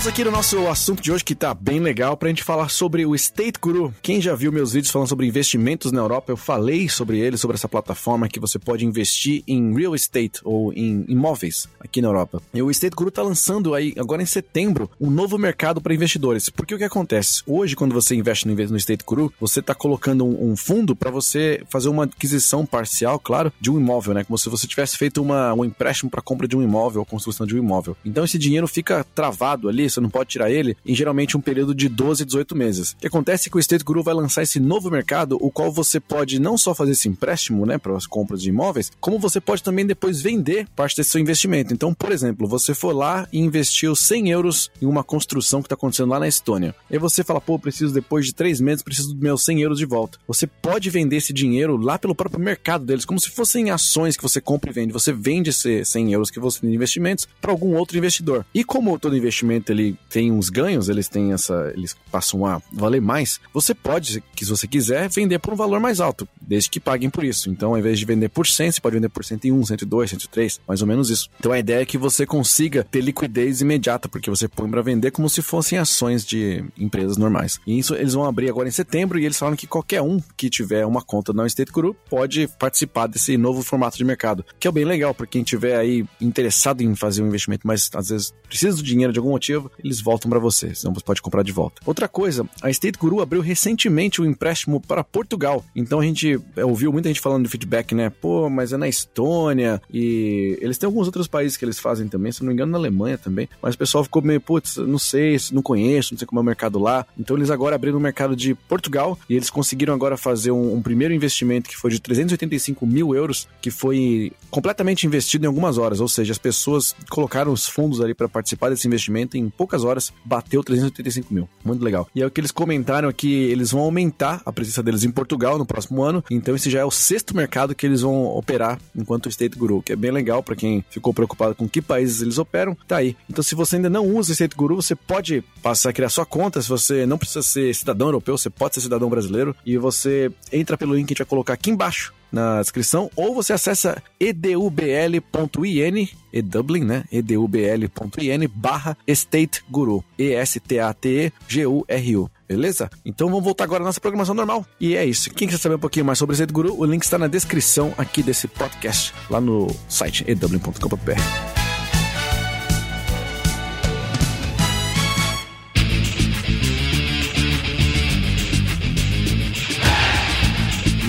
Voltamos 0.01 0.19
aqui 0.19 0.23
no 0.23 0.31
nosso 0.31 0.67
assunto 0.67 1.03
de 1.03 1.11
hoje 1.11 1.23
que 1.23 1.35
tá 1.35 1.53
bem 1.53 1.79
legal 1.79 2.17
pra 2.17 2.29
gente 2.29 2.43
falar 2.43 2.69
sobre 2.69 3.05
o 3.05 3.13
State 3.13 3.59
Guru. 3.61 3.93
Quem 4.01 4.19
já 4.19 4.33
viu 4.33 4.51
meus 4.51 4.73
vídeos 4.73 4.91
falando 4.91 5.07
sobre 5.07 5.27
investimentos 5.27 5.91
na 5.91 5.99
Europa, 5.99 6.31
eu 6.31 6.37
falei 6.37 6.89
sobre 6.89 7.19
ele, 7.19 7.37
sobre 7.37 7.53
essa 7.53 7.69
plataforma 7.69 8.27
que 8.27 8.39
você 8.39 8.57
pode 8.57 8.83
investir 8.83 9.43
em 9.47 9.71
real 9.75 9.93
estate 9.93 10.41
ou 10.43 10.73
em 10.73 11.05
imóveis 11.07 11.69
aqui 11.79 12.01
na 12.01 12.07
Europa. 12.07 12.41
E 12.51 12.63
o 12.63 12.71
State 12.71 12.95
Guru 12.95 13.11
tá 13.11 13.21
lançando 13.21 13.75
aí 13.75 13.93
agora 13.95 14.23
em 14.23 14.25
setembro 14.25 14.89
um 14.99 15.11
novo 15.11 15.37
mercado 15.37 15.79
para 15.79 15.93
investidores. 15.93 16.49
Porque 16.49 16.73
o 16.73 16.79
que 16.79 16.83
acontece? 16.83 17.43
Hoje 17.45 17.75
quando 17.75 17.93
você 17.93 18.15
investe 18.15 18.47
no, 18.47 18.77
State 18.77 19.03
Guru, 19.05 19.31
você 19.39 19.61
tá 19.61 19.75
colocando 19.75 20.25
um, 20.25 20.51
um 20.51 20.57
fundo 20.57 20.95
para 20.95 21.11
você 21.11 21.61
fazer 21.69 21.89
uma 21.89 22.05
aquisição 22.05 22.65
parcial, 22.65 23.19
claro, 23.19 23.53
de 23.61 23.69
um 23.69 23.79
imóvel, 23.79 24.15
né? 24.15 24.23
Como 24.23 24.37
se 24.37 24.49
você 24.49 24.65
tivesse 24.65 24.97
feito 24.97 25.21
uma, 25.21 25.53
um 25.53 25.63
empréstimo 25.63 26.09
para 26.09 26.23
compra 26.23 26.47
de 26.47 26.57
um 26.57 26.63
imóvel 26.63 27.01
ou 27.01 27.05
construção 27.05 27.45
de 27.45 27.55
um 27.55 27.59
imóvel. 27.59 27.95
Então 28.03 28.25
esse 28.25 28.39
dinheiro 28.39 28.67
fica 28.67 29.05
travado 29.13 29.69
ali, 29.69 29.90
você 29.91 30.01
não 30.01 30.09
pode 30.09 30.29
tirar 30.29 30.49
ele 30.49 30.75
em 30.85 30.95
geralmente 30.95 31.37
um 31.37 31.41
período 31.41 31.73
de 31.73 31.87
12 31.89 32.23
a 32.23 32.25
18 32.25 32.55
meses. 32.55 32.91
O 32.91 32.97
que 32.97 33.07
acontece 33.07 33.47
é 33.47 33.51
que 33.51 33.57
o 33.57 33.59
State 33.59 33.83
Guru 33.83 34.03
vai 34.03 34.13
lançar 34.13 34.43
esse 34.43 34.59
novo 34.59 34.89
mercado, 34.89 35.37
o 35.39 35.51
qual 35.51 35.71
você 35.71 35.99
pode 35.99 36.39
não 36.39 36.57
só 36.57 36.73
fazer 36.73 36.91
esse 36.91 37.07
empréstimo, 37.07 37.65
né, 37.65 37.77
para 37.77 37.95
as 37.95 38.07
compras 38.07 38.41
de 38.41 38.49
imóveis, 38.49 38.91
como 38.99 39.19
você 39.19 39.39
pode 39.39 39.63
também 39.63 39.85
depois 39.85 40.21
vender 40.21 40.67
parte 40.75 40.95
desse 40.95 41.11
seu 41.11 41.21
investimento. 41.21 41.73
Então, 41.73 41.93
por 41.93 42.11
exemplo, 42.11 42.47
você 42.47 42.73
for 42.73 42.95
lá 42.95 43.27
e 43.31 43.39
investiu 43.39 43.95
100 43.95 44.29
euros 44.29 44.71
em 44.81 44.85
uma 44.85 45.03
construção 45.03 45.61
que 45.61 45.67
está 45.67 45.75
acontecendo 45.75 46.09
lá 46.09 46.19
na 46.19 46.27
Estônia. 46.27 46.75
E 46.89 46.97
você 46.97 47.23
fala, 47.23 47.41
pô, 47.41 47.57
preciso 47.59 47.93
depois 47.93 48.25
de 48.25 48.33
três 48.33 48.59
meses, 48.59 48.83
preciso 48.83 49.13
dos 49.13 49.21
meus 49.21 49.43
100 49.43 49.61
euros 49.61 49.77
de 49.77 49.85
volta. 49.85 50.17
Você 50.27 50.47
pode 50.47 50.89
vender 50.89 51.17
esse 51.17 51.33
dinheiro 51.33 51.77
lá 51.77 51.97
pelo 51.97 52.15
próprio 52.15 52.39
mercado 52.39 52.85
deles, 52.85 53.05
como 53.05 53.19
se 53.19 53.29
fossem 53.29 53.69
ações 53.69 54.15
que 54.15 54.23
você 54.23 54.39
compra 54.39 54.69
e 54.69 54.73
vende. 54.73 54.93
Você 54.93 55.11
vende 55.13 55.49
esses 55.49 55.87
100 55.89 56.13
euros 56.13 56.29
que 56.29 56.39
você 56.39 56.61
tem 56.61 56.69
de 56.69 56.75
investimentos 56.75 57.27
para 57.39 57.51
algum 57.51 57.75
outro 57.75 57.97
investidor. 57.97 58.45
E 58.53 58.63
como 58.63 58.97
todo 58.99 59.17
investimento 59.17 59.71
ele 59.71 59.80
tem 60.09 60.31
uns 60.31 60.49
ganhos, 60.49 60.89
eles 60.89 61.07
têm 61.07 61.33
essa, 61.33 61.71
eles 61.75 61.95
passam 62.11 62.45
a 62.45 62.61
valer 62.71 63.01
mais. 63.01 63.39
Você 63.53 63.73
pode, 63.73 64.23
se 64.37 64.45
você 64.45 64.67
quiser, 64.67 65.09
vender 65.09 65.39
por 65.39 65.53
um 65.53 65.57
valor 65.57 65.79
mais 65.79 65.99
alto, 65.99 66.27
desde 66.41 66.69
que 66.69 66.79
paguem 66.79 67.09
por 67.09 67.23
isso. 67.23 67.49
Então, 67.49 67.71
ao 67.71 67.77
invés 67.77 67.99
de 67.99 68.05
vender 68.05 68.29
por 68.29 68.47
100, 68.47 68.71
você 68.71 68.81
pode 68.81 68.95
vender 68.95 69.09
por 69.09 69.23
101, 69.23 69.65
102, 69.65 70.09
103, 70.11 70.61
mais 70.67 70.81
ou 70.81 70.87
menos 70.87 71.09
isso. 71.09 71.29
Então, 71.39 71.51
a 71.51 71.59
ideia 71.59 71.81
é 71.81 71.85
que 71.85 71.97
você 71.97 72.25
consiga 72.25 72.83
ter 72.83 73.01
liquidez 73.01 73.61
imediata, 73.61 74.07
porque 74.07 74.29
você 74.29 74.47
põe 74.47 74.69
para 74.69 74.81
vender 74.81 75.11
como 75.11 75.29
se 75.29 75.41
fossem 75.41 75.77
ações 75.77 76.25
de 76.25 76.63
empresas 76.77 77.17
normais. 77.17 77.59
E 77.65 77.77
isso 77.77 77.95
eles 77.95 78.13
vão 78.13 78.25
abrir 78.25 78.49
agora 78.49 78.67
em 78.67 78.71
setembro 78.71 79.19
e 79.19 79.25
eles 79.25 79.37
falam 79.37 79.55
que 79.55 79.67
qualquer 79.67 80.01
um 80.01 80.19
que 80.35 80.49
tiver 80.49 80.85
uma 80.85 81.01
conta 81.01 81.33
na 81.33 81.47
State 81.47 81.71
Group 81.71 81.95
pode 82.09 82.47
participar 82.59 83.07
desse 83.07 83.37
novo 83.37 83.61
formato 83.61 83.97
de 83.97 84.03
mercado, 84.03 84.45
que 84.59 84.67
é 84.67 84.71
bem 84.71 84.85
legal 84.85 85.13
para 85.13 85.27
quem 85.27 85.43
tiver 85.43 85.77
aí 85.77 86.05
interessado 86.19 86.81
em 86.81 86.95
fazer 86.95 87.21
um 87.23 87.27
investimento, 87.27 87.65
mas 87.65 87.89
às 87.93 88.09
vezes 88.09 88.33
precisa 88.47 88.77
do 88.77 88.83
dinheiro 88.83 89.13
de 89.13 89.19
algum 89.19 89.31
motivo, 89.31 89.70
eles 89.83 90.01
voltam 90.01 90.29
para 90.29 90.39
você, 90.39 90.73
senão 90.73 90.93
você 90.93 91.03
pode 91.03 91.21
comprar 91.21 91.43
de 91.43 91.51
volta. 91.51 91.81
Outra 91.85 92.07
coisa, 92.07 92.47
a 92.61 92.69
State 92.69 92.97
Guru 92.97 93.21
abriu 93.21 93.41
recentemente 93.41 94.21
o 94.21 94.23
um 94.23 94.27
empréstimo 94.27 94.79
para 94.79 95.03
Portugal. 95.03 95.63
Então 95.75 95.99
a 95.99 96.03
gente 96.03 96.39
é, 96.55 96.65
ouviu 96.65 96.91
muita 96.91 97.09
gente 97.09 97.19
falando 97.19 97.43
de 97.43 97.49
feedback, 97.49 97.93
né? 97.93 98.09
Pô, 98.09 98.49
mas 98.49 98.73
é 98.73 98.77
na 98.77 98.87
Estônia 98.87 99.81
e 99.91 100.57
eles 100.61 100.77
têm 100.77 100.87
alguns 100.87 101.07
outros 101.07 101.27
países 101.27 101.57
que 101.57 101.65
eles 101.65 101.79
fazem 101.79 102.07
também, 102.07 102.31
se 102.31 102.41
não 102.41 102.47
me 102.47 102.53
engano 102.53 102.71
na 102.71 102.77
Alemanha 102.77 103.17
também. 103.17 103.47
Mas 103.61 103.75
o 103.75 103.77
pessoal 103.77 104.03
ficou 104.03 104.21
meio, 104.21 104.41
putz, 104.41 104.77
não 104.77 104.99
sei, 104.99 105.37
não 105.51 105.61
conheço, 105.61 106.13
não 106.13 106.17
sei 106.17 106.27
como 106.27 106.39
é 106.39 106.43
o 106.43 106.45
mercado 106.45 106.79
lá. 106.79 107.05
Então 107.17 107.35
eles 107.37 107.49
agora 107.49 107.75
abriram 107.75 107.97
o 107.97 108.01
mercado 108.01 108.35
de 108.35 108.55
Portugal 108.55 109.17
e 109.29 109.35
eles 109.35 109.49
conseguiram 109.49 109.93
agora 109.93 110.17
fazer 110.17 110.51
um, 110.51 110.75
um 110.75 110.81
primeiro 110.81 111.13
investimento 111.13 111.69
que 111.69 111.77
foi 111.77 111.91
de 111.91 111.99
385 111.99 112.85
mil 112.85 113.15
euros, 113.15 113.47
que 113.61 113.71
foi 113.71 114.31
completamente 114.49 115.05
investido 115.05 115.45
em 115.45 115.47
algumas 115.47 115.77
horas, 115.77 115.99
ou 115.99 116.07
seja, 116.07 116.31
as 116.31 116.37
pessoas 116.37 116.95
colocaram 117.09 117.51
os 117.51 117.67
fundos 117.67 118.01
ali 118.01 118.13
para 118.13 118.27
participar 118.27 118.69
desse 118.69 118.87
investimento 118.87 119.37
em 119.37 119.49
poucas 119.51 119.83
horas 119.83 120.11
bateu 120.23 120.63
385 120.63 121.33
mil. 121.33 121.49
Muito 121.63 121.83
legal. 121.83 122.07
E 122.15 122.21
é 122.21 122.25
o 122.25 122.31
que 122.31 122.41
eles 122.41 122.51
comentaram 122.51 123.09
aqui, 123.09 123.31
eles 123.31 123.71
vão 123.71 123.81
aumentar 123.81 124.41
a 124.45 124.51
presença 124.51 124.81
deles 124.81 125.03
em 125.03 125.11
Portugal 125.11 125.57
no 125.57 125.65
próximo 125.65 126.03
ano, 126.03 126.23
então 126.29 126.55
esse 126.55 126.69
já 126.69 126.79
é 126.79 126.85
o 126.85 126.91
sexto 126.91 127.35
mercado 127.35 127.75
que 127.75 127.85
eles 127.85 128.01
vão 128.01 128.25
operar 128.25 128.79
enquanto 128.95 129.29
State 129.29 129.57
Guru, 129.57 129.81
que 129.81 129.93
é 129.93 129.95
bem 129.95 130.11
legal 130.11 130.41
para 130.41 130.55
quem 130.55 130.83
ficou 130.89 131.13
preocupado 131.13 131.55
com 131.55 131.67
que 131.67 131.81
países 131.81 132.21
eles 132.21 132.37
operam, 132.37 132.75
tá 132.87 132.97
aí. 132.97 133.15
Então 133.29 133.43
se 133.43 133.55
você 133.55 133.75
ainda 133.75 133.89
não 133.89 134.07
usa 134.07 134.31
State 134.31 134.55
Guru, 134.55 134.75
você 134.75 134.95
pode 134.95 135.43
passar 135.61 135.89
a 135.89 135.93
criar 135.93 136.09
sua 136.09 136.25
conta, 136.25 136.61
se 136.61 136.69
você 136.69 137.05
não 137.05 137.17
precisa 137.17 137.43
ser 137.43 137.73
cidadão 137.75 138.07
europeu, 138.07 138.37
você 138.37 138.49
pode 138.49 138.75
ser 138.75 138.81
cidadão 138.81 139.09
brasileiro, 139.09 139.55
e 139.65 139.77
você 139.77 140.31
entra 140.51 140.77
pelo 140.77 140.95
link 140.95 141.07
que 141.07 141.13
a 141.13 141.15
gente 141.15 141.23
vai 141.23 141.29
colocar 141.29 141.53
aqui 141.53 141.69
embaixo 141.69 142.13
na 142.31 142.61
descrição, 142.61 143.11
ou 143.15 143.35
você 143.35 143.53
acessa 143.53 144.01
edubl.in, 144.19 146.09
edublin, 146.31 146.83
né? 146.83 147.03
edubl.in 147.11 148.47
barra 148.53 148.95
State 149.07 149.63
Guru, 149.69 150.03
E-S-T-A-T-E-G-U-R-U. 150.17 152.29
Beleza? 152.47 152.89
Então 153.05 153.29
vamos 153.29 153.43
voltar 153.43 153.63
agora 153.63 153.83
à 153.83 153.85
nossa 153.85 154.01
programação 154.01 154.35
normal. 154.35 154.65
E 154.79 154.95
é 154.95 155.05
isso. 155.05 155.29
Quem 155.31 155.47
quiser 155.47 155.59
saber 155.59 155.75
um 155.75 155.79
pouquinho 155.79 156.05
mais 156.05 156.19
sobre 156.19 156.33
o 156.33 156.35
State 156.35 156.51
Guru, 156.51 156.77
o 156.77 156.85
link 156.85 157.03
está 157.03 157.17
na 157.17 157.27
descrição 157.27 157.93
aqui 157.97 158.21
desse 158.21 158.47
podcast, 158.47 159.13
lá 159.29 159.39
no 159.39 159.73
site 159.87 160.25
edublin.com.br. 160.27 161.60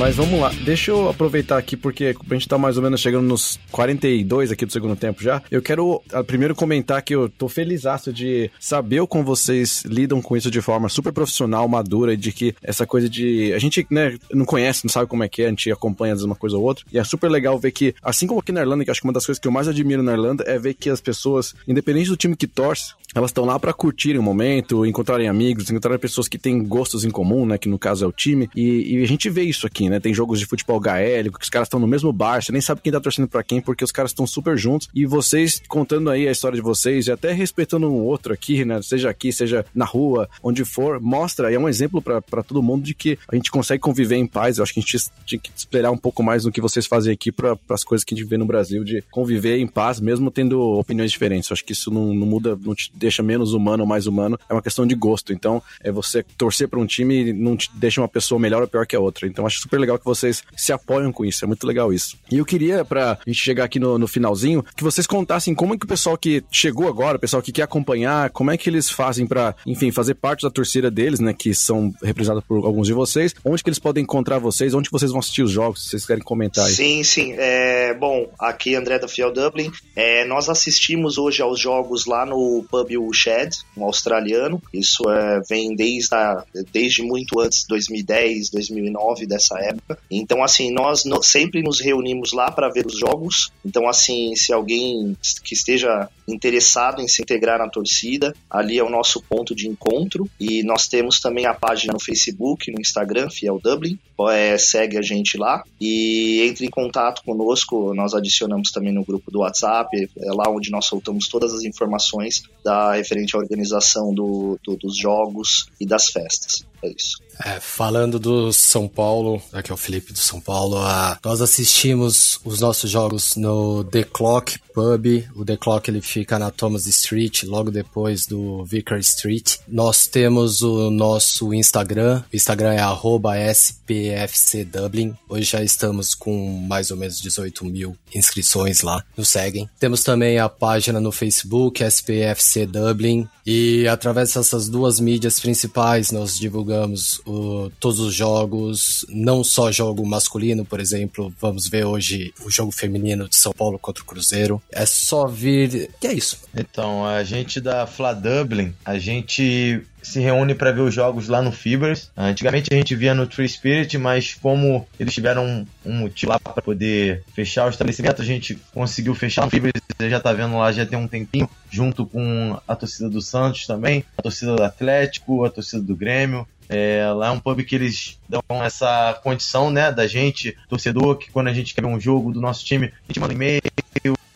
Mas 0.03 0.17
vamos 0.17 0.41
lá, 0.41 0.51
deixa 0.65 0.91
eu 0.91 1.09
aproveitar 1.09 1.57
aqui, 1.57 1.77
porque 1.77 2.13
a 2.29 2.35
gente 2.35 2.49
tá 2.49 2.59
mais 2.59 2.77
ou 2.77 2.83
menos 2.83 3.01
chegando 3.01 3.25
nos 3.25 3.61
42 3.71 4.51
aqui 4.51 4.67
do 4.67 4.73
segundo 4.73 4.97
tempo 4.97 5.23
já. 5.23 5.41
Eu 5.49 5.63
quero 5.63 6.03
a, 6.13 6.25
primeiro 6.25 6.57
comentar 6.57 7.01
que 7.03 7.15
eu 7.15 7.29
tô 7.29 7.49
feliz 7.49 7.85
de 8.13 8.51
saber 8.59 9.07
como 9.07 9.23
vocês 9.23 9.85
lidam 9.85 10.21
com 10.21 10.37
isso 10.37 10.51
de 10.51 10.61
forma 10.61 10.89
super 10.89 11.13
profissional, 11.13 11.69
madura, 11.69 12.17
de 12.17 12.33
que 12.33 12.53
essa 12.65 12.85
coisa 12.85 13.09
de. 13.09 13.53
A 13.55 13.61
gente, 13.61 13.87
né, 13.93 14.19
não 14.33 14.45
conhece, 14.45 14.85
não 14.85 14.91
sabe 14.91 15.07
como 15.07 15.23
é 15.23 15.29
que 15.29 15.43
é, 15.43 15.47
a 15.47 15.51
gente 15.51 15.71
acompanha 15.71 16.15
vezes 16.15 16.25
uma 16.25 16.35
coisa 16.35 16.57
ou 16.57 16.65
outra. 16.65 16.85
E 16.93 16.99
é 16.99 17.05
super 17.05 17.31
legal 17.31 17.57
ver 17.57 17.71
que, 17.71 17.95
assim 18.03 18.27
como 18.27 18.41
aqui 18.41 18.51
na 18.51 18.61
Irlanda, 18.61 18.85
que 18.85 18.91
acho 18.91 19.01
que 19.01 19.07
uma 19.07 19.13
das 19.13 19.25
coisas 19.25 19.39
que 19.39 19.47
eu 19.47 19.53
mais 19.53 19.69
admiro 19.69 20.03
na 20.03 20.15
Irlanda 20.15 20.43
é 20.49 20.59
ver 20.59 20.75
que 20.75 20.91
as 20.91 21.01
pessoas, 21.01 21.55
independente 21.69 22.09
do 22.09 22.17
time 22.17 22.35
que 22.35 22.49
torce, 22.49 22.95
elas 23.15 23.31
estão 23.31 23.45
lá 23.45 23.59
para 23.59 23.73
curtirem 23.73 24.19
o 24.19 24.23
momento, 24.23 24.87
encontrarem 24.87 25.29
amigos, 25.29 25.71
encontrarem 25.71 25.99
pessoas 25.99 26.29
que 26.29 26.39
têm 26.39 26.63
gostos 26.65 27.05
em 27.05 27.11
comum, 27.11 27.45
né? 27.47 27.59
Que 27.59 27.69
no 27.69 27.79
caso 27.79 28.05
é 28.05 28.09
o 28.09 28.13
time. 28.13 28.49
E, 28.55 28.97
e 28.97 29.03
a 29.03 29.07
gente 29.07 29.29
vê 29.29 29.43
isso 29.43 29.67
aqui, 29.67 29.89
né? 29.89 30.01
Tem 30.01 30.15
jogos 30.15 30.39
de 30.39 30.47
futebol 30.47 30.81
gaélico, 30.81 31.39
que 31.39 31.45
os 31.45 31.51
caras 31.51 31.67
estão 31.67 31.81
no 31.81 31.87
mesmo 31.87 32.13
bar, 32.13 32.43
você 32.43 32.53
nem 32.53 32.61
sabe 32.61 32.81
quem 32.81 32.93
tá 32.93 33.01
torcendo 33.01 33.29
para 33.29 33.43
quem, 33.43 33.61
porque 33.61 33.85
os 33.85 33.93
caras 33.93 34.11
estão 34.11 34.27
super 34.27 34.57
juntos. 34.57 34.89
E 34.95 35.07
vocês 35.07 35.63
contando 35.69 36.11
aí 36.11 36.29
a 36.29 36.33
história 36.33 36.57
de 36.57 36.63
vocês, 36.63 37.07
e 37.07 37.13
até 37.13 37.33
respeitando 37.33 37.89
um 37.89 38.05
outro 38.05 38.33
aqui, 38.33 38.65
né? 38.65 38.81
Seja 38.83 39.11
aqui, 39.11 39.33
seja 39.33 39.65
na 39.75 39.85
rua, 39.85 40.29
onde 40.43 40.65
for, 40.65 41.01
mostra, 41.01 41.51
e 41.51 41.55
é 41.55 41.59
um 41.59 41.69
exemplo 41.69 42.01
para 42.01 42.43
todo 42.43 42.63
mundo 42.63 42.83
de 42.83 42.95
que 42.95 43.19
a 43.31 43.37
gente 43.37 43.51
consegue 43.51 43.81
conviver 43.81 44.17
em 44.17 44.27
paz. 44.27 44.59
Eu 44.59 44.63
acho 44.63 44.73
que 44.73 44.81
a 44.81 44.83
gente 44.83 44.99
tinha 45.27 45.39
que 45.39 45.51
esperar 45.55 45.91
um 45.91 45.99
pouco 45.99 46.23
mais 46.23 46.45
do 46.45 46.53
que 46.53 46.61
vocês 46.61 46.87
fazem 46.87 47.13
aqui 47.13 47.31
para 47.31 47.57
as 47.69 47.85
coisas 47.85 48.05
que 48.05 48.15
a 48.15 48.17
gente 48.17 48.27
vê 48.27 48.37
no 48.37 48.47
Brasil, 48.47 48.85
de 48.85 49.03
conviver 49.11 49.59
em 49.59 49.67
paz, 49.67 50.01
mesmo 50.01 50.31
tendo 50.31 50.61
opiniões 50.61 51.11
diferentes. 51.11 51.51
Eu 51.51 51.55
acho 51.55 51.65
que 51.65 51.73
isso 51.73 51.91
não, 51.91 52.15
não 52.15 52.27
muda, 52.27 52.59
não 52.63 52.75
te 52.75 52.91
deixa 53.03 53.23
menos 53.23 53.53
humano 53.53 53.83
ou 53.83 53.89
mais 53.89 54.07
humano, 54.07 54.39
é 54.49 54.53
uma 54.53 54.63
questão 54.63 54.87
de 54.87 54.95
gosto. 54.95 55.33
Então, 55.33 55.63
é 55.83 55.91
você 55.91 56.25
torcer 56.37 56.69
para 56.69 56.79
um 56.79 56.87
time 56.87 57.29
e 57.29 57.33
não 57.33 57.57
deixa 57.75 58.01
uma 58.01 58.09
pessoa 58.09 58.39
melhor 58.39 58.63
ou 58.63 58.69
pior 58.69 58.87
que 58.87 58.97
a 58.97 59.01
outra. 59.01 59.27
Então, 59.27 59.47
acho 59.47 59.61
super 59.61 59.79
legal 59.79 59.99
que 59.99 60.05
vocês 60.05 60.43
se 60.57 60.73
apoiam 60.73 61.13
com 61.13 61.25
isso, 61.25 61.45
é 61.45 61.49
muito 61.49 61.67
legal 61.67 61.93
isso. 61.93 62.17
E 62.31 62.39
eu 62.39 62.45
queria, 62.45 62.85
pra 62.85 63.19
gente 63.27 63.39
chegar 63.39 63.65
aqui 63.65 63.79
no, 63.79 63.99
no 63.99 64.09
finalzinho, 64.09 64.65
que 64.77 64.85
vocês 64.85 65.07
contassem 65.07 65.55
como 65.55 65.75
é 65.75 65.79
que 65.79 65.85
o 65.85 65.89
pessoal 65.89 66.17
que 66.17 66.45
chegou 66.51 66.89
agora, 66.89 67.17
o 67.17 67.21
pessoal 67.21 67.43
que 67.43 67.53
quer 67.53 67.63
acompanhar, 67.63 68.31
como 68.31 68.51
é 68.51 68.57
que 68.57 68.71
eles 68.71 68.91
fazem 68.91 69.27
para, 69.27 69.55
enfim, 69.67 69.91
fazer 69.91 70.15
parte 70.15 70.43
da 70.43 70.51
torcida 70.51 70.91
deles, 70.91 71.21
né, 71.21 71.33
que 71.33 71.55
são 71.55 71.93
representados 72.03 72.45
por 72.47 72.65
alguns 72.65 72.87
de 72.87 72.93
vocês, 72.93 73.35
onde 73.45 73.63
que 73.63 73.69
eles 73.69 73.79
podem 73.79 74.03
encontrar 74.03 74.39
vocês, 74.39 74.75
onde 74.75 74.89
vocês 74.91 75.11
vão 75.11 75.21
assistir 75.21 75.43
os 75.43 75.51
jogos, 75.51 75.83
se 75.83 75.91
vocês 75.91 76.07
querem 76.07 76.23
comentar 76.23 76.65
aí. 76.65 76.73
Sim, 76.73 77.03
sim. 77.03 77.35
É, 77.37 77.95
bom, 77.95 78.31
aqui 78.39 78.75
André 78.75 78.99
da 78.99 79.09
Fiel 79.09 79.33
Dublin, 79.33 79.71
é, 79.97 80.25
nós 80.27 80.49
assistimos 80.49 81.19
hoje 81.19 81.43
aos 81.43 81.59
jogos 81.59 82.07
lá 82.07 82.25
no 82.25 82.65
pub 82.71 82.92
o 82.97 83.13
Shed, 83.13 83.57
um 83.77 83.85
australiano. 83.85 84.63
Isso 84.73 85.09
é, 85.11 85.41
vem 85.49 85.75
desde, 85.75 86.15
a, 86.15 86.45
desde 86.73 87.03
muito 87.03 87.41
antes, 87.41 87.65
2010, 87.67 88.51
2009, 88.51 89.27
dessa 89.27 89.59
época. 89.59 89.99
Então, 90.11 90.43
assim, 90.43 90.73
nós 90.73 91.05
no, 91.05 91.23
sempre 91.23 91.63
nos 91.63 91.81
reunimos 91.81 92.33
lá 92.33 92.51
para 92.51 92.69
ver 92.69 92.87
os 92.87 92.99
jogos. 92.99 93.53
Então, 93.65 93.89
assim, 93.89 94.35
se 94.37 94.53
alguém 94.53 95.17
que 95.45 95.55
esteja 95.55 96.09
interessado 96.27 97.01
em 97.01 97.09
se 97.09 97.23
integrar 97.23 97.59
na 97.59 97.69
torcida, 97.69 98.35
ali 98.51 98.79
é 98.79 98.85
o 98.85 98.91
nosso 98.91 99.23
ponto 99.23 99.55
de 99.55 99.69
encontro. 99.69 100.29
E 100.39 100.63
nós 100.63 100.89
temos 100.89 101.21
também 101.21 101.47
a 101.47 101.55
página 101.55 101.93
no 101.93 102.01
Facebook, 102.01 102.71
no 102.71 102.81
Instagram, 102.81 103.29
Fiel 103.31 103.61
Dublin. 103.63 103.99
É, 104.31 104.57
segue 104.57 104.97
a 104.97 105.03
gente 105.03 105.37
lá 105.37 105.65
e 105.81 106.43
entre 106.43 106.67
em 106.67 106.71
contato 106.71 107.25
conosco. 107.25 107.93
Nós 107.95 108.15
adicionamos 108.15 108.71
também 108.71 108.93
no 108.93 109.05
grupo 109.05 109.31
do 109.31 109.41
WhatsApp, 109.41 110.09
é 110.17 110.33
lá 110.33 110.49
onde 110.49 110.71
nós 110.71 110.87
soltamos 110.87 111.29
todas 111.29 111.53
as 111.53 111.65
informações 111.65 112.43
da 112.65 112.82
referente 112.91 113.37
à 113.37 113.39
organização 113.39 114.13
do, 114.13 114.59
do, 114.65 114.77
dos 114.77 114.99
jogos 114.99 115.67
e 115.81 115.87
das 115.87 116.09
festas. 116.09 116.67
É 116.83 116.89
isso. 116.89 117.23
É, 117.45 117.61
falando 117.61 118.19
do 118.19 118.53
São 118.53 118.87
Paulo, 118.89 119.43
aqui 119.53 119.71
é 119.71 119.75
o 119.75 119.77
Felipe 119.77 120.13
do 120.13 120.19
São 120.19 120.41
Paulo, 120.41 120.79
a, 120.79 121.19
nós 121.25 121.41
assistimos 121.41 122.41
os 122.45 122.61
nossos 122.61 122.91
jogos 122.91 123.37
no 123.37 123.85
The 123.85 124.05
Clock 124.05 124.59
Pub. 124.73 125.07
O 125.37 125.45
The 125.45 125.57
Clock 125.57 125.91
ele 125.91 126.01
fica 126.01 126.39
na 126.39 126.51
Thomas 126.51 126.87
Street, 126.87 127.45
logo 127.45 127.71
depois 127.71 128.27
do 128.27 128.65
Vicar 128.65 128.99
Street. 128.99 129.57
Nós 129.69 130.07
temos 130.07 130.63
o 130.63 130.91
nosso 130.91 131.53
Instagram, 131.55 132.23
o 132.33 132.37
Instagram 132.37 132.75
é 132.75 133.53
SPFCDublin. 133.53 135.15
Hoje 135.29 135.51
já 135.51 135.63
estamos 135.63 136.15
com 136.15 136.59
mais 136.67 136.91
ou 136.91 136.97
menos 136.97 137.21
18 137.21 137.65
mil 137.65 137.97
inscrições 138.15 138.83
lá, 138.83 139.05
nos 139.17 139.29
seguem. 139.29 139.69
Temos 139.79 140.03
também 140.03 140.39
a 140.39 140.49
página 140.49 141.01
no 141.01 141.13
Facebook, 141.13 141.83
SPFC 141.83 142.67
Dublin, 142.67 143.29
e 143.45 143.87
através 143.89 144.33
dessas 144.35 144.69
duas 144.69 145.01
mídias 145.01 145.41
principais 145.41 146.11
nós 146.11 146.39
divulgamos 146.39 147.21
o, 147.27 147.71
todos 147.81 148.01
os 148.01 148.15
jogos, 148.15 149.05
não 149.09 149.43
só 149.43 149.73
jogo 149.73 150.07
masculino, 150.07 150.65
por 150.65 150.81
exemplo, 150.81 151.33
vamos 151.41 151.69
ver 151.69 151.85
hoje 151.85 152.33
o 152.45 152.51
jogo 152.51 152.73
feminino 152.73 153.29
de 153.29 153.37
São 153.37 153.53
Paulo 153.53 153.79
contra 153.79 154.03
o 154.03 154.07
Cruzeiro. 154.07 154.63
É 154.71 154.87
só 154.87 155.27
vir. 155.27 155.91
Que 156.01 156.07
é 156.09 156.13
isso? 156.13 156.39
Então, 156.55 157.05
a 157.05 157.23
gente 157.25 157.61
da 157.61 157.87
Fla 157.87 158.13
Dublin, 158.13 158.75
a 158.85 158.99
gente 158.99 159.83
se 160.03 160.21
reúne 160.21 160.55
para 160.55 160.73
ver 160.73 160.81
os 160.81 160.93
jogos 160.93 161.29
lá 161.29 161.41
no 161.41 161.53
Fibers. 161.53 162.11
Antigamente 162.17 162.69
a 162.73 162.77
gente 162.77 162.95
via 162.95 163.15
no 163.15 163.31
Free 163.31 163.49
Spirit, 163.49 163.97
mas 163.99 164.35
como 164.35 164.87
eles 164.99 165.15
tiveram 165.15 165.67
um, 165.85 165.93
motivo 165.93 166.33
lá 166.33 166.39
para 166.39 166.63
poder 166.63 167.23
fechar 167.35 167.67
o 167.67 167.71
estabelecimento, 167.71 168.21
a 168.21 168.25
gente 168.25 168.59
conseguiu 168.73 169.15
fechar 169.15 169.45
no 169.45 169.51
Fibers. 169.51 169.73
Você 169.97 170.11
já 170.11 170.21
tá 170.21 170.33
vendo 170.33 170.59
lá 170.59 170.73
já 170.73 170.85
tem 170.85 170.99
um 170.99 171.07
tempinho, 171.07 171.49
junto 171.71 172.05
com 172.05 172.59
a 172.67 172.75
torcida 172.75 173.09
do 173.09 173.21
Santos 173.21 173.67
também, 173.67 174.05
a 174.19 174.23
torcida 174.23 174.57
do 174.57 174.63
Atlético, 174.63 175.45
a 175.45 175.51
torcida 175.51 175.83
do 175.83 175.95
Grêmio. 175.95 176.47
É, 176.69 177.07
lá 177.13 177.29
é 177.29 177.31
um 177.31 177.39
pub 177.39 177.63
que 177.63 177.75
eles 177.75 178.19
dão 178.27 178.43
essa 178.65 179.19
condição, 179.23 179.71
né, 179.71 179.93
da 179.93 180.07
gente, 180.07 180.57
torcedor, 180.69 181.17
que 181.17 181.31
quando 181.31 181.49
a 181.49 181.53
gente 181.53 181.75
quer 181.75 181.83
ver 181.83 181.89
um 181.89 182.01
jogo 182.01 182.33
do 182.33 182.41
nosso 182.41 182.65
time, 182.65 182.87
a 182.87 183.13
gente 183.13 183.21
manda 183.21 183.35
e-mail, 183.35 183.61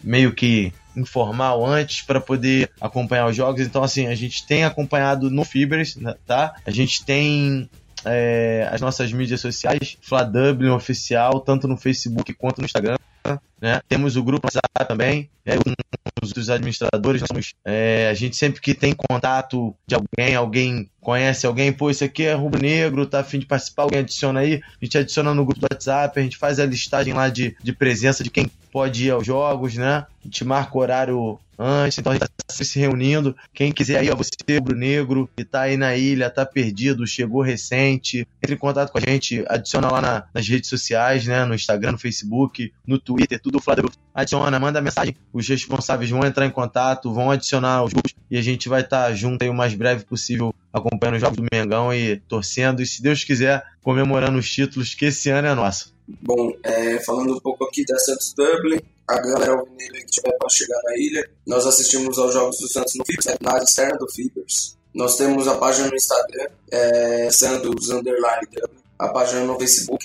meio 0.03 0.33
que 0.33 0.73
informal 0.97 1.65
antes 1.65 2.03
para 2.03 2.21
poder 2.21 2.71
acompanhar 2.81 3.29
os 3.29 3.37
jogos. 3.37 3.61
Então, 3.61 3.83
assim, 3.83 4.07
a 4.07 4.15
gente 4.15 4.47
tem 4.47 4.65
acompanhado 4.65 5.31
no 5.31 5.45
Fibers, 5.45 5.97
né, 5.97 6.15
tá? 6.27 6.55
A 6.65 6.71
gente 6.71 7.05
tem 7.05 7.69
é, 8.05 8.69
as 8.71 8.81
nossas 8.81 9.13
mídias 9.13 9.41
sociais, 9.41 9.99
Fla 10.01 10.23
Dublin 10.23 10.71
Oficial, 10.71 11.41
tanto 11.41 11.67
no 11.67 11.77
Facebook 11.77 12.33
quanto 12.35 12.61
no 12.61 12.67
Instagram. 12.67 12.97
Né? 13.61 13.81
Temos 13.89 14.17
o 14.17 14.23
grupo 14.23 14.49
também, 14.87 15.31
os, 16.23 16.31
os 16.33 16.51
administradores, 16.51 17.23
somos, 17.27 17.55
é, 17.65 18.09
a 18.11 18.15
gente 18.15 18.37
sempre 18.37 18.61
que 18.61 18.75
tem 18.75 18.95
contato 18.95 19.75
de 19.87 19.95
alguém, 19.95 20.35
alguém 20.35 20.91
conhece 21.01 21.47
alguém, 21.47 21.73
pô, 21.73 21.91
isso 21.91 22.05
aqui 22.05 22.25
é 22.25 22.35
rubro-negro, 22.35 23.07
tá 23.07 23.21
afim 23.21 23.39
de 23.39 23.47
participar, 23.47 23.85
alguém 23.85 24.01
adiciona 24.01 24.41
aí, 24.41 24.61
a 24.81 24.85
gente 24.85 24.99
adiciona 24.99 25.35
no 25.35 25.45
grupo 25.45 25.61
do 25.61 25.69
WhatsApp, 25.71 26.19
a 26.19 26.23
gente 26.23 26.37
faz 26.37 26.59
a 26.59 26.67
listagem 26.67 27.15
lá 27.15 27.29
de, 27.29 27.57
de 27.63 27.73
presença 27.73 28.23
de 28.23 28.31
quem 28.31 28.51
pode 28.71 29.07
ir 29.07 29.11
aos 29.11 29.25
jogos, 29.25 29.75
né? 29.75 30.05
A 30.21 30.25
gente 30.25 30.45
marca 30.45 30.77
o 30.77 30.81
horário 30.81 31.39
antes, 31.59 31.99
então 31.99 32.13
a 32.13 32.15
gente 32.15 32.27
tá 32.29 32.65
se 32.65 32.79
reunindo. 32.79 33.37
Quem 33.53 33.73
quiser 33.73 33.99
aí, 33.99 34.11
ó, 34.11 34.17
você 34.17 34.31
rubro-negro 34.49 35.29
que 35.37 35.45
tá 35.45 35.63
aí 35.63 35.77
na 35.77 35.97
ilha, 35.97 36.31
tá 36.31 36.45
perdido, 36.45 37.07
chegou 37.07 37.43
recente, 37.43 38.27
entre 38.43 38.55
em 38.55 38.59
contato 38.59 38.93
com 38.93 38.99
a 38.99 39.01
gente, 39.01 39.45
adiciona 39.49 39.91
lá 39.91 40.01
na, 40.01 40.25
nas 40.33 40.49
redes 40.49 40.69
sociais, 40.69 41.27
né? 41.27 41.45
No 41.45 41.55
Instagram, 41.55 41.93
no 41.93 41.99
Facebook, 41.99 42.73
no 42.87 42.99
Twitter, 42.99 43.41
tudo 43.41 43.61
Flávio. 43.61 43.91
Adiciona, 44.15 44.59
manda 44.59 44.81
mensagem, 44.81 45.17
os 45.33 45.49
responsáveis 45.49 46.11
vão 46.11 46.25
entrar 46.25 46.47
em 46.47 46.51
contato, 46.51 47.13
vão 47.13 47.31
adicionar 47.31 47.85
os 47.85 47.93
grupos 47.93 48.15
e 48.31 48.39
a 48.39 48.43
gente 48.43 48.69
vai 48.69 48.81
estar 48.81 49.07
tá 49.07 49.15
junto 49.15 49.43
aí 49.43 49.49
o 49.49 49.55
mais 49.55 49.75
breve 49.75 50.05
possível 50.05 50.55
acompanhando 50.73 51.17
os 51.17 51.21
jogos 51.21 51.37
do 51.37 51.47
Mengão 51.53 51.93
e 51.93 52.17
torcendo 52.17 52.83
e, 52.83 52.87
se 52.87 53.03
Deus 53.03 53.25
quiser, 53.25 53.65
comemorando 53.83 54.39
os 54.39 54.51
títulos 54.51 54.95
que 54.95 55.07
esse 55.07 55.31
ano 55.31 55.49
é 55.49 55.55
nosso. 55.55 55.95
Bom, 56.23 56.53
é, 56.63 57.01
falando 57.01 57.35
um 57.35 57.41
pouco 57.41 57.65
aqui 57.65 57.85
da 57.85 57.99
Santos 57.99 58.33
Dublin, 58.37 58.79
a 59.09 59.19
galera 59.19 59.53
alvinegra 59.53 60.01
que 60.01 60.07
tiver 60.07 60.37
para 60.37 60.49
chegar 60.49 60.81
na 60.85 60.97
ilha, 60.97 61.31
nós 61.47 61.67
assistimos 61.67 62.19
aos 62.19 62.33
jogos 62.33 62.59
do 62.59 62.69
Santos 62.69 62.95
no 62.97 63.05
Fibers, 63.05 63.27
na 63.41 63.53
área 63.53 63.65
externa 63.65 63.97
do 63.99 64.09
Fibers. 64.11 64.77
Nós 64.95 65.17
temos 65.17 65.47
a 65.47 65.57
página 65.57 65.89
no 65.89 65.95
Instagram, 65.95 66.49
é, 66.71 67.31
Santos 67.31 67.91
Underline 67.91 68.49
a 68.99 69.09
página 69.09 69.45
no 69.45 69.59
Facebook, 69.59 70.05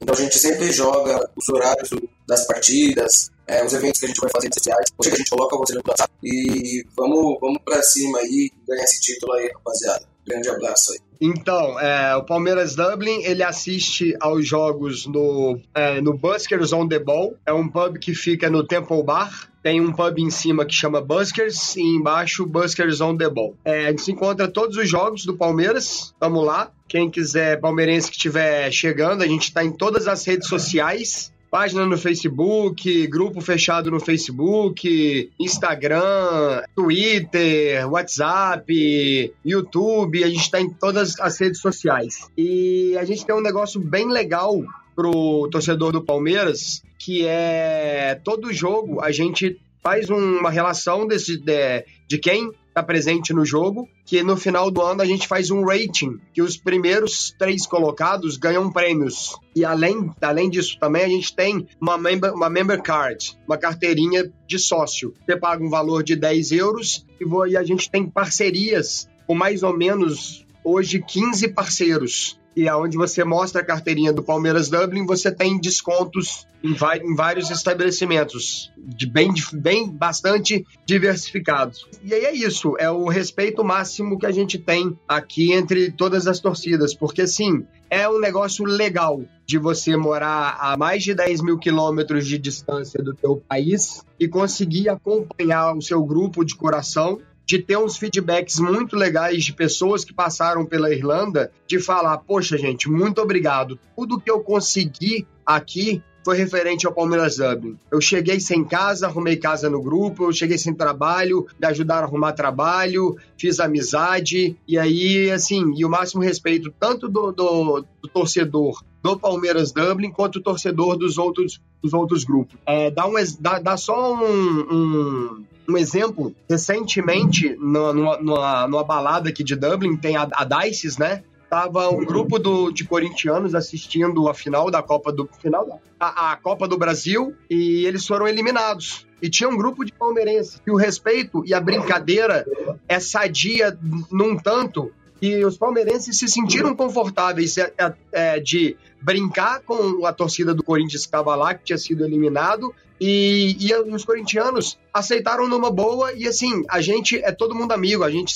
Então 0.00 0.14
a 0.14 0.18
gente 0.18 0.38
sempre 0.38 0.70
joga 0.72 1.28
os 1.36 1.48
horários 1.48 1.90
das 2.26 2.46
partidas, 2.46 3.30
é, 3.46 3.64
os 3.64 3.72
eventos 3.72 3.98
que 3.98 4.06
a 4.06 4.08
gente 4.08 4.20
vai 4.20 4.30
fazer 4.30 4.48
em 4.48 4.52
sociais, 4.52 4.86
que 5.00 5.08
a 5.08 5.16
gente 5.16 5.30
coloca 5.30 5.56
você 5.56 5.74
no 5.74 5.82
WhatsApp. 5.86 6.12
E 6.22 6.86
vamos, 6.96 7.38
vamos 7.40 7.60
para 7.64 7.82
cima 7.82 8.18
aí, 8.18 8.50
ganhar 8.66 8.84
esse 8.84 9.00
título 9.00 9.32
aí, 9.32 9.50
rapaziada. 9.52 10.06
Grande 10.26 10.48
abraço 10.48 10.92
aí. 10.92 11.09
Então, 11.20 11.78
é, 11.78 12.16
o 12.16 12.24
Palmeiras 12.24 12.74
Dublin, 12.74 13.22
ele 13.24 13.42
assiste 13.42 14.16
aos 14.18 14.46
jogos 14.46 15.06
no, 15.06 15.60
é, 15.74 16.00
no 16.00 16.16
Buskers 16.16 16.72
on 16.72 16.88
the 16.88 16.98
Ball. 16.98 17.36
É 17.44 17.52
um 17.52 17.68
pub 17.68 17.98
que 17.98 18.14
fica 18.14 18.48
no 18.48 18.64
Temple 18.64 19.02
Bar. 19.02 19.50
Tem 19.62 19.78
um 19.82 19.92
pub 19.92 20.18
em 20.18 20.30
cima 20.30 20.64
que 20.64 20.72
chama 20.72 21.02
Buskers 21.02 21.76
e 21.76 21.82
embaixo 21.82 22.46
Buskers 22.46 23.02
on 23.02 23.18
the 23.18 23.28
Ball. 23.28 23.54
É, 23.62 23.86
a 23.86 23.90
gente 23.90 24.00
se 24.00 24.12
encontra 24.12 24.48
todos 24.48 24.78
os 24.78 24.88
jogos 24.88 25.26
do 25.26 25.36
Palmeiras. 25.36 26.14
Vamos 26.18 26.46
lá. 26.46 26.70
Quem 26.88 27.10
quiser, 27.10 27.60
palmeirense 27.60 28.10
que 28.10 28.16
estiver 28.16 28.72
chegando, 28.72 29.22
a 29.22 29.26
gente 29.26 29.42
está 29.42 29.62
em 29.62 29.70
todas 29.70 30.08
as 30.08 30.24
redes 30.24 30.48
sociais 30.48 31.30
página 31.50 31.84
no 31.84 31.98
Facebook, 31.98 33.06
grupo 33.08 33.40
fechado 33.40 33.90
no 33.90 33.98
Facebook, 33.98 35.30
Instagram, 35.38 36.62
Twitter, 36.74 37.90
WhatsApp, 37.90 39.34
YouTube, 39.44 40.22
a 40.22 40.28
gente 40.28 40.40
está 40.40 40.60
em 40.60 40.70
todas 40.70 41.18
as 41.18 41.38
redes 41.40 41.60
sociais. 41.60 42.30
E 42.38 42.96
a 42.96 43.04
gente 43.04 43.26
tem 43.26 43.34
um 43.34 43.42
negócio 43.42 43.80
bem 43.80 44.08
legal 44.08 44.62
pro 44.94 45.48
torcedor 45.50 45.92
do 45.92 46.02
Palmeiras, 46.02 46.82
que 46.98 47.26
é 47.26 48.20
todo 48.22 48.52
jogo 48.52 49.00
a 49.00 49.10
gente 49.10 49.58
faz 49.82 50.10
uma 50.10 50.50
relação 50.50 51.06
desse, 51.06 51.38
de, 51.38 51.84
de 52.06 52.18
quem 52.18 52.52
está 52.80 52.82
presente 52.82 53.32
no 53.32 53.44
jogo, 53.44 53.88
que 54.04 54.22
no 54.22 54.36
final 54.36 54.70
do 54.70 54.80
ano 54.80 55.02
a 55.02 55.04
gente 55.04 55.28
faz 55.28 55.50
um 55.50 55.64
rating, 55.64 56.18
que 56.32 56.42
os 56.42 56.56
primeiros 56.56 57.34
três 57.38 57.66
colocados 57.66 58.36
ganham 58.36 58.72
prêmios. 58.72 59.36
E 59.54 59.64
além, 59.64 60.10
além 60.20 60.48
disso, 60.48 60.78
também 60.80 61.04
a 61.04 61.08
gente 61.08 61.34
tem 61.34 61.66
uma 61.80 61.98
member, 61.98 62.34
uma 62.34 62.48
member 62.48 62.82
card, 62.82 63.38
uma 63.46 63.58
carteirinha 63.58 64.32
de 64.46 64.58
sócio. 64.58 65.14
Você 65.24 65.36
paga 65.36 65.62
um 65.62 65.68
valor 65.68 66.02
de 66.02 66.16
10 66.16 66.52
euros 66.52 67.06
e, 67.20 67.24
vou, 67.24 67.46
e 67.46 67.56
a 67.56 67.62
gente 67.62 67.90
tem 67.90 68.06
parcerias 68.06 69.08
com 69.26 69.34
mais 69.34 69.62
ou 69.62 69.76
menos 69.76 70.46
hoje 70.64 71.00
15 71.00 71.48
parceiros 71.48 72.39
e 72.56 72.68
aonde 72.68 72.96
você 72.96 73.24
mostra 73.24 73.60
a 73.60 73.64
carteirinha 73.64 74.12
do 74.12 74.22
Palmeiras 74.22 74.68
Dublin, 74.68 75.06
você 75.06 75.30
tem 75.30 75.58
descontos 75.58 76.46
em, 76.62 76.74
em 77.04 77.14
vários 77.14 77.50
estabelecimentos, 77.50 78.72
de 78.76 79.06
bem, 79.06 79.32
bem 79.52 79.88
bastante 79.88 80.66
diversificados. 80.84 81.86
E 82.02 82.12
aí 82.12 82.24
é 82.24 82.34
isso, 82.34 82.74
é 82.78 82.90
o 82.90 83.08
respeito 83.08 83.64
máximo 83.64 84.18
que 84.18 84.26
a 84.26 84.30
gente 84.30 84.58
tem 84.58 84.98
aqui 85.08 85.52
entre 85.52 85.90
todas 85.90 86.26
as 86.26 86.40
torcidas, 86.40 86.94
porque 86.94 87.22
assim, 87.22 87.64
é 87.88 88.08
um 88.08 88.20
negócio 88.20 88.64
legal 88.64 89.22
de 89.44 89.58
você 89.58 89.96
morar 89.96 90.56
a 90.60 90.76
mais 90.76 91.02
de 91.02 91.14
10 91.14 91.42
mil 91.42 91.58
quilômetros 91.58 92.26
de 92.26 92.38
distância 92.38 93.02
do 93.02 93.14
teu 93.14 93.42
país 93.48 94.04
e 94.18 94.28
conseguir 94.28 94.88
acompanhar 94.88 95.76
o 95.76 95.82
seu 95.82 96.04
grupo 96.04 96.44
de 96.44 96.54
coração 96.54 97.20
de 97.50 97.58
ter 97.58 97.76
uns 97.76 97.96
feedbacks 97.96 98.60
muito 98.60 98.94
legais 98.94 99.42
de 99.42 99.52
pessoas 99.52 100.04
que 100.04 100.14
passaram 100.14 100.64
pela 100.64 100.94
Irlanda, 100.94 101.50
de 101.66 101.80
falar, 101.80 102.16
poxa, 102.18 102.56
gente, 102.56 102.88
muito 102.88 103.20
obrigado. 103.20 103.76
Tudo 103.96 104.20
que 104.20 104.30
eu 104.30 104.38
consegui 104.38 105.26
aqui 105.44 106.00
foi 106.24 106.36
referente 106.36 106.86
ao 106.86 106.94
Palmeiras 106.94 107.38
Dublin. 107.38 107.76
Eu 107.90 108.00
cheguei 108.00 108.38
sem 108.38 108.62
casa, 108.62 109.08
arrumei 109.08 109.36
casa 109.36 109.68
no 109.68 109.82
grupo, 109.82 110.26
eu 110.26 110.32
cheguei 110.32 110.58
sem 110.58 110.72
trabalho, 110.72 111.44
me 111.60 111.66
ajudaram 111.66 112.02
a 112.02 112.08
arrumar 112.08 112.34
trabalho, 112.34 113.16
fiz 113.36 113.58
amizade, 113.58 114.56
e 114.68 114.78
aí, 114.78 115.28
assim, 115.32 115.72
e 115.76 115.84
o 115.84 115.90
máximo 115.90 116.22
respeito 116.22 116.72
tanto 116.78 117.08
do, 117.08 117.32
do, 117.32 117.84
do 118.00 118.08
torcedor 118.08 118.80
do 119.02 119.18
Palmeiras 119.18 119.72
Dublin 119.72 120.12
quanto 120.12 120.36
o 120.36 120.42
torcedor 120.42 120.96
dos 120.96 121.18
outros, 121.18 121.60
dos 121.82 121.92
outros 121.92 122.22
grupos. 122.22 122.56
É, 122.64 122.92
dá, 122.92 123.08
um, 123.08 123.14
dá, 123.40 123.58
dá 123.58 123.76
só 123.76 124.14
um, 124.14 124.60
um, 124.70 125.44
um 125.70 125.78
exemplo. 125.78 126.34
Recentemente, 126.48 127.56
numa, 127.58 127.92
numa, 127.92 128.68
numa, 128.68 128.84
balada 128.84 129.28
aqui 129.28 129.44
de 129.44 129.56
Dublin, 129.56 129.96
tem 129.96 130.16
a, 130.16 130.28
a 130.32 130.44
Dices, 130.44 130.98
né? 130.98 131.22
Tava 131.48 131.88
um 131.88 132.04
grupo 132.04 132.38
do, 132.38 132.70
de 132.70 132.84
corintianos 132.84 133.54
assistindo 133.54 134.28
a 134.28 134.34
final 134.34 134.70
da 134.70 134.82
Copa 134.82 135.12
do 135.12 135.28
final 135.40 135.80
a, 135.98 136.32
a 136.32 136.36
Copa 136.36 136.68
do 136.68 136.78
Brasil 136.78 137.34
e 137.50 137.84
eles 137.86 138.06
foram 138.06 138.28
eliminados. 138.28 139.06
E 139.20 139.28
tinha 139.28 139.50
um 139.50 139.56
grupo 139.56 139.84
de 139.84 139.92
palmeirenses. 139.92 140.62
E 140.66 140.70
o 140.70 140.76
respeito 140.76 141.44
e 141.44 141.52
a 141.52 141.60
brincadeira 141.60 142.46
é 142.88 143.00
sadia 143.00 143.76
num 144.10 144.36
tanto 144.36 144.92
e 145.20 145.44
os 145.44 145.58
palmeirenses 145.58 146.18
se 146.18 146.26
sentiram 146.28 146.74
confortáveis 146.74 147.58
é, 147.58 147.72
é, 147.78 147.94
é, 148.12 148.40
de 148.40 148.76
brincar 149.02 149.60
com 149.60 150.06
a 150.06 150.12
torcida 150.12 150.54
do 150.54 150.62
Corinthians 150.62 151.02
que 151.02 151.08
estava 151.08 151.34
lá, 151.36 151.52
que 151.54 151.64
tinha 151.64 151.78
sido 151.78 152.04
eliminado, 152.04 152.74
e, 152.98 153.56
e 153.60 153.74
os 153.74 154.04
corintianos 154.04 154.78
aceitaram 154.92 155.48
numa 155.48 155.70
boa 155.70 156.12
e 156.12 156.26
assim, 156.26 156.62
a 156.68 156.80
gente 156.80 157.16
é 157.18 157.32
todo 157.32 157.54
mundo 157.54 157.72
amigo, 157.72 158.04
a 158.04 158.10
gente 158.10 158.34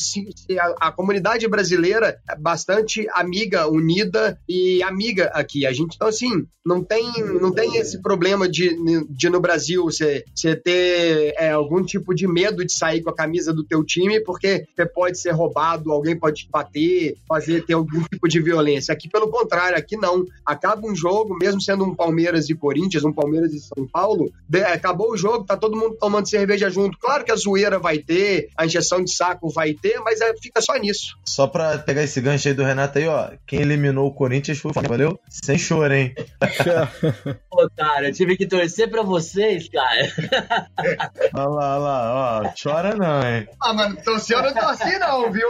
a, 0.58 0.88
a, 0.88 0.92
comunidade 0.92 1.46
brasileira 1.48 2.18
é 2.28 2.36
bastante 2.36 3.06
amiga, 3.12 3.68
unida 3.68 4.38
e 4.48 4.82
amiga 4.82 5.26
aqui. 5.34 5.66
A 5.66 5.72
gente 5.72 5.96
então 5.96 6.08
assim, 6.08 6.46
não 6.64 6.82
tem 6.82 7.12
não 7.40 7.52
tem 7.52 7.76
esse 7.76 8.00
problema 8.00 8.48
de, 8.48 8.76
de 9.10 9.28
no 9.28 9.40
Brasil 9.40 9.84
você, 9.84 10.24
você 10.34 10.54
ter 10.56 11.34
é, 11.36 11.50
algum 11.50 11.82
tipo 11.82 12.14
de 12.14 12.26
medo 12.26 12.64
de 12.64 12.72
sair 12.72 13.02
com 13.02 13.10
a 13.10 13.14
camisa 13.14 13.52
do 13.52 13.64
teu 13.64 13.84
time 13.84 14.20
porque 14.20 14.66
você 14.74 14.86
pode 14.86 15.18
ser 15.18 15.32
roubado, 15.32 15.92
alguém 15.92 16.18
pode 16.18 16.44
te 16.44 16.50
bater, 16.50 17.16
fazer 17.28 17.64
ter 17.64 17.74
algum 17.74 18.02
tipo 18.02 18.28
de 18.28 18.40
violência. 18.40 18.92
Aqui 18.92 19.08
pelo 19.08 19.28
contrário, 19.28 19.76
aqui 19.76 19.96
não. 19.96 20.24
Acaba 20.44 20.86
um 20.86 20.94
jogo, 20.94 21.36
mesmo 21.40 21.60
sendo 21.60 21.84
um 21.84 21.94
Palmeiras 21.94 22.48
e 22.48 22.54
Corinthians, 22.54 23.04
um 23.04 23.12
Palmeiras 23.12 23.52
e 23.52 23.60
São 23.60 23.86
Paulo, 23.86 24.30
de, 24.48 24.62
acabou 24.62 25.12
o 25.12 25.16
jogo, 25.16 25.44
tá 25.44 25.56
todo 25.56 25.76
mundo 25.76 25.96
tomando 25.98 26.28
cerveja 26.28 26.43
cerveja 26.44 26.70
junto. 26.70 26.98
Claro 26.98 27.24
que 27.24 27.32
a 27.32 27.36
zoeira 27.36 27.78
vai 27.78 27.98
ter, 27.98 28.48
a 28.56 28.66
injeção 28.66 29.02
de 29.02 29.14
saco 29.14 29.48
vai 29.50 29.72
ter, 29.72 29.98
mas 30.00 30.20
é, 30.20 30.34
fica 30.36 30.60
só 30.60 30.74
nisso. 30.76 31.16
Só 31.24 31.46
pra 31.46 31.78
pegar 31.78 32.02
esse 32.02 32.20
gancho 32.20 32.48
aí 32.48 32.54
do 32.54 32.62
Renato 32.62 32.98
aí, 32.98 33.08
ó. 33.08 33.30
Quem 33.46 33.60
eliminou 33.60 34.06
o 34.06 34.14
Corinthians 34.14 34.58
foi 34.58 34.70
o 34.70 34.74
Flamengo, 34.74 34.94
valeu? 34.94 35.20
Sem 35.28 35.58
choro, 35.58 35.92
hein? 35.92 36.14
Pô, 37.50 37.68
cara, 37.76 38.08
eu 38.08 38.12
tive 38.12 38.36
que 38.36 38.46
torcer 38.46 38.88
pra 38.90 39.02
vocês, 39.02 39.68
cara. 39.68 40.12
olha 41.34 41.48
lá, 41.48 41.74
olha 41.74 41.78
lá, 41.78 42.42
ó. 42.42 42.52
Chora 42.62 42.94
não, 42.94 43.26
hein? 43.26 43.48
Ah, 43.60 43.72
mano, 43.72 43.96
torceu 44.04 44.42
não 44.42 44.52
torci 44.52 44.98
não, 44.98 45.32
viu? 45.32 45.48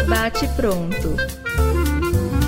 Bate 0.08 0.46
pronto. 0.56 1.73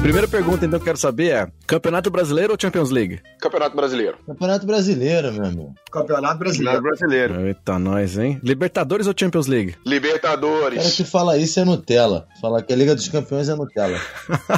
Primeira 0.07 0.29
pergunta, 0.29 0.65
então, 0.65 0.79
que 0.79 0.85
eu 0.85 0.87
quero 0.87 0.97
saber 0.97 1.31
é: 1.33 1.49
Campeonato 1.67 2.13
Brasileiro 2.13 2.53
ou 2.53 2.59
Champions 2.61 2.93
League? 2.93 3.21
Campeonato 3.41 3.75
Brasileiro. 3.75 4.17
Campeonato 4.25 4.65
Brasileiro, 4.65 5.33
meu 5.33 5.47
amigo. 5.47 5.75
Campeonato 5.91 6.39
Brasileiro. 6.39 6.81
brasileiro. 6.81 7.47
Eita, 7.47 7.77
nós, 7.77 8.17
hein? 8.17 8.41
Libertadores 8.41 9.09
ou 9.09 9.15
Champions 9.19 9.49
League? 9.49 9.75
Libertadores. 9.85 10.79
O 10.79 10.83
cara 10.83 10.95
que 10.95 11.05
fala 11.05 11.37
isso 11.37 11.59
é 11.59 11.65
Nutella. 11.65 12.29
Falar 12.41 12.63
que 12.63 12.73
a 12.73 12.77
Liga 12.77 12.95
dos 12.95 13.09
Campeões 13.09 13.49
é 13.49 13.57
Nutella. 13.57 14.01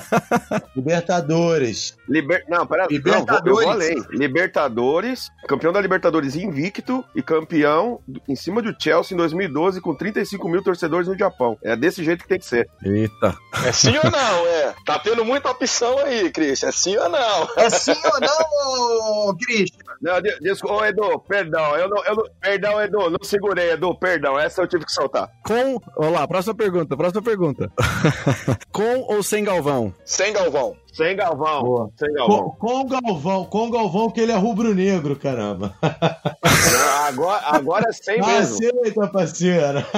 Libertadores. 0.76 1.96
Liber... 2.06 2.44
Não, 2.46 2.66
pera, 2.66 2.86
Libertadores. 2.90 3.44
Não, 3.44 3.50
eu 3.50 3.54
vou 3.54 3.70
além. 3.70 4.04
Libertadores, 4.10 5.30
campeão 5.46 5.72
da 5.72 5.80
Libertadores 5.80 6.36
invicto 6.36 7.02
e 7.14 7.22
campeão 7.22 8.00
em 8.28 8.36
cima 8.36 8.60
do 8.60 8.74
Chelsea 8.78 9.14
em 9.14 9.18
2012 9.18 9.80
com 9.80 9.94
35 9.94 10.46
mil 10.46 10.62
torcedores 10.62 11.08
no 11.08 11.16
Japão. 11.16 11.56
É 11.62 11.74
desse 11.74 12.04
jeito 12.04 12.24
que 12.24 12.28
tem 12.28 12.38
que 12.38 12.46
ser. 12.46 12.68
Eita. 12.84 13.34
É 13.64 13.72
sim 13.72 13.96
ou 13.96 14.10
não? 14.10 14.46
É. 14.46 14.74
Tá 14.84 14.98
tendo 14.98 15.24
muita 15.38 15.50
opção 15.50 15.98
aí, 15.98 16.30
Christian. 16.30 16.68
É 16.68 16.72
sim 16.72 16.96
ou 16.96 17.08
não? 17.08 17.48
É 17.56 17.70
sim 17.70 17.94
ou 18.04 18.20
não, 18.20 19.36
Christian? 19.36 19.87
Não, 20.00 20.20
desculpa, 20.40 20.88
Edu, 20.88 21.18
perdão. 21.20 21.76
Eu 21.76 21.88
não, 21.88 22.04
eu 22.04 22.16
não, 22.16 22.24
perdão, 22.40 22.80
Edu, 22.80 23.10
não 23.10 23.18
segurei, 23.22 23.72
Edu, 23.72 23.94
perdão. 23.98 24.38
Essa 24.38 24.62
eu 24.62 24.68
tive 24.68 24.84
que 24.84 24.92
soltar. 24.92 25.28
Com. 25.44 25.80
Olá, 25.96 26.26
próxima 26.26 26.54
pergunta, 26.54 26.96
próxima 26.96 27.22
pergunta. 27.22 27.70
com 28.72 29.00
ou 29.12 29.22
sem 29.22 29.44
Galvão? 29.44 29.92
Sem 30.04 30.32
Galvão. 30.32 30.76
Sem 30.92 31.16
Galvão. 31.16 31.62
Boa. 31.62 31.90
Sem 31.96 32.12
Galvão. 32.12 32.50
Com, 32.50 32.56
com 32.58 32.86
Galvão, 32.86 33.44
com 33.44 33.70
Galvão, 33.70 34.10
que 34.10 34.20
ele 34.20 34.32
é 34.32 34.36
rubro-negro, 34.36 35.16
caramba. 35.16 35.74
Não, 35.82 37.06
agora, 37.06 37.42
agora 37.46 37.84
é 37.88 37.92
sem 37.92 38.20
mesmo. 38.20 38.56
Aceita, 38.56 39.06
parceiro. 39.08 39.84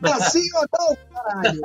Tá 0.00 0.20
sim 0.30 0.48
ou 0.54 0.66
não, 0.72 0.96
caralho? 1.12 1.60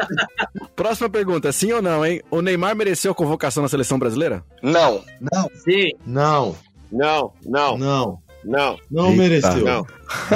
Próxima 0.75 1.09
pergunta, 1.09 1.51
sim 1.51 1.71
ou 1.71 1.81
não, 1.81 2.05
hein? 2.05 2.21
O 2.29 2.41
Neymar 2.41 2.75
mereceu 2.75 3.11
a 3.11 3.15
convocação 3.15 3.63
na 3.63 3.69
seleção 3.69 3.97
brasileira? 3.97 4.43
Não. 4.61 5.03
Não. 5.19 5.49
Sim. 5.55 5.91
Não. 6.05 6.55
Não, 6.93 7.33
não. 7.43 7.77
Não. 7.77 8.23
Não. 8.45 8.77
Não 8.91 9.09
Eita. 9.09 9.17
mereceu. 9.17 9.65
Não. 9.65 9.87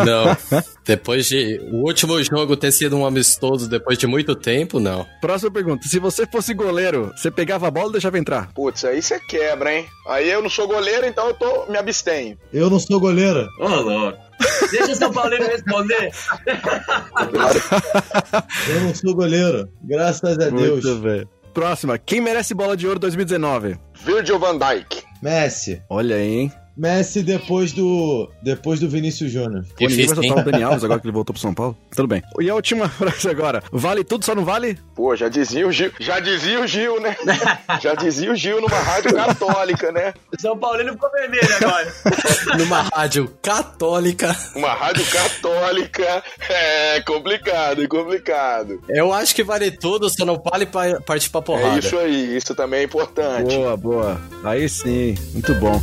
Não. 0.05 0.38
Depois 0.86 1.28
de 1.28 1.60
o 1.72 1.86
último 1.86 2.22
jogo 2.24 2.55
ter 2.55 2.72
sido 2.72 2.95
um 2.95 3.05
amistoso 3.05 3.70
depois 3.70 3.97
de 3.97 4.08
muito 4.08 4.34
tempo, 4.34 4.80
não. 4.80 5.05
Próxima 5.20 5.51
pergunta. 5.51 5.88
Se 5.88 5.99
você 5.99 6.26
fosse 6.26 6.53
goleiro, 6.53 7.12
você 7.16 7.30
pegava 7.30 7.68
a 7.68 7.72
bola 7.72 7.88
ou 7.88 7.91
deixava 7.91 8.18
entrar? 8.18 8.53
Putz, 8.53 8.86
aí 8.86 9.01
você 9.01 9.20
quebra, 9.20 9.74
hein? 9.74 9.86
Aí 10.08 10.30
eu 10.30 10.41
não 10.41 10.49
sou 10.49 10.66
goleiro, 10.66 11.05
então 11.05 11.28
eu 11.28 11.34
tô 11.34 11.66
me 11.66 11.78
abstenho. 11.78 12.38
Eu 12.53 12.70
não 12.70 12.80
sou 12.80 12.99
goleiro. 12.99 13.45
Ô, 13.60 13.66
oh, 13.66 13.82
louco. 13.82 14.18
Deixa 14.72 14.93
o 14.93 14.95
São 14.95 15.12
Paulino 15.12 15.45
responder. 15.45 16.12
eu 18.70 18.82
não 18.82 18.95
sou 18.95 19.14
goleiro. 19.14 19.70
Graças 19.84 20.39
a 20.39 20.49
Deus. 20.49 20.53
Muito 20.53 20.95
bem. 20.95 21.28
Próxima. 21.53 21.97
Quem 21.97 22.22
merece 22.22 22.53
bola 22.53 22.78
de 22.78 22.88
ouro 22.88 22.99
2019? 22.99 23.78
Virgil 24.05 24.39
van 24.39 24.58
Dijk. 24.58 25.07
Messi. 25.22 25.82
Olha 25.89 26.15
aí, 26.15 26.39
hein? 26.39 26.53
Messi 26.78 27.23
depois 27.23 27.71
do 27.71 28.30
depois 28.41 28.80
do 28.80 28.88
Vinícius 28.88 29.32
Júnior. 29.32 29.65
Pô, 29.78 29.88
ninguém 29.88 30.05
vai 30.05 30.15
soltar 30.15 30.38
o 30.38 30.51
Dani 30.51 30.63
Alves 30.63 30.84
agora 30.84 30.99
que 30.99 31.07
ele 31.07 31.13
voltou 31.13 31.34
pro 31.34 31.41
São 31.41 31.53
Paulo? 31.53 31.75
Tudo 31.95 32.07
bem. 32.07 32.21
E 32.39 32.49
a 32.49 32.55
última 32.55 32.88
frase 32.88 33.30
agora. 33.30 33.63
Vale 33.71 34.03
tudo, 34.03 34.23
só 34.23 34.36
não 34.36 34.45
vale? 34.45 34.78
Pô, 34.95 35.15
já 35.15 35.28
dizia 35.28 35.67
o 35.67 35.71
Gil, 35.71 35.91
já 35.99 36.19
dizia 36.19 36.61
o 36.61 36.67
Gil, 36.67 37.01
né? 37.01 37.15
já 37.82 37.95
dizia 37.95 38.32
o 38.32 38.36
Gil 38.36 38.61
numa 38.61 38.80
rádio 38.80 39.13
católica, 39.13 39.91
né? 39.91 40.13
São 40.39 40.57
Paulino 40.57 40.93
ficou 40.93 41.09
vermelho 41.11 41.55
agora. 41.55 41.93
numa 42.57 42.82
rádio 42.84 43.34
católica. 43.41 44.36
Uma 44.55 44.73
rádio 44.73 45.05
católica. 45.05 46.23
É 46.49 47.01
complicado, 47.01 47.84
é 47.84 47.88
complicado. 47.88 48.82
Eu 48.88 49.11
acho 49.11 49.34
que 49.34 49.43
vale 49.43 49.71
tudo, 49.71 50.09
só 50.09 50.25
não 50.25 50.41
vale 50.43 50.65
pra 50.65 51.01
partir 51.01 51.30
pra 51.30 51.41
porrada. 51.41 51.75
É 51.75 51.80
isso 51.80 51.97
aí, 51.97 52.38
isso 52.38 52.53
também 52.53 52.82
é 52.82 52.84
importante. 52.84 53.55
Boa, 53.55 53.75
boa. 53.75 54.21
Aí 54.43 54.69
sim, 54.69 55.15
muito 55.34 55.53
bom. 55.55 55.82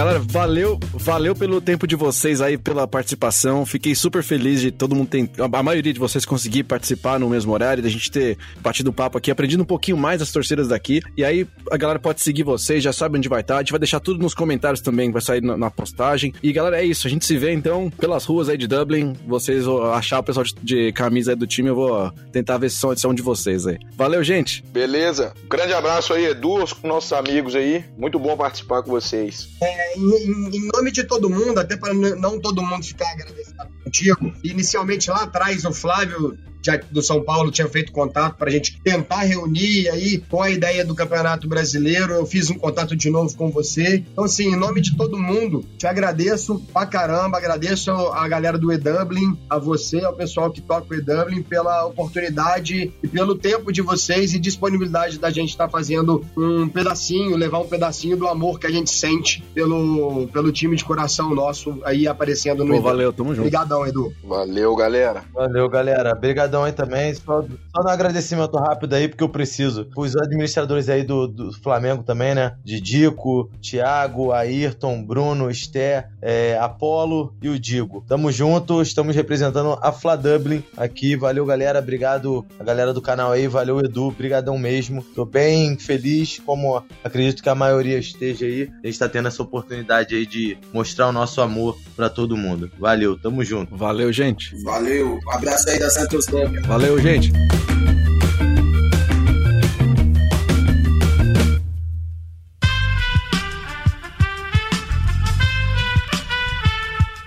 Galera, 0.00 0.18
valeu, 0.18 0.80
valeu 0.94 1.34
pelo 1.34 1.60
tempo 1.60 1.86
de 1.86 1.94
vocês 1.94 2.40
aí, 2.40 2.56
pela 2.56 2.88
participação. 2.88 3.66
Fiquei 3.66 3.94
super 3.94 4.22
feliz 4.22 4.62
de 4.62 4.70
todo 4.70 4.94
mundo 4.94 5.08
ter, 5.08 5.28
a 5.38 5.62
maioria 5.62 5.92
de 5.92 6.00
vocês 6.00 6.24
conseguir 6.24 6.64
participar 6.64 7.20
no 7.20 7.28
mesmo 7.28 7.52
horário, 7.52 7.82
da 7.82 7.88
gente 7.90 8.10
ter 8.10 8.38
batido 8.62 8.94
papo 8.94 9.18
aqui, 9.18 9.30
aprendido 9.30 9.62
um 9.62 9.66
pouquinho 9.66 9.98
mais 9.98 10.20
das 10.20 10.32
torcidas 10.32 10.68
daqui. 10.68 11.02
E 11.18 11.22
aí 11.22 11.46
a 11.70 11.76
galera 11.76 11.98
pode 11.98 12.22
seguir 12.22 12.44
vocês, 12.44 12.82
já 12.82 12.94
sabe 12.94 13.18
onde 13.18 13.28
vai 13.28 13.42
estar. 13.42 13.56
A 13.56 13.58
gente 13.58 13.72
vai 13.72 13.78
deixar 13.78 14.00
tudo 14.00 14.22
nos 14.22 14.32
comentários 14.32 14.80
também, 14.80 15.12
vai 15.12 15.20
sair 15.20 15.42
na, 15.42 15.54
na 15.54 15.70
postagem. 15.70 16.32
E 16.42 16.50
galera, 16.50 16.80
é 16.80 16.84
isso. 16.86 17.06
A 17.06 17.10
gente 17.10 17.26
se 17.26 17.36
vê 17.36 17.52
então 17.52 17.90
pelas 17.90 18.24
ruas 18.24 18.48
aí 18.48 18.56
de 18.56 18.66
Dublin. 18.66 19.12
Vocês 19.26 19.66
vão 19.66 19.92
achar 19.92 20.20
o 20.20 20.22
pessoal 20.22 20.44
de, 20.44 20.54
de 20.62 20.92
camisa 20.92 21.32
aí 21.32 21.36
do 21.36 21.46
time, 21.46 21.68
eu 21.68 21.74
vou 21.74 22.10
tentar 22.32 22.56
ver 22.56 22.70
se 22.70 22.78
são, 22.78 22.96
são 22.96 23.12
de 23.12 23.20
vocês 23.20 23.66
aí. 23.66 23.78
Valeu, 23.98 24.24
gente. 24.24 24.64
Beleza. 24.72 25.34
grande 25.46 25.74
abraço 25.74 26.14
aí, 26.14 26.24
Edu, 26.24 26.64
com 26.80 26.88
nossos 26.88 27.12
amigos 27.12 27.54
aí. 27.54 27.84
Muito 27.98 28.18
bom 28.18 28.34
participar 28.34 28.82
com 28.82 28.90
vocês. 28.90 29.46
É, 29.62 29.89
em, 29.96 30.56
em, 30.56 30.68
nome 30.72 30.90
de 30.90 31.04
todo 31.04 31.30
mundo, 31.30 31.58
até 31.58 31.76
para 31.76 31.92
não 31.94 32.40
todo 32.40 32.62
mundo 32.62 32.84
ficar 32.84 33.10
agradecido 33.12 33.56
contigo, 33.84 34.32
inicialmente 34.42 35.10
lá 35.10 35.24
atrás 35.24 35.64
o 35.64 35.72
Flávio 35.72 36.38
já 36.62 36.78
do 36.90 37.02
São 37.02 37.22
Paulo 37.22 37.50
tinha 37.50 37.68
feito 37.68 37.92
contato 37.92 38.36
para 38.36 38.48
a 38.48 38.52
gente 38.52 38.80
tentar 38.82 39.22
reunir 39.22 39.88
aí 39.88 40.18
com 40.28 40.42
a 40.42 40.50
ideia 40.50 40.84
do 40.84 40.94
Campeonato 40.94 41.48
Brasileiro. 41.48 42.14
Eu 42.14 42.26
fiz 42.26 42.50
um 42.50 42.58
contato 42.58 42.94
de 42.96 43.10
novo 43.10 43.34
com 43.36 43.50
você. 43.50 44.04
Então, 44.12 44.24
assim, 44.24 44.52
em 44.52 44.56
nome 44.56 44.80
de 44.80 44.96
todo 44.96 45.18
mundo, 45.18 45.64
te 45.78 45.86
agradeço 45.86 46.60
pra 46.72 46.86
caramba, 46.86 47.38
agradeço 47.38 47.90
a 47.90 48.26
galera 48.28 48.58
do 48.58 48.72
E-Dublin, 48.72 49.38
a 49.48 49.58
você, 49.58 50.04
ao 50.04 50.12
pessoal 50.12 50.50
que 50.50 50.60
toca 50.60 50.86
o 50.90 50.96
E-Dublin, 50.96 51.42
pela 51.42 51.86
oportunidade 51.86 52.92
e 53.02 53.08
pelo 53.08 53.34
tempo 53.34 53.72
de 53.72 53.82
vocês 53.82 54.34
e 54.34 54.38
disponibilidade 54.38 55.18
da 55.18 55.30
gente 55.30 55.50
estar 55.50 55.66
tá 55.66 55.70
fazendo 55.70 56.24
um 56.36 56.68
pedacinho, 56.68 57.36
levar 57.36 57.58
um 57.60 57.66
pedacinho 57.66 58.16
do 58.16 58.26
amor 58.26 58.58
que 58.58 58.66
a 58.66 58.70
gente 58.70 58.90
sente 58.90 59.42
pelo, 59.54 60.28
pelo 60.28 60.52
time 60.52 60.76
de 60.76 60.84
coração 60.84 61.34
nosso 61.34 61.78
aí 61.84 62.06
aparecendo 62.06 62.64
no 62.64 62.74
Pô, 62.74 62.80
Valeu, 62.80 63.12
tamo 63.12 63.30
junto. 63.30 63.40
Obrigadão, 63.40 63.86
Edu. 63.86 64.12
Valeu, 64.24 64.74
galera. 64.74 65.24
Valeu, 65.32 65.68
galera. 65.68 66.12
Obrigado 66.12 66.49
obrigadão 66.50 66.64
aí 66.64 66.72
também. 66.72 67.14
Só, 67.14 67.42
só 67.42 67.82
um 67.82 67.88
agradecimento 67.88 68.56
rápido 68.56 68.94
aí, 68.94 69.08
porque 69.08 69.22
eu 69.22 69.28
preciso. 69.28 69.88
Os 69.96 70.16
administradores 70.16 70.88
aí 70.88 71.02
do, 71.02 71.26
do 71.26 71.52
Flamengo 71.62 72.02
também, 72.02 72.34
né? 72.34 72.56
Didico, 72.64 73.50
Thiago, 73.60 74.32
Ayrton, 74.32 75.02
Bruno, 75.02 75.50
Esté, 75.50 76.08
é, 76.20 76.58
Apolo 76.58 77.34
e 77.40 77.48
o 77.48 77.58
Digo. 77.58 78.04
Tamo 78.06 78.32
junto, 78.32 78.82
estamos 78.82 79.14
representando 79.14 79.78
a 79.80 79.92
Fla 79.92 80.16
Dublin 80.16 80.62
aqui. 80.76 81.16
Valeu, 81.16 81.46
galera. 81.46 81.78
Obrigado 81.78 82.44
a 82.58 82.64
galera 82.64 82.92
do 82.92 83.00
canal 83.00 83.32
aí. 83.32 83.46
Valeu, 83.46 83.80
Edu. 83.80 84.08
Obrigadão 84.08 84.58
mesmo. 84.58 85.02
Tô 85.02 85.24
bem 85.24 85.78
feliz, 85.78 86.40
como 86.44 86.82
acredito 87.04 87.42
que 87.42 87.48
a 87.48 87.54
maioria 87.54 87.98
esteja 87.98 88.46
aí. 88.46 88.70
A 88.82 88.86
gente 88.86 88.98
tá 88.98 89.08
tendo 89.08 89.28
essa 89.28 89.42
oportunidade 89.42 90.14
aí 90.14 90.26
de 90.26 90.58
mostrar 90.72 91.08
o 91.08 91.12
nosso 91.12 91.40
amor 91.40 91.78
para 91.94 92.10
todo 92.10 92.36
mundo. 92.36 92.70
Valeu, 92.78 93.18
tamo 93.18 93.44
junto. 93.44 93.76
Valeu, 93.76 94.12
gente. 94.12 94.54
Valeu. 94.62 95.18
Um 95.24 95.32
abraço 95.32 95.68
aí 95.68 95.78
da 95.78 95.90
Santos 95.90 96.26
Valeu, 96.66 96.98
gente. 97.00 97.32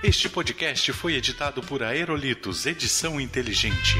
Este 0.02 0.28
podcast 0.28 0.92
foi 0.92 1.14
editado 1.14 1.62
por 1.62 1.82
Aerolitos 1.82 2.66
Edição 2.66 3.20
Inteligente. 3.20 3.96